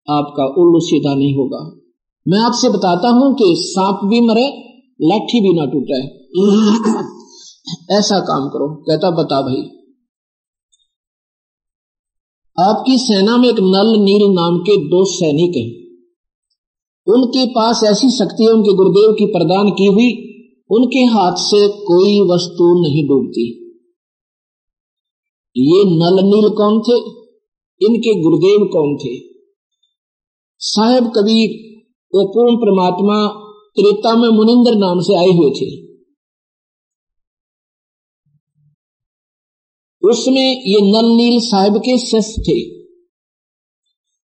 आपका 0.08 0.44
उल्लू 0.60 0.80
सीधा 0.80 1.14
नहीं 1.14 1.34
होगा। 1.34 1.62
मैं 2.26 2.38
आपसे 2.40 2.68
बताता 2.68 3.08
हूँ 3.08 3.34
कि 3.34 3.54
सांप 3.58 4.00
भी 4.04 4.20
मरे, 4.20 4.46
लाठी 5.02 5.40
भी 5.40 5.52
ना 5.54 5.66
टूटे। 5.66 6.00
ऐसा 7.96 8.18
काम 8.20 8.48
करो। 8.48 8.68
कहता, 8.82 9.10
बता 9.10 9.40
भाई 9.42 9.62
आपकी 12.60 12.98
सेना 12.98 13.36
में 13.36 13.48
एक 13.48 13.56
नल 13.60 14.02
नील 14.02 14.30
नाम 14.30 14.58
के 14.58 14.76
दो 14.76 15.04
सैनिक 15.04 15.56
हैं। 15.56 15.88
उनके 17.14 17.46
पास 17.46 17.80
ऐसी 17.84 18.10
शक्ति 18.10 18.44
है 18.44 18.50
उनके 18.50 18.74
गुरुदेव 18.74 19.12
की 19.12 19.26
प्रदान 19.26 19.70
की 19.70 19.86
हुई, 19.86 20.28
उनके 20.70 20.98
हाथ 20.98 21.32
से 21.32 21.68
कोई 21.68 22.20
वस्तु 22.20 22.82
नहीं 22.82 23.08
डूबती। 23.08 23.74
ये 25.56 25.84
नल 25.84 26.24
नील 26.24 26.48
कौन 26.48 26.80
थे? 26.80 26.98
इनके 27.86 28.22
गुरुदेव 28.22 28.70
कौन 28.72 28.96
थे? 28.96 29.20
साहेब 30.58 31.04
कबीर 31.04 31.68
वो 32.14 32.24
पूर्ण 32.24 32.56
परमात्मा 32.56 33.26
त्रेता 33.76 34.16
में 34.16 34.28
मुनिंदर 34.28 34.74
नाम 34.74 35.00
से 35.00 35.14
आए 35.14 35.28
हुए 35.28 35.50
थे। 35.50 35.87
उसमें 40.08 40.62
ये 40.66 40.80
नल 40.80 41.16
नील 41.16 41.40
साहिब 41.40 41.76
के 41.76 41.98
शस 41.98 42.36
थे। 42.38 42.78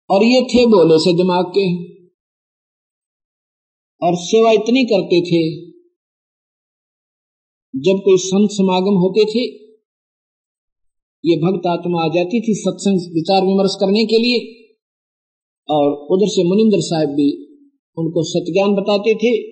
और 0.10 0.24
ये 0.24 0.42
थे 0.42 0.66
बोले 0.66 1.00
से 1.00 1.14
दिमाग 1.14 1.46
के। 1.46 1.92
और 4.08 4.16
सेवा 4.16 4.52
इतनी 4.52 4.84
करते 4.84 5.22
थे, 5.22 5.62
जब 7.76 8.02
कोई 8.06 8.18
संत 8.18 8.50
समागम 8.52 8.94
होते 8.94 9.26
थे, 9.26 9.44
ये 11.26 11.38
भक्त 11.38 11.68
आत्मा 11.68 12.06
आ 12.06 12.08
जाती 12.08 12.42
थी 12.42 12.54
सत्संग 12.54 13.14
विचार 13.14 13.46
विमर्श 13.46 13.76
करने 13.80 14.06
के 14.06 14.18
लिए। 14.18 14.62
और 15.70 15.92
उधर 15.92 16.28
से 16.28 16.44
मुनिंदर 16.44 16.80
साहब 16.80 17.10
भी 17.10 17.46
उनको 17.98 18.24
सत्यान 18.24 18.76
बताते 18.76 19.16
थे। 19.16 19.52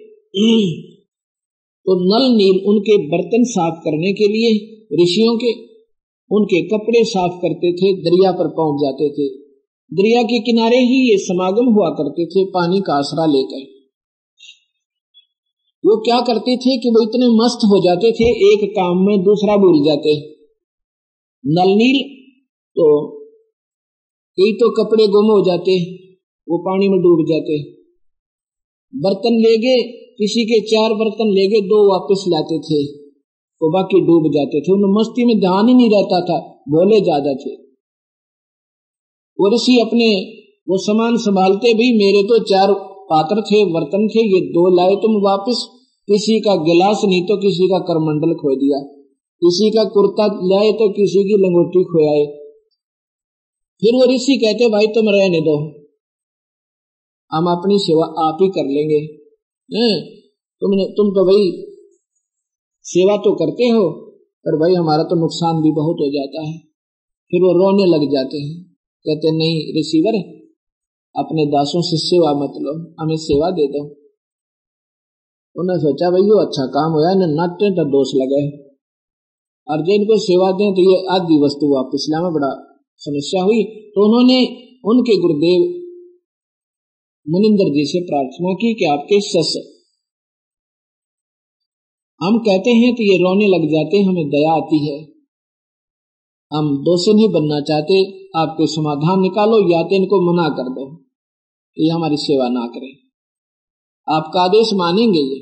तो 1.85 1.95
नल 1.95 2.35
नील 2.35 2.65
उनके 2.65 2.97
बर्तन 2.97 3.43
साफ़ 3.43 3.79
करने 3.79 4.13
के 4.13 4.27
लिए 4.27 4.49
ऋषियों 5.03 5.37
के 5.37 5.68
उनके 6.31 6.61
कपड़े 6.67 7.03
साफ़ 7.03 7.31
करते 7.31 7.71
थे, 7.73 7.93
दरिया 8.01 8.31
पर 8.31 8.47
पहुँच 8.47 8.81
जाते 8.81 9.09
थे। 9.09 9.27
दरिया 9.91 10.23
के 10.23 10.39
किनारे 10.39 10.77
ही 10.77 11.11
ये 11.11 11.17
समागम 11.17 11.65
हुआ 11.65 11.89
करते 11.89 12.25
थे, 12.25 12.45
पानी 12.45 12.79
का 12.79 12.93
आसरा 12.93 13.25
लेकर। 13.25 13.79
वो 15.85 15.97
क्या 15.97 16.21
करते 16.21 16.57
थे 16.57 16.77
कि 16.77 16.89
वो 16.89 17.01
इतने 17.01 17.27
मस्त 17.27 17.59
हो 17.65 17.79
जाते 17.83 18.11
थे, 18.11 18.29
एक 18.53 18.69
काम 18.71 19.05
में 19.05 19.23
दूसरा 19.23 19.57
भूल 19.57 19.85
जाते। 19.85 20.15
नल 21.47 21.69
नील 21.69 22.03
तो 22.75 23.19
कई 24.37 24.51
तो 24.51 24.69
कपड़े 24.71 25.07
गुम 25.07 25.25
हो 25.25 25.45
जाते, 25.45 25.95
वो 26.47 26.57
पानी 26.57 26.89
में 26.89 26.99
डूब 26.99 27.25
जाते। 27.29 27.63
बर्तन 28.95 29.33
ले 29.33 29.57
गए 29.57 29.81
किसी 30.17 30.43
के 30.45 30.59
चार 30.61 30.93
बर्तन 30.93 31.29
ले 31.29 31.47
गए 31.47 31.61
दो 31.61 31.91
वापस 31.91 32.23
लाते 32.27 32.59
थे। 32.59 32.98
तो 33.61 33.69
बाकी 33.71 33.99
डूब 34.01 34.27
जाते 34.33 34.61
थे। 34.61 34.71
उन 34.73 34.83
मस्ती 34.93 35.25
में 35.25 35.39
ध्यान 35.39 35.67
ही 35.67 35.73
नहीं 35.73 35.89
रहता 35.91 36.19
था। 36.25 36.37
भोले 36.69 36.99
ज़्यादा 37.01 37.33
थे। 37.35 37.55
और 39.39 39.53
इसी 39.53 39.79
अपने 39.81 40.07
वो 40.67 40.77
सामान 40.79 41.17
संभालते 41.19 41.73
भी 41.73 41.91
मेरे 41.97 42.21
तो 42.23 42.37
चार 42.45 42.73
पात्र 43.09 43.41
थे, 43.41 43.59
बर्तन 43.73 44.07
थे, 44.07 44.23
ये 44.25 44.39
दो 44.49 44.63
लाए 44.75 44.95
तुम 44.97 45.15
वापस। 45.23 45.67
किसी 46.07 46.39
का 46.39 46.55
गिलास 46.63 47.01
नहीं 47.05 47.21
तो 47.23 47.37
किसी 47.37 47.67
का 47.67 47.79
करमंडल 47.87 48.33
खो 48.35 48.55
दिया। 48.55 48.79
किसी 49.41 49.69
का 49.69 49.83
कुर्ता 49.89 50.25
लाए 50.45 50.71
तो 50.73 50.89
किसी 50.93 51.23
की 51.23 51.37
लंगोटी 51.39 51.83
खोयाए 51.85 52.25
फिर 53.81 53.95
वो 53.95 54.05
ऋषि 54.05 54.35
कहते, 54.37 54.67
भाई, 54.69 54.87
तुम 54.89 55.09
रहने 55.09 55.39
दो। 55.41 55.55
हम 57.31 57.45
अपनी 57.49 57.77
सेवा 57.79 58.05
आप 58.23 58.37
ही 58.41 58.47
कर 58.49 58.69
लेंगे। 58.69 58.99
तुमने 60.61 60.85
तुम 60.93 61.11
तो 61.11 61.23
भाई 61.25 61.43
सेवा 62.89 63.17
तो 63.17 63.35
करते 63.35 63.65
हो, 63.67 63.83
पर 64.45 64.55
भाई 64.55 64.73
हमारा 64.73 65.03
तो 65.03 65.15
नुकसान 65.19 65.61
भी 65.61 65.71
बहुत 65.71 65.97
हो 65.99 66.07
जाता 66.09 66.45
है। 66.47 66.57
फिर 67.31 67.41
वो 67.41 67.51
रोने 67.53 67.85
लग 67.85 68.05
जाते 68.11 68.37
हैं। 68.37 68.63
कहते, 69.05 69.31
नहीं 69.31 69.57
रिसीवर 69.73 70.15
अपने 71.15 71.45
दासों 71.45 71.81
से 71.81 71.97
सेवा 71.97 72.31
मत 72.33 72.53
लो, 72.61 72.73
हमें 72.99 73.15
सेवा 73.17 73.49
दे 73.51 73.67
दो। 73.67 73.83
उन्होंने 75.55 75.81
सोचा, 75.81 76.09
भाई 76.11 76.21
वो 76.21 76.39
अच्छा 76.45 76.65
काम 76.65 76.91
हुआ 76.91 77.11
इन्हें 77.11 77.35
नाट्य 77.35 77.69
तो 77.69 77.85
दोष 77.85 78.11
लगे 78.15 78.41
और 79.67 79.81
जो 79.81 79.93
इनको 79.93 80.17
सेवा 80.17 80.51
दें 80.51 80.69
तो 80.73 80.81
ये 80.81 80.97
आदि 81.11 81.39
वस्तु 81.43 81.73
वापस 81.75 82.05
में 82.09 82.33
बड़ा 82.33 82.51
समस्या 83.01 83.43
हुई। 83.43 83.63
तो 83.63 84.05
उन्होंने 84.05 84.37
उनके 84.85 85.17
गुरुदेव 85.21 85.61
मुनिंदर 87.27 87.69
जी 87.73 87.85
से 87.85 87.99
प्रार्थना 88.01 88.53
की 88.53 88.73
कि 88.73 88.85
आपके 88.85 89.19
सस 89.21 89.51
हम 92.23 92.39
कहते 92.39 92.69
हैं 92.69 92.93
तो 92.93 93.03
ये 93.03 93.17
रोने 93.17 93.47
लग 93.47 93.65
जाते 93.65 94.01
हमें 94.03 94.29
दया 94.29 94.53
आती 94.53 94.87
है। 94.87 95.01
हम 96.53 96.77
दोषी 96.77 97.13
नहीं 97.13 97.29
बनना 97.29 97.59
चाहते 97.59 98.23
आप 98.35 98.55
कोई 98.57 98.67
समाधान 98.67 99.21
निकालो 99.21 99.71
या 99.71 99.83
तो 99.83 99.95
इनको 99.95 100.33
मना 100.33 100.49
कर 100.49 100.63
दो। 100.63 101.05
ये 101.79 101.89
हमारी 101.89 102.17
सेवा 102.17 102.49
ना 102.49 102.67
करें। 102.67 102.93
आपका 104.15 104.41
आदेश 104.41 104.69
मानेंगे 104.73 105.19
ये। 105.19 105.39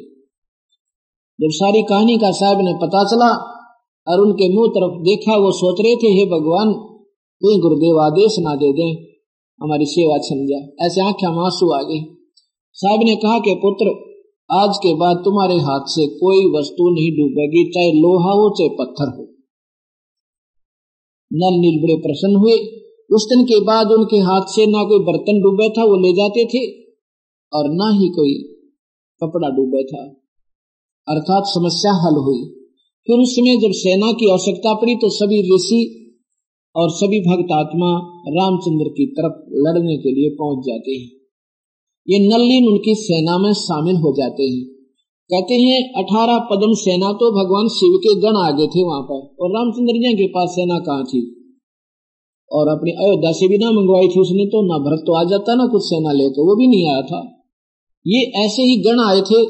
जब 1.41 1.47
सारी 1.51 1.84
कहानी 1.84 2.17
का 2.17 2.32
साहब 2.32 2.57
ने 2.61 2.73
पता 2.73 3.03
चला 3.03 3.57
और 4.07 4.19
उनके 4.19 4.55
मुँह 4.55 4.67
तरफ़ 4.67 5.01
देखा, 5.01 5.38
वो 5.38 5.51
सोच 5.51 5.82
रहे 5.82 5.95
थे, 5.95 6.07
हे 6.07 6.25
भगवान 6.25 6.73
कहीं 7.43 7.61
गुरुदेव 7.61 7.99
आदेश 7.99 8.36
ना 8.39 8.55
दे 8.55 8.73
दें। 8.73 9.03
हमारी 9.63 9.86
सेवा 9.86 10.17
छन 10.17 10.47
जाए। 10.47 10.88
ऐसे 10.88 11.01
आँखें 11.01 11.28
आँसू 11.28 11.71
आ 11.71 11.82
गई 11.82 12.15
साहब 12.73 12.99
ने 13.03 13.15
कहा 13.15 13.39
कि, 13.39 13.55
पुत्र 13.55 14.07
आज 14.51 14.77
के 14.77 14.95
बाद 14.95 15.17
तुम्हारे 15.25 15.55
हाथ 15.55 15.79
से 15.87 16.07
कोई 16.07 16.59
वस्तु 16.59 16.89
नहीं 16.89 17.11
डूबेगी, 17.11 17.71
चाहे 17.71 17.91
लोहा 17.91 18.31
हो, 18.31 18.49
चाहे 18.49 18.69
पत्थर 18.69 19.17
हो। 19.17 19.23
नल 21.33 21.59
नील 21.59 21.83
बड़े 21.83 21.95
प्रसन्न 21.95 22.35
हुए। 22.35 22.51
उस 23.15 23.25
दिन 23.29 23.45
के 23.45 23.59
बाद 23.59 23.91
उनके 23.91 24.17
हाथ 24.17 24.41
से 24.41 24.65
ना 24.65 24.83
कोई 24.83 24.99
बर्तन 24.99 25.41
डूबे 25.41 25.69
था, 25.69 25.83
वो 25.83 25.95
ले 25.95 26.13
जाते 26.13 26.45
थे, 26.45 26.81
और 27.53 27.69
ना 27.69 27.99
ही 27.99 28.07
कोई 28.09 28.33
कपड़ा 29.23 29.49
डूबे 29.49 29.83
था। 29.83 30.03
अर्थात 31.07 31.43
समस्या 31.45 31.91
हल 31.91 32.15
हुई। 32.15 32.43
फिर 33.07 33.19
उसमें 33.19 33.59
जब 33.59 33.71
सेना 33.71 34.11
की 34.11 34.31
आवश्यकता 34.31 34.73
पड़ी 34.73 34.95
तो 34.95 35.09
सभी 35.09 35.55
ऋषि 35.55 36.03
और 36.75 36.89
सभी 36.89 37.19
भक्त 37.19 37.51
आत्मा 37.51 37.89
रामचंद्र 38.27 38.89
की 38.89 39.05
तरफ़ 39.05 39.49
लड़ने 39.53 39.97
के 39.97 40.11
लिए 40.11 40.29
पहुँच 40.29 40.65
जाते 40.65 40.91
हैं। 40.91 41.16
ये 42.08 42.20
नल्लीन 42.20 42.68
उनकी 42.68 42.95
सेना 42.95 43.38
में 43.38 43.53
शामिल 43.53 43.95
हो 43.95 44.14
जाते 44.18 44.43
हैं। 44.43 44.66
कहते 45.30 45.53
हैं, 45.53 45.93
अठारह 45.93 46.38
पदम 46.51 46.74
सेना 46.74 47.12
तो 47.14 47.32
भगवान 47.32 47.68
शिव 47.68 47.97
के 47.97 48.14
गण 48.22 48.38
आगे 48.38 48.68
थे 48.68 48.84
वहाँ 48.84 49.01
पर, 49.01 49.20
और 49.41 49.49
रामचंद्र 49.51 49.93
जी 49.93 50.14
के 50.14 50.28
पास 50.28 50.49
सेना 50.49 50.80
कहाँ 50.80 51.03
थी? 51.03 51.34
और 52.51 52.68
अपनी 52.68 52.91
अयोध्या 52.91 53.32
से 53.32 53.47
भी 53.47 53.58
ना 53.58 53.72
मंगवाई 53.72 54.08
थी 54.08 54.20
उसने 54.20 54.45
तो 54.45 54.62
ना 54.68 54.78
भरत 54.78 55.03
तो 55.08 55.14
आ 55.14 55.24
जाता, 55.24 55.55
ना 55.55 55.68
कुछ 55.68 55.82
सेना 55.82 56.12
ले 56.12 56.30
तो 56.30 56.45
वो 56.47 56.55
भी 56.55 56.68
नहीं 56.68 56.89
आया 56.89 57.01
था। 57.01 57.20
ये 58.08 58.45
ऐसे 58.45 58.62
ही 58.62 58.78
गण 58.78 58.99
आए 58.99 59.22
थे, 59.22 59.43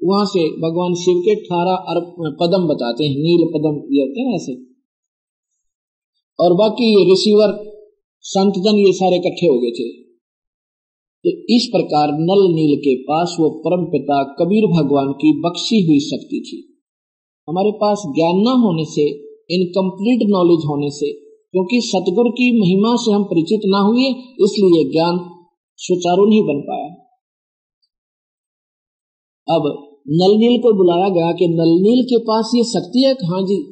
वहाँ 0.00 0.24
से 0.24 0.48
भगवान 0.60 0.94
शिव 0.94 1.22
के 1.24 1.30
अठारह 1.30 1.72
अरब 1.72 2.36
पदम 2.40 2.66
बताते 2.66 3.04
हैं, 3.04 3.16
नील 3.16 3.46
पदम 3.46 3.80
ये 3.94 4.02
होते 4.02 4.20
हैं 4.20 4.34
ऐसे। 4.34 4.58
और 6.38 6.54
बाकी 6.54 6.90
ये 6.98 7.04
रिसीवर 7.10 7.58
संतजन 8.24 8.76
ये 8.76 8.92
सारे 8.92 9.16
इकट्ठे 9.16 9.46
हो 9.46 9.58
गए 9.60 9.70
थे। 9.70 10.09
तो 11.24 11.30
इस 11.30 11.68
प्रकार 11.72 12.08
नल 12.08 12.42
नील 12.54 12.76
के 12.76 12.94
पास 13.02 13.36
वो 13.40 13.50
परम 13.50 13.84
पिता 13.84 14.22
कबीर 14.22 14.66
भगवान 14.66 15.12
की 15.12 15.40
बख्शी 15.40 15.86
हुई 15.86 15.98
शक्ति 16.00 16.42
थी। 16.46 16.78
हमारे 17.48 17.70
पास 17.70 18.02
ज्ञान 18.06 18.36
न 18.36 18.46
होने 18.46 18.84
से 18.84 19.08
इनकम्प्लीट 19.54 20.20
नॉलेज 20.30 20.64
होने 20.68 20.90
से, 20.90 21.12
क्योंकि 21.52 21.80
सतगुरु 21.80 22.30
की 22.30 22.60
महिमा 22.60 22.96
से 22.96 23.12
हम 23.12 23.24
परिचित 23.24 23.60
ना 23.66 23.78
हुए, 23.78 24.04
इसलिए 24.44 24.90
ज्ञान 24.92 25.18
सुचारू 25.78 26.26
नहीं 26.26 26.42
बन 26.42 26.60
पाया। 26.60 26.88
अब 29.48 29.86
नलनील 30.10 30.58
को 30.58 30.72
बुलाया 30.72 31.08
गया 31.08 31.32
कि 31.32 31.48
नलनील 31.48 32.02
के 32.04 32.18
पास 32.18 32.52
ये 32.54 32.64
शक्ति 32.64 33.02
है 33.04 33.12
हाँ 33.12 33.42
जी? 33.42 33.62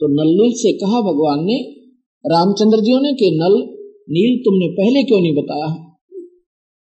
तो 0.00 0.08
नलनील 0.08 0.52
से 0.52 0.72
कहा 0.72 1.00
भगवान 1.00 1.44
ने, 1.44 1.56
रामचंद्र 2.24 2.80
जी 2.80 2.92
ने 2.92 3.12
कि 3.12 3.30
नल 3.42 3.56
नील 4.10 4.38
तुमने 4.38 4.68
पहले 4.68 5.02
क्यों 5.02 5.20
नहीं 5.20 5.34
बताया? 5.34 5.91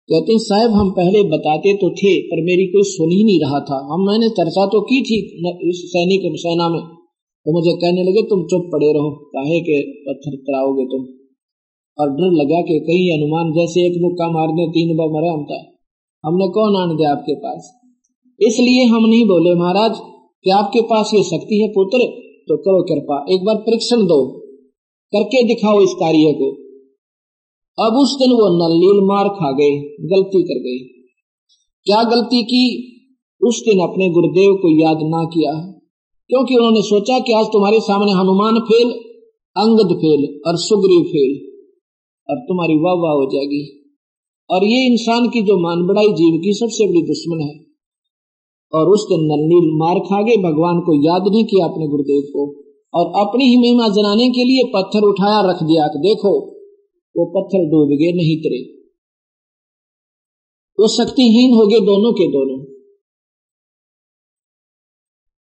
कहते 0.08 0.32
हैं, 0.32 0.38
साहब, 0.40 0.70
हम 0.70 0.90
पहले 0.90 1.22
बताते 1.22 1.72
तो 1.76 1.88
थे, 1.90 2.10
पर 2.22 2.42
मेरी 2.42 2.66
कोई 2.66 2.82
सुन 2.86 3.10
ही 3.10 3.22
नहीं 3.24 3.38
रहा 3.40 3.60
था। 3.60 3.78
हम, 3.88 4.04
मैंने 4.08 4.28
चर्चा 4.30 4.66
तो 4.66 4.80
की 4.80 4.98
थी 5.02 5.16
इस 5.70 5.80
सैनिक 5.86 6.26
सेना 6.38 6.68
में 6.68 6.82
तो 7.46 7.52
मुझे 7.52 7.72
कहने 7.72 8.02
लगे, 8.02 8.22
तुम 8.22 8.44
चुप 8.44 8.68
पड़े 8.72 8.86
रहो, 8.92 9.10
काहे 9.32 9.60
के 9.60 9.80
पत्थर 10.04 10.36
तराओगे 10.36 10.84
तुम? 10.84 11.02
और 11.98 12.10
डर 12.10 12.32
लगा 12.32 12.60
कि 12.60 12.78
कहीं 12.80 13.10
अनुमान 13.12 13.52
जैसे 13.52 13.86
एक 13.86 13.98
मुक्का 14.02 14.28
मार 14.30 14.48
दे, 14.48 14.66
तीन 14.68 14.96
बार 14.96 15.08
मरे 15.08 15.28
हमता 15.28 15.58
हमने 16.24 16.48
कौन 16.48 16.76
आने 16.76 16.96
दिया 16.96 17.10
आपके 17.12 17.34
पास? 17.34 17.72
इसलिए 18.40 18.84
हम 18.84 19.06
नहीं 19.06 19.24
बोले, 19.24 19.54
महाराज 19.54 19.98
कि 20.44 20.50
आपके 20.50 20.80
पास 20.80 21.10
ये 21.14 21.22
शक्ति 21.22 21.60
है, 21.62 21.68
पुत्र? 21.68 21.98
तो 22.48 22.56
करो 22.56 22.82
कृपा, 22.82 23.24
एक 23.30 23.44
बार 23.44 23.56
परीक्षण 23.56 24.06
दो। 24.06 24.20
करके 25.12 25.42
दिखाओ 25.42 25.80
इस 25.80 25.94
कार्य 25.94 26.32
को। 26.32 26.65
अब 27.78 27.92
उस 27.92 28.16
दिन 28.18 28.30
वो 28.30 28.68
नलील 28.68 29.04
मार 29.04 29.28
खा 29.28 29.52
गए, 29.52 29.96
गलती 30.00 30.42
कर 30.42 30.54
गए। 30.54 30.78
क्या 31.84 32.02
गलती 32.02 32.42
की? 32.42 32.92
उस 33.42 33.60
दिन 33.60 33.80
अपने 33.80 34.10
गुरुदेव 34.10 34.54
को 34.54 34.82
याद 34.82 34.98
ना 35.02 35.24
किया, 35.24 35.52
क्योंकि 36.28 36.56
उन्होंने 36.56 36.82
सोचा 36.82 37.18
कि 37.18 37.32
आज 37.32 37.46
तुम्हारे 37.46 37.80
सामने 37.80 38.12
हनुमान 38.12 38.58
फेल, 38.58 38.90
अंगद 39.56 39.96
फेल 39.96 40.40
और 40.46 40.56
सुग्रीव 40.56 41.02
फेल। 41.02 41.62
अब 42.30 42.44
तुम्हारी 42.48 42.74
वाह 42.74 42.94
वाह 42.94 43.12
हो 43.12 43.30
जाएगी। 43.32 43.94
और 44.50 44.64
ये 44.64 44.86
इंसान 44.86 45.28
की 45.28 45.42
जो 45.42 45.58
मान 45.58 45.86
बढ़ाई 45.86 46.08
जीव 46.08 46.40
की 46.40 46.52
सबसे 46.52 46.88
बड़ी 46.88 47.02
दुश्मन 47.02 47.40
है। 47.40 47.66
और 48.74 48.88
उस 48.88 49.06
दिन 49.12 49.20
नलनील 49.20 49.70
मार 49.76 49.98
खा 49.98 50.22
गए, 50.22 50.36
भगवान 50.36 50.80
को 50.80 51.12
याद 51.12 51.28
नहीं 51.28 51.44
किया 51.44 51.66
अपने 51.66 51.88
गुरुदेव 51.88 52.22
को। 52.22 52.62
और 52.94 53.28
अपनी 53.28 53.44
ही 53.44 53.56
महिमा 53.56 53.88
जनाने 53.88 54.28
के 54.28 54.44
लिए 54.44 54.72
पत्थर 54.74 55.00
उठाया, 55.00 55.40
रख 55.40 55.62
दिया 55.62 55.86
देखो 55.86 56.55
वो 57.16 57.24
पत्थर 57.26 57.68
डूब 57.68 57.88
गए, 57.90 58.12
नहीं 58.12 58.36
तरे। 58.36 58.62
वो 60.78 60.88
शक्तिहीन 60.88 61.54
हो 61.54 61.66
गए 61.66 61.80
दोनों 61.86 62.12
के 62.12 62.26
दोनों। 62.32 62.56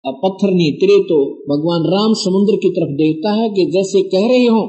अब 0.06 0.20
पत्थर 0.24 0.52
नहीं 0.52 0.72
तरे 0.74 0.96
तो 1.04 1.18
भगवान 1.46 1.86
राम 1.86 2.14
समुद्र 2.14 2.58
की 2.58 2.70
तरफ़ 2.70 2.92
देखता 2.98 3.32
है 3.32 3.50
कि 3.50 3.66
जैसे 3.72 4.02
कह 4.10 4.28
रहे 4.28 4.46
हो, 4.48 4.64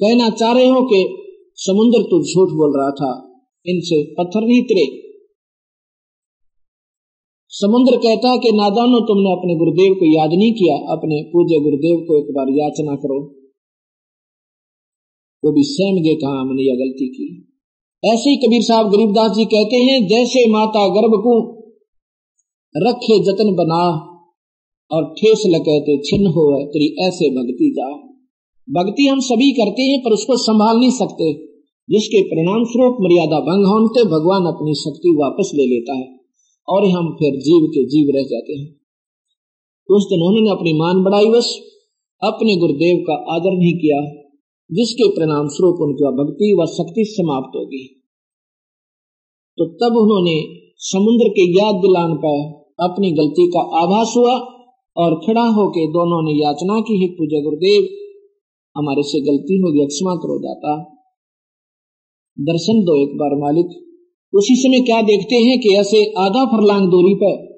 कहना 0.00 0.28
चाह 0.30 0.52
रहे 0.52 0.68
हो 0.68 0.80
कि 0.82 1.00
समुद्र 1.58 2.02
तो 2.02 2.20
झूठ 2.24 2.52
बोल 2.58 2.76
रहा 2.78 2.90
था, 2.90 3.10
इनसे 3.66 3.98
पत्थर 4.14 4.46
नहीं 4.46 4.62
तरे। 4.62 4.86
समुद्र 7.52 7.96
कहता 7.96 8.30
है 8.30 8.38
कि 8.38 8.52
नादानो 8.52 9.00
तुमने 9.06 9.32
अपने 9.32 9.56
गुरुदेव 9.56 9.94
को 9.94 10.06
याद 10.14 10.32
नहीं 10.34 10.52
किया, 10.52 10.76
अपने 10.92 11.22
पूज्य 11.32 11.60
गुरुदेव 11.60 11.96
को 12.08 12.18
एक 12.18 12.32
बार 12.34 12.52
याचना 12.58 12.96
करो। 12.96 13.18
वो 15.44 15.52
भी 15.52 15.62
सहम 15.62 16.02
गए 16.02 16.14
कहा 16.14 16.40
हमने 16.40 16.62
यह 16.62 16.74
गलती 16.74 17.08
की। 17.08 17.46
ऐसे 18.04 18.30
ही 18.30 18.36
कबीर 18.36 18.62
साहब 18.62 18.90
गरीबदास 18.90 19.30
जी 19.30 19.44
कहते 19.44 19.76
हैं, 19.76 20.08
जैसे 20.08 20.50
माता 20.50 20.88
गर्भ 20.88 21.10
को 21.10 21.60
रखे 22.76 23.18
जतन 23.18 23.54
बना 23.54 24.06
और 24.90 25.14
ठेस 25.14 25.42
लगते 25.46 25.98
छिन्न 25.98 26.26
हो 26.26 26.66
तेरी 26.66 27.06
ऐसे 27.06 27.30
भक्ति 27.30 27.74
जा। 27.76 28.10
भक्ति 28.70 29.06
हम 29.06 29.20
सभी 29.20 29.52
करते 29.52 29.82
हैं, 29.82 30.00
पर 30.00 30.10
उसको 30.10 30.36
संभाल 30.36 30.78
नहीं 30.78 30.90
सकते, 30.90 31.32
जिसके 31.90 32.22
परिणाम 32.22 32.64
स्वरूप 32.64 32.96
मर्यादा 33.00 33.40
भंग 33.40 33.66
होने, 33.66 34.04
भगवान 34.04 34.42
अपनी 34.42 34.74
शक्ति 34.74 35.16
वापस 35.20 35.50
ले 35.54 35.66
लेता 35.66 35.94
है 35.94 36.20
और 36.68 36.88
हम 36.88 37.12
फिर 37.14 37.40
जीव 37.40 37.66
के 37.66 37.84
जीव 37.84 38.16
रह 38.16 38.22
जाते 38.22 38.52
हैं। 38.52 38.80
उस 39.90 40.04
दिन 40.04 40.20
उन्होंने 40.22 40.50
अपनी 40.50 40.72
मान 40.72 41.04
बढ़ाई 41.04 41.26
बस, 41.26 41.60
अपने 42.22 42.56
गुरुदेव 42.56 43.04
का 43.06 43.14
आदर 43.34 43.58
नहीं 43.58 43.72
किया। 43.72 44.19
जिसके 44.72 45.08
परिणाम 45.08 45.48
स्वरूप 45.48 45.76
उनकी 45.80 46.04
भक्ति 46.04 46.56
व 46.60 46.66
शक्ति 46.66 47.04
समाप्त 47.04 47.56
होगी। 47.56 48.02
तो 49.58 49.64
तब 49.64 49.96
उन्होंने 49.96 50.42
समुद्र 50.76 51.28
के 51.28 51.64
याद 51.64 51.74
दिलान 51.74 52.14
पर 52.16 52.60
अपनी 52.84 53.12
गलती 53.12 53.46
का 53.46 53.60
आभास 53.60 54.14
हुआ 54.16 54.32
और 54.96 55.20
खड़ा 55.26 55.42
होके 55.42 55.86
दोनों 55.86 56.22
ने 56.24 56.44
याचना 56.44 56.80
की, 56.80 57.02
है 57.02 57.08
पूज्य 57.08 57.42
गुरुदेव, 57.42 57.88
हमारे 58.76 59.02
से 59.02 59.20
गलती 59.20 59.60
होगी 59.60 59.80
अक्षमा 59.80 60.14
करो 60.14 60.38
जाता। 60.38 60.96
दर्शन 62.40 62.80
दो 62.80 63.02
एक 63.02 63.16
बार 63.16 63.38
मालिक। 63.40 63.66
उसी 64.34 64.54
समय 64.54 64.80
क्या 64.80 65.02
देखते 65.02 65.36
हैं 65.36 65.60
कि 65.60 65.74
ऐसे 65.74 66.12
आधा 66.18 66.44
फरलांग 66.44 66.90
दूरी 66.90 67.14
पर 67.14 67.50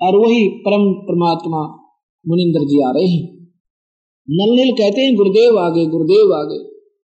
और 0.00 0.16
वही 0.16 0.48
परम 0.48 0.92
परमात्मा 0.92 1.90
मुनिंदर 2.28 2.60
जी 2.60 2.82
आ 2.82 2.90
रहे 2.90 3.06
हैं। 3.06 3.33
नल 4.30 4.70
कहते 4.70 5.00
हैं, 5.00 5.16
गुरुदेव 5.16 5.58
आगे 5.58 5.86
गुरुदेव 5.86 6.32
आगे। 6.32 6.64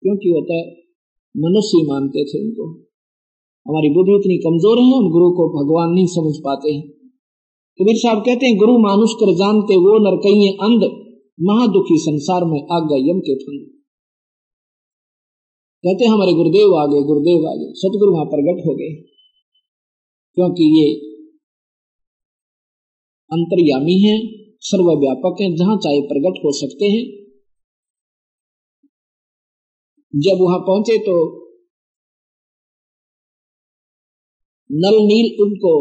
क्योंकि 0.02 0.28
होता 0.28 0.54
है, 0.54 0.76
मनुष्य 1.36 1.92
मानते 1.92 2.24
थे 2.24 2.44
उनको। 2.44 2.72
हमारी 3.66 3.90
बुद्धि 3.90 4.12
इतनी 4.12 4.38
कमज़ोर 4.38 4.78
है 4.78 4.92
उन 4.92 5.10
गुरु 5.10 5.30
को 5.30 5.48
भगवान 5.48 5.90
नहीं 5.90 6.06
समझ 6.06 6.36
पाते 6.44 6.72
हैं। 6.72 6.88
कबीर 7.80 7.96
साहब 7.96 8.18
कहते 8.18 8.46
हैं, 8.46 8.56
गुरु 8.56 8.78
मानुष 8.78 9.12
कर 9.12 9.34
जानते 9.34 9.76
वो 9.76 9.98
नरकई 9.98 10.48
अंध, 10.48 10.84
महादुखी 11.42 11.98
संसार 11.98 12.44
में 12.44 12.60
आज्ञा 12.72 12.96
यम 12.96 13.20
के 13.20 13.34
फंद 13.34 13.72
कहते 15.84 16.04
हैं, 16.04 16.12
हमारे 16.12 16.32
गुरुदेव 16.32 16.74
आ 16.74 16.86
गए 16.86 17.02
गुरुदेव 17.02 17.48
आ 17.48 17.54
गए 17.54 17.72
सतगुरु 17.72 18.12
वहाँ 18.12 18.24
प्रगट 18.24 18.66
हो 18.66 18.74
गए 18.74 18.94
क्योंकि 20.34 20.64
ये 20.78 20.94
अंतर्यामी 23.32 24.00
है 24.00 24.35
सर्वव्यापक 24.66 25.40
है, 25.40 25.56
जहाँ 25.56 25.76
चाहे 25.76 26.00
प्रकट 26.00 26.38
हो 26.44 26.52
सकते 26.52 26.86
हैं। 26.86 27.04
जब 30.14 30.40
वहाँ 30.40 30.58
पहुँचे 30.58 30.98
तो 30.98 31.16
नल 34.70 34.96
नील 35.02 35.42
उनको 35.42 35.72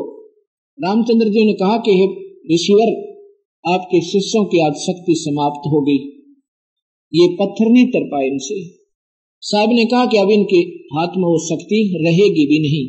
रामचंद्र 0.80 1.30
जी 1.30 1.46
ने 1.46 1.54
कहा 1.54 1.78
कि 1.78 1.92
हे 1.92 2.06
ऋषिवर, 2.56 2.90
आपके 3.64 4.02
शिष्यों 4.02 4.46
की 4.46 4.60
आज 4.66 4.74
शक्ति 4.74 5.14
समाप्त 5.16 5.68
हो 5.68 5.82
गई। 5.82 5.98
ये 7.14 7.28
पत्थर 7.36 7.72
नहीं 7.72 7.88
तर 7.88 8.06
पाए 8.06 8.28
इनसे। 8.28 8.60
साहब 9.44 9.70
ने 9.70 9.86
कहा 9.86 10.06
कि 10.06 10.18
अब 10.18 10.32
इनके 10.32 10.58
हाथ 10.96 11.18
में 11.18 11.24
वो 11.24 11.38
शक्ति 11.46 11.82
रहेगी 12.06 12.46
भी 12.46 12.60
नहीं। 12.60 12.86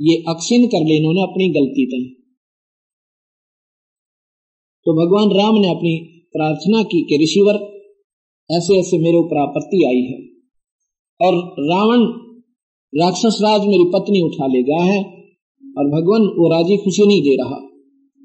ये 0.00 0.16
अक्षिण 0.28 0.66
कर 0.66 0.84
ले 0.84 0.96
इन्होंने 0.96 1.22
अपनी 1.22 1.48
गलती 1.48 1.86
तक 1.86 2.15
तो 4.86 4.92
भगवान 4.92 5.38
राम 5.38 5.54
ने 5.54 5.68
अपनी 5.68 5.98
प्रार्थना 6.32 6.82
की 6.82 7.02
कि 7.02 7.18
ऋषिवर 7.22 7.54
ऐसे 8.56 8.78
ऐसे 8.78 8.98
मेरे 8.98 9.18
ऊपर 9.18 9.38
आपत्ति 9.38 9.84
आई 9.84 10.00
है 10.00 10.18
और 11.20 11.54
रावण 11.60 12.26
राक्षस 13.02 13.38
राज 13.42 13.66
मेरी 13.66 13.84
पत्नी 13.84 14.20
उठा 14.20 14.46
ले 14.46 14.62
गया 14.62 14.82
है 14.82 15.04
और 15.78 15.84
भगवान 15.84 16.22
वो 16.22 16.50
राज़ी 16.50 16.76
खुशी 16.76 17.06
नहीं 17.06 17.22
दे 17.22 17.34
रहा 17.34 17.66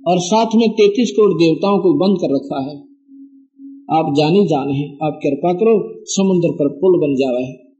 और 0.07 0.20
साथ 0.20 0.45
में 0.55 0.70
तैतीस 0.70 1.12
करोड़ 1.12 1.34
देवताओं 1.34 1.80
को 1.80 1.93
बंद 1.93 2.18
कर 2.22 2.36
रखा 2.36 2.72
है। 2.72 2.78
आप 3.91 4.14
जानी 4.18 4.45
जाने 4.45 4.74
हैं, 4.74 4.97
आप 5.03 5.20
कृपा 5.24 5.53
करो, 5.53 6.03
समुद्र 6.05 6.49
पर 6.51 6.68
पुल 6.68 6.99
बन 6.99 7.16
जावे। 7.16 7.72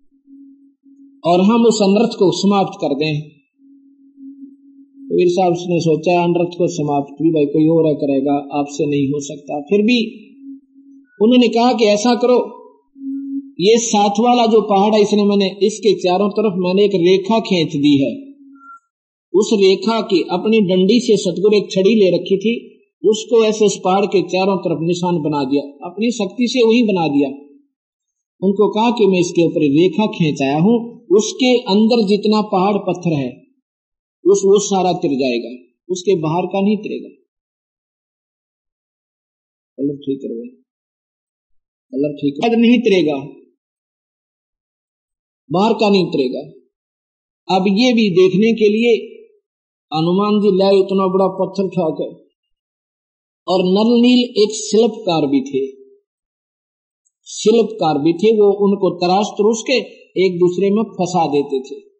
और 1.32 1.41
हम 1.41 1.65
उस 1.65 1.82
अनर्थ 1.82 2.09
को 2.19 2.32
समाप्त 2.32 2.77
कर 2.82 2.95
दें। 2.95 3.41
वीर 5.12 5.28
साहब 5.28 5.53
ने 5.70 5.80
सोचा, 5.80 6.24
अनर्थ 6.24 6.57
को 6.57 6.68
समाप्त 6.68 7.24
भी 7.24 7.30
भाई 7.30 7.45
कोई 7.45 7.68
और 7.68 7.93
करेगा, 7.93 8.59
आपसे 8.59 8.86
नहीं 8.86 9.07
हो 9.07 9.20
सकता। 9.20 9.62
फिर 9.62 9.82
भी 9.82 10.18
उन्होंने 11.22 11.47
कहा 11.47 11.74
कि 11.74 11.86
ऐसा 11.86 12.16
करो, 12.16 12.57
ये 13.59 13.78
साथ 13.78 14.09
वाला 14.20 14.45
जो 14.45 14.62
पहाड़ 14.62 14.95
है, 14.95 15.01
इसने 15.01 15.24
मैंने, 15.24 15.57
इसके 15.64 15.93
चारों 15.93 16.30
तरफ़ 16.30 16.53
मैंने 16.57 16.84
एक 16.84 16.91
रेखा 16.95 17.39
खींच 17.39 17.76
दी 17.76 18.03
है। 18.03 18.32
उस 19.34 19.49
रेखा 19.53 20.01
की 20.01 20.22
अपनी 20.32 20.62
डंडी 20.62 20.99
से 20.99 21.18
सतगुरु 21.18 21.57
एक 21.57 21.72
छड़ी 21.72 21.95
ले 21.95 22.18
रखी 22.18 22.38
थी, 22.38 22.68
उसको 23.03 23.45
ऐसे 23.45 23.66
उस 23.66 23.80
पहाड़ 23.86 24.05
के 24.05 24.22
चारों 24.22 24.57
तरफ़ 24.57 24.80
निशान 24.82 25.16
बना 25.16 25.43
दिया, 25.43 25.62
अपनी 25.62 26.12
शक्ति 26.12 26.47
से 26.47 26.68
वही 26.68 26.84
बना 26.84 27.07
दिया। 27.07 27.30
उनको 28.41 28.70
कहा 28.70 28.91
कि 28.91 29.07
मैं 29.07 29.20
इसके 29.20 29.45
ऊपर 29.45 29.62
रेखा 29.62 30.05
खींचाया 30.05 30.57
हूँ, 30.57 31.07
उसके 31.12 31.57
अंदर 31.57 32.07
जितना 32.07 32.41
पहाड़ 32.41 32.78
पत्थर 32.78 33.14
है 33.14 33.51
उस 34.32 34.41
वो 34.45 34.59
सारा 34.61 34.93
तिर 34.99 35.17
जाएगा। 35.19 35.51
उसके 35.89 36.15
बाहर 36.21 36.45
का 36.45 36.61
नहीं 36.61 36.77
तिरेगा। 36.77 37.09
कलर 39.77 39.97
ठीक 39.97 40.19
करो 40.23 40.36
कलर 41.93 42.13
ठीक 42.15 42.41
नहीं 42.55 42.79
तिरेगा। 42.79 43.19
बाहर 45.49 45.73
का 45.73 45.89
नहीं 45.89 46.07
उतरेगा 46.07 46.41
अब 47.47 47.65
ये 47.69 47.93
भी 47.93 48.03
देखने 48.09 48.51
के 48.53 48.67
लिए, 48.69 48.91
हनुमान 49.91 50.38
जी 50.41 50.51
लाए 50.57 50.75
उतना 50.75 51.07
बड़ा 51.07 51.27
पत्थर 51.39 51.63
उठाकर 51.63 52.11
और 53.47 53.63
नलनील 53.67 54.21
एक 54.43 54.53
शिल्पकार 54.55 55.27
भी 55.27 55.41
थे। 55.41 55.63
शिल्पकार 57.27 57.97
भी 57.97 58.13
थे, 58.13 58.32
वो 58.32 58.51
उनको 58.65 58.91
तराश 58.97 59.32
तरुश 59.34 59.63
के 59.67 59.77
एक 60.25 60.39
दूसरे 60.39 60.69
में 60.69 60.84
फंसा 60.93 61.25
देते 61.27 61.59
थे। 61.59 61.91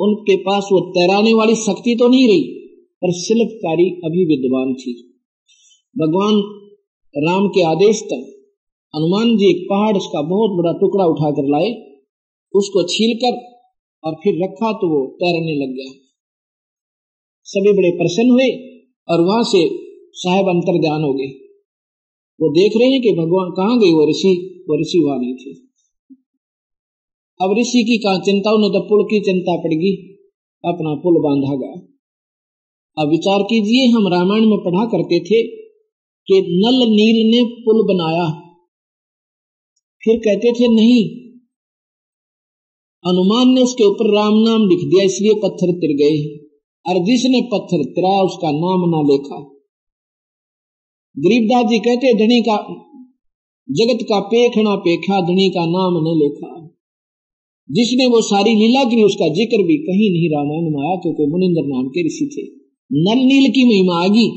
उनके 0.00 0.36
पास 0.42 0.68
वो 0.72 0.80
तैराने 0.90 1.32
वाली 1.34 1.54
शक्ति 1.58 1.94
तो 1.94 2.08
नहीं 2.08 2.26
रही, 2.28 2.42
पर 3.02 3.12
शिल्पकारी 3.18 3.88
अभी 4.04 4.24
विद्वान 4.26 4.74
थी। 4.74 4.92
भगवान 5.96 6.40
राम 7.14 7.48
के 7.48 7.62
आदेश 7.66 8.02
तक 8.02 8.26
हनुमान 8.94 9.36
जी 9.36 9.48
एक 9.50 9.66
पहाड़ 9.70 9.96
का 9.96 10.22
बहुत 10.28 10.56
बड़ा 10.58 10.72
टुकड़ा 10.72 11.04
उठाकर 11.06 11.48
लाए, 11.48 11.70
उसको 12.54 12.82
छीलकर 12.88 13.38
और 14.04 14.14
फिर 14.14 14.42
रखा 14.44 14.72
तो 14.72 14.88
वो 14.88 15.00
तैरने 15.16 15.54
लग 15.54 15.74
गया। 15.76 15.92
सभी 17.46 17.72
बड़े 17.72 17.90
प्रसन्न 17.96 18.30
हुए 18.30 18.48
और 19.08 19.24
वहाँ 19.24 19.42
से 19.44 19.60
साहेब 20.16 20.48
अंतर 20.48 20.78
ध्यान 20.80 21.02
हो 21.02 21.12
गए। 21.14 21.28
वो 22.40 22.48
देख 22.52 22.76
रहे 22.76 22.88
हैं 22.88 23.00
कि 23.02 23.12
भगवान 23.12 23.50
कहाँ 23.50 23.78
गए, 23.78 23.90
वो 23.90 24.08
ऋषि 24.10 24.32
वो 24.68 24.80
ऋषि 24.80 25.02
वहाँ 25.06 25.18
नहीं 25.18 25.34
थे। 25.34 25.69
अब 27.40 27.54
ऋषि 27.58 27.82
की 27.84 27.98
कहा, 27.98 28.18
चिंता 28.18 28.52
उन्हें 28.52 28.72
तो 28.72 28.80
पुल 28.80 29.04
की 29.04 29.20
चिंता 29.20 29.56
पड़गी 29.56 29.92
अपना 30.64 30.94
पुल 30.94 31.14
बांधा 31.20 31.54
गया। 31.56 31.76
अब 32.96 33.10
विचार 33.10 33.42
कीजिए, 33.42 33.86
हम 33.86 34.08
रामायण 34.08 34.46
में 34.46 34.58
पढ़ा 34.58 34.84
करते 34.84 35.20
थे 35.20 35.42
कि 36.28 36.40
नल 36.40 36.90
नील 36.90 37.30
ने 37.30 37.42
पुल 37.44 37.82
बनाया। 37.82 38.26
फिर 40.02 40.18
कहते 40.18 40.52
थे, 40.52 40.68
नहीं 40.68 41.20
अनुमान 43.04 43.48
ने 43.48 43.62
उसके 43.62 43.84
ऊपर 43.84 44.14
राम 44.14 44.34
नाम 44.34 44.68
लिख 44.68 44.78
दिया, 44.78 45.04
इसलिए 45.04 45.34
पत्थर 45.34 45.72
तिर 45.72 45.96
गए 45.96 46.20
और 46.86 47.04
जिसने 47.04 47.40
पत्थर 47.42 47.84
तिरा, 47.84 48.22
उसका 48.22 48.50
नाम 48.50 48.88
ना 48.90 49.02
लेखा। 49.02 49.40
गरीबदास 51.16 51.70
जी 51.70 51.78
कहते, 51.78 52.14
धनी 52.14 52.40
का, 52.42 52.56
जगत 53.68 54.02
का 54.02 54.20
पेखना 54.20 54.74
पेखा, 54.76 55.20
धनी 55.20 55.50
का 55.50 55.60
नाम 55.60 55.96
न 56.02 56.18
लेखा। 56.18 56.59
जिसने 57.70 58.06
वो 58.06 58.20
सारी 58.20 58.54
लीला 58.54 58.84
की 58.84 59.02
उसका 59.02 59.28
ज़िक्र 59.34 59.62
भी 59.62 59.76
कहीं 59.76 60.10
नहीं 60.10 60.30
रामायण 60.30 60.70
में 60.70 60.78
आया 60.84 60.96
क्योंकि 60.96 61.26
मुनिंदर 61.26 61.66
नाम 61.66 61.88
के 61.88 62.06
ऋषि 62.06 62.26
थे। 62.32 62.42
नल 62.90 63.20
नील 63.24 63.50
की 63.50 63.64
महिमा 63.64 63.98
आ 64.04 64.08
गई 64.08 64.28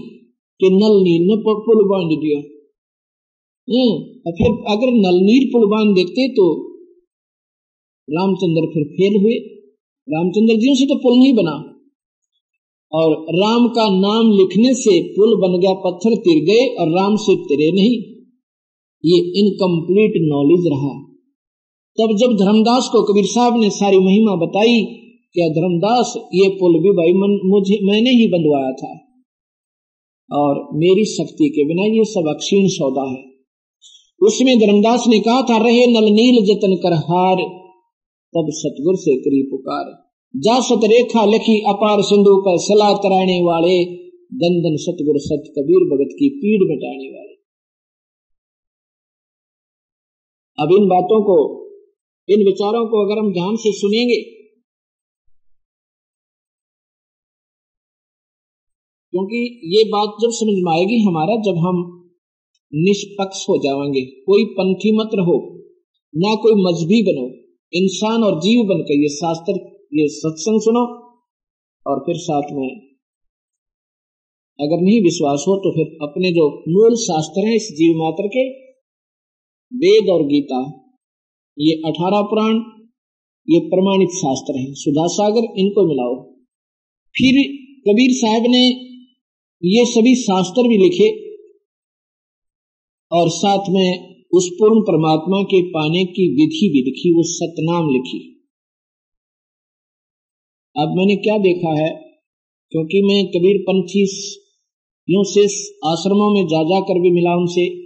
कि 0.59 0.69
नल 0.69 0.97
नील 1.03 1.23
ने 1.27 1.35
पुल 1.35 1.83
बाँध 1.83 2.11
दिया। 2.19 2.39
हम्म, 3.67 3.93
फिर 4.31 4.47
अगर 4.47 4.91
नल 4.91 5.17
नील 5.23 5.45
पुल 5.45 5.65
बाँध 5.65 5.95
देखते 5.95 6.27
तो 6.27 6.47
रामचंद्र 8.09 8.65
फिर 8.73 8.83
फेल 8.83 9.21
हुए। 9.23 9.35
रामचंद्र 10.07 10.55
जी 10.55 10.75
से 10.75 10.85
तो 10.85 10.95
पुल 10.95 11.17
नहीं 11.19 11.33
बना। 11.33 11.69
और 12.91 13.13
राम 13.35 13.67
का 13.67 13.89
नाम 13.89 14.31
लिखने 14.31 14.73
से 14.73 15.01
पुल 15.01 15.35
बन 15.35 15.59
गया 15.59 15.73
पत्थर 15.73 16.15
तिर 16.15 16.43
गए 16.43 16.65
और 16.75 16.89
राम 16.89 17.15
से 17.15 17.35
तिरे 17.35 17.71
नहीं। 17.71 17.95
ये 19.03 19.17
इनकम्प्लीट 19.41 20.13
नॉलेज 20.25 20.67
रहा। 20.67 21.12
तब 21.97 22.15
जब 22.17 22.27
धर्मदास 22.27 22.89
को 22.91 23.03
कबीर 23.03 23.25
साहब 23.25 23.61
ने 23.61 23.69
सारी 23.69 23.97
महिमा 23.97 24.35
बताई 24.35 24.81
क्या 25.33 25.47
धर्मदास 25.47 26.13
ये 26.17 26.49
पुल 26.49 26.73
भी 26.73 26.89
भाई 26.89 27.13
मन, 27.13 27.39
मुझे 27.45 27.79
मैंने 27.83 28.09
ही 28.09 28.27
बंधवाया 28.27 28.71
था। 28.71 28.99
और 30.31 30.69
मेरी 30.73 31.05
शक्ति 31.05 31.49
के 31.49 31.65
बिना 31.67 31.97
ये 31.97 32.03
सब 32.03 32.29
अक्षीण 32.29 32.67
सौदा 32.67 33.11
है। 33.11 33.25
उसमें 34.21 34.59
धर्मदास 34.59 35.03
ने 35.07 35.19
कहा 35.19 35.41
था 35.41 35.57
रहे 35.57 35.87
नल 35.87 36.11
नील 36.11 36.45
जतन 36.45 36.75
कर 36.75 36.93
हार। 36.93 37.35
तब 38.33 38.45
सतगुर 38.49 38.95
से 38.95 39.15
करी 39.15 39.43
पुकार 39.43 40.03
जा 40.35 40.59
सत 40.59 40.79
रेखा 40.83 41.25
लिखी 41.25 41.61
अपार 41.61 42.01
सिंधु 42.01 42.37
पर 42.37 42.57
सलाह 42.57 42.93
तराने 42.93 43.41
वाले 43.43 43.85
दंदन 44.35 44.75
सतगुर 44.75 45.15
सत 45.17 45.43
कबीर 45.57 45.83
भगत 45.83 46.13
की 46.13 46.29
पीड़ 46.29 46.61
मिटाने 46.69 47.09
वाले। 47.09 47.33
अब 50.57 50.81
इन 50.81 50.89
बातों 50.89 51.23
को 51.23 51.62
इन 52.29 52.45
विचारों 52.45 52.85
को 52.87 53.05
अगर 53.05 53.19
हम 53.19 53.33
ध्यान 53.33 53.55
से 53.55 53.71
सुनेंगे, 53.71 54.21
क्योंकि 59.13 59.39
ये 59.63 59.83
बात 59.83 60.09
जब 60.21 60.29
समझ 60.29 60.53
में 60.57 60.71
आएगी 60.73 61.01
हमारा, 61.03 61.35
जब 61.35 61.57
हम 61.57 61.81
निष्पक्ष 62.73 63.45
हो 63.49 63.57
जाएँगे, 63.57 64.01
कोई 64.01 64.45
पंथी 64.45 64.91
मत 64.97 65.09
रहो, 65.15 65.35
ना 66.13 66.35
कोई 66.35 66.53
मजहबी 66.53 67.01
बनो, 67.03 67.25
इंसान 67.73 68.23
और 68.23 68.39
जीव 68.39 68.63
बनकर 68.63 68.93
ये 68.93 69.09
शास्त्र, 69.09 69.53
ये 69.93 70.07
सत्संग 70.07 70.61
सुनो, 70.61 70.85
और 71.85 71.99
फिर 71.99 72.15
साथ 72.17 72.41
में, 72.51 72.69
अगर 74.59 74.81
नहीं 74.81 75.01
विश्वास 75.01 75.45
हो 75.47 75.55
तो 75.57 75.71
फिर 75.71 75.97
अपने 76.01 76.31
जो 76.31 76.47
मूल 76.67 76.95
शास्त्र 76.95 77.47
हैं 77.47 77.55
इस 77.55 77.67
जीव 77.71 77.95
मात्र 77.95 78.27
के, 78.27 78.49
वेद 79.71 80.09
और 80.09 80.25
गीता 80.27 80.82
ये 81.59 81.73
अठारह 81.85 82.21
पुराण, 82.21 82.55
ये 83.49 83.59
प्रमाणित 83.59 84.09
शास्त्र 84.09 84.59
हैं। 84.59 84.73
सुधा 84.73 85.07
सागर 85.07 85.43
इनको 85.57 85.87
मिलाओ। 85.87 86.33
फिर 87.17 87.57
कबीर 87.87 88.09
साहब 88.11 88.43
ने 88.47 88.67
ये 89.65 89.85
सभी 89.85 90.15
शास्त्र 90.15 90.67
भी 90.67 90.77
लिखे 90.77 91.33
और 93.11 93.29
साथ 93.29 93.59
में 93.69 94.15
उस 94.33 94.49
पूर्ण 94.53 94.81
परमात्मा 94.81 95.43
के 95.43 95.61
पाने 95.61 96.05
की 96.05 96.29
विधि 96.29 96.69
भी 96.73 96.83
लिखी, 96.83 97.13
वो 97.13 97.23
सतनाम 97.23 97.89
लिखी। 97.89 98.45
अब 100.77 100.93
मैंने 100.97 101.15
क्या 101.15 101.37
देखा 101.37 101.83
है, 101.83 101.89
क्योंकि 102.71 103.01
मैं 103.01 103.27
कबीर 103.27 103.61
पंथी 103.61 104.05
से 105.09 105.43
आश्रमों 105.87 106.33
में 106.33 106.47
जा 106.47 106.63
जा 106.63 106.79
कर 106.79 106.99
भी 106.99 107.11
मिला 107.11 107.35
उनसे। 107.35 107.82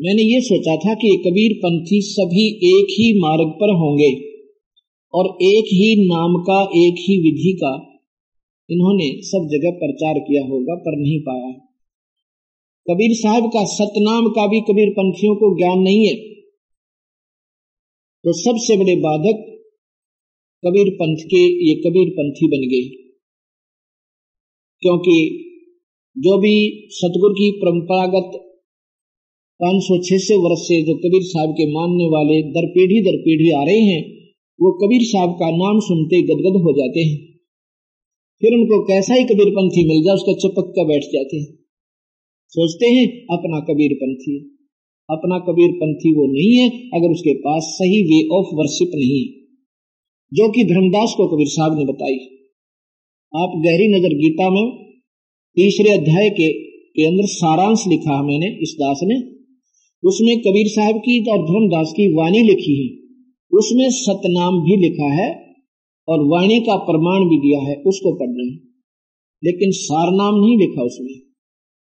मैंने 0.00 0.22
ये 0.22 0.40
सोचा 0.40 0.76
था 0.76 0.94
कि 0.94 1.22
कबीर 1.26 1.52
पंथी 1.58 2.00
सभी 2.02 2.48
एक 2.48 2.86
ही 2.90 3.20
मार्ग 3.20 3.48
पर 3.48 3.70
होंगे 3.70 4.20
और 5.14 5.26
एक 5.26 5.64
ही 5.64 6.06
नाम 6.06 6.42
का, 6.42 6.62
एक 6.62 6.94
ही 6.98 7.20
विधि 7.20 7.52
का 7.64 7.84
इन्होंने 8.70 9.22
सब 9.22 9.48
जगह 9.52 9.70
प्रचार 9.70 10.18
किया 10.18 10.42
होगा, 10.42 10.74
पर 10.74 10.96
नहीं 10.96 11.20
पाया। 11.20 11.50
कबीर 12.90 13.14
साहब 13.14 13.46
का 13.46 13.64
सतनाम 13.64 14.28
का 14.28 14.46
भी 14.46 14.60
कबीर 14.60 14.90
पंथियों 14.90 15.34
को 15.34 15.58
ज्ञान 15.58 15.78
नहीं 15.78 16.06
है। 16.06 16.14
तो 18.24 18.32
सबसे 18.32 18.76
बड़े 18.76 18.96
बाधक 18.96 19.62
कबीर 20.66 20.90
पंथ 20.94 21.16
के, 21.16 21.68
ये 21.68 21.74
कबीर 21.74 22.08
पंथी 22.10 22.46
बन 22.46 22.68
गए। 22.68 23.12
क्योंकि 24.80 25.44
जो 26.18 26.38
भी 26.38 26.88
सतगुरु 26.90 27.34
की 27.34 27.50
परंपरागत 27.50 28.47
पाँच 29.60 29.82
सौ 29.82 29.98
छह 29.98 30.18
सौ 30.18 30.38
वर्ष 30.38 30.60
से 30.60 30.82
जो 30.82 30.94
कबीर 30.94 31.22
साहब 31.22 31.50
के 31.50 31.72
मानने 31.72 32.04
वाले 32.04 32.42
दर 32.42 32.66
पीढ़ी 32.66 33.00
दर 33.00 33.16
पीढ़ी 33.16 33.50
आ 33.50 33.64
रहे 33.64 33.80
हैं, 33.80 34.02
वो 34.60 34.72
कबीर 34.72 35.00
साहब 35.02 35.30
का 35.30 35.50
नाम 35.50 35.80
सुनते 35.80 36.22
गदगद 36.22 36.62
हो 36.62 36.72
जाते 36.72 37.00
हैं। 37.00 37.16
फिर 38.42 38.54
उनको 38.54 38.84
कैसा 38.84 39.14
ही 39.14 39.24
कबीर 39.24 39.50
पंथी 39.50 39.88
मिल 39.88 40.04
जाए, 40.04 40.14
उसका 40.14 40.32
चिपक 40.32 40.72
कर 40.76 40.84
बैठ 40.84 41.02
जाते 41.02 41.36
हैं। 41.36 41.54
सोचते 42.48 42.86
हैं, 42.86 43.06
अपना 43.08 43.60
कबीर 43.60 43.94
पंथी 43.94 44.54
अपना 45.10 45.38
कबीर 45.38 45.70
पंथी 45.70 46.12
वो 46.12 46.32
नहीं 46.32 46.56
है, 46.56 46.88
अगर 46.94 47.10
उसके 47.10 47.34
पास 47.34 47.62
सही 47.62 48.02
वे 48.02 48.28
ऑफ़ 48.36 48.46
वर्शिप 48.54 48.90
नहीं 48.94 49.20
है। 49.20 49.26
जो 50.34 50.48
कि 50.48 50.64
धर्मदास 50.64 51.14
को 51.16 51.26
कबीर 51.26 51.46
साहब 51.46 51.78
ने 51.78 51.84
बताई। 51.84 52.16
आप 53.36 53.62
गहरी 53.66 53.88
नज़र 53.88 54.08
गीता 54.08 54.50
में 54.50 54.86
तीसरे 55.56 55.90
अध्याय 55.92 56.30
के 56.30 56.68
के 56.88 57.06
अंदर 57.06 57.26
सारांश 57.26 57.84
लिखा 57.88 58.16
है 58.16 58.22
मैंने, 58.22 58.46
इस 58.62 58.76
दास 58.80 59.00
ने। 59.02 59.37
उसमें 60.02 60.40
कबीर 60.40 60.66
साहब 60.66 60.96
की 60.96 61.30
और 61.30 61.38
धर्मदास 61.38 61.92
की 61.96 62.14
वाणी 62.14 62.42
लिखी 62.42 62.82
है। 62.82 62.98
उसमें 63.52 63.90
सतनाम 63.90 64.60
भी 64.60 64.76
लिखा 64.76 65.14
है 65.14 65.28
और 66.08 66.28
वाणी 66.28 66.60
का 66.60 66.76
प्रमाण 66.76 67.20
भी 67.20 67.38
दिया 67.38 67.60
है, 67.60 67.82
उसको 67.86 68.14
पढ़ना 68.14 68.58
लेकिन 69.42 69.70
सारनाम 69.70 70.34
नहीं 70.34 70.58
लिखा 70.58 70.82
उसमें 70.82 71.20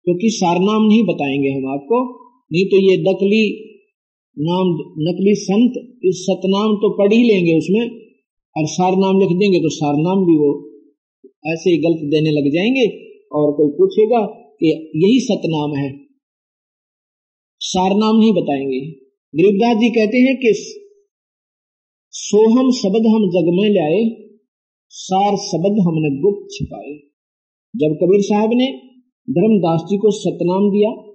क्योंकि 0.06 0.28
तो 0.28 0.38
सारनाम 0.38 0.84
नहीं 0.84 1.04
बताएँगे 1.04 1.50
हम 1.50 1.66
आपको। 1.72 2.20
नहीं 2.52 2.66
तो 2.66 2.92
ये 2.92 2.98
नकली 2.98 3.70
नाम, 4.40 4.68
नकली 5.00 5.36
संत 5.36 6.00
इस 6.06 6.24
सतनाम 6.24 6.76
तो 6.76 6.98
पढ़ 6.98 7.14
ही 7.14 7.24
लेंगे 7.24 7.58
उसमें, 7.58 7.90
और 8.58 8.66
सारनाम 8.66 9.20
लिख 9.20 9.30
देंगे 9.30 9.60
तो 9.60 9.70
सारनाम 9.70 10.26
भी 10.26 10.38
वो 10.38 10.80
ऐसे 11.48 11.70
ही 11.70 11.78
गलत 11.78 12.00
देने 12.04 12.32
लग 12.32 12.54
जाएँगे, 12.54 12.88
और 13.32 13.52
कोई 13.52 13.70
पूछेगा 13.70 14.26
कि 14.60 14.92
यही 14.96 15.20
सतनाम 15.20 15.76
है। 15.76 16.03
सारनाम 17.66 18.18
नहीं 18.18 18.34
बताएँगे। 18.34 18.80
गरीबदास 19.34 19.78
जी 19.78 19.90
कहते 19.90 20.18
हैं 20.18 20.36
कि 20.38 20.54
सोहम 22.12 22.72
शब्द 22.72 23.08
हम 23.08 23.30
जग 23.30 23.62
में 23.62 23.70
लाए, 23.70 24.28
सार 24.90 25.36
शब्द 25.36 25.80
हमने 25.88 26.22
गुप्त 26.22 26.48
छिपाए। 26.52 26.92
जब 27.76 27.98
कबीर 28.04 28.22
साहब 28.22 28.50
ने 28.54 28.68
धर्मदास 29.30 29.82
जी 29.90 29.98
को 29.98 30.12
सतनाम 30.12 30.70
दिया 30.70 31.13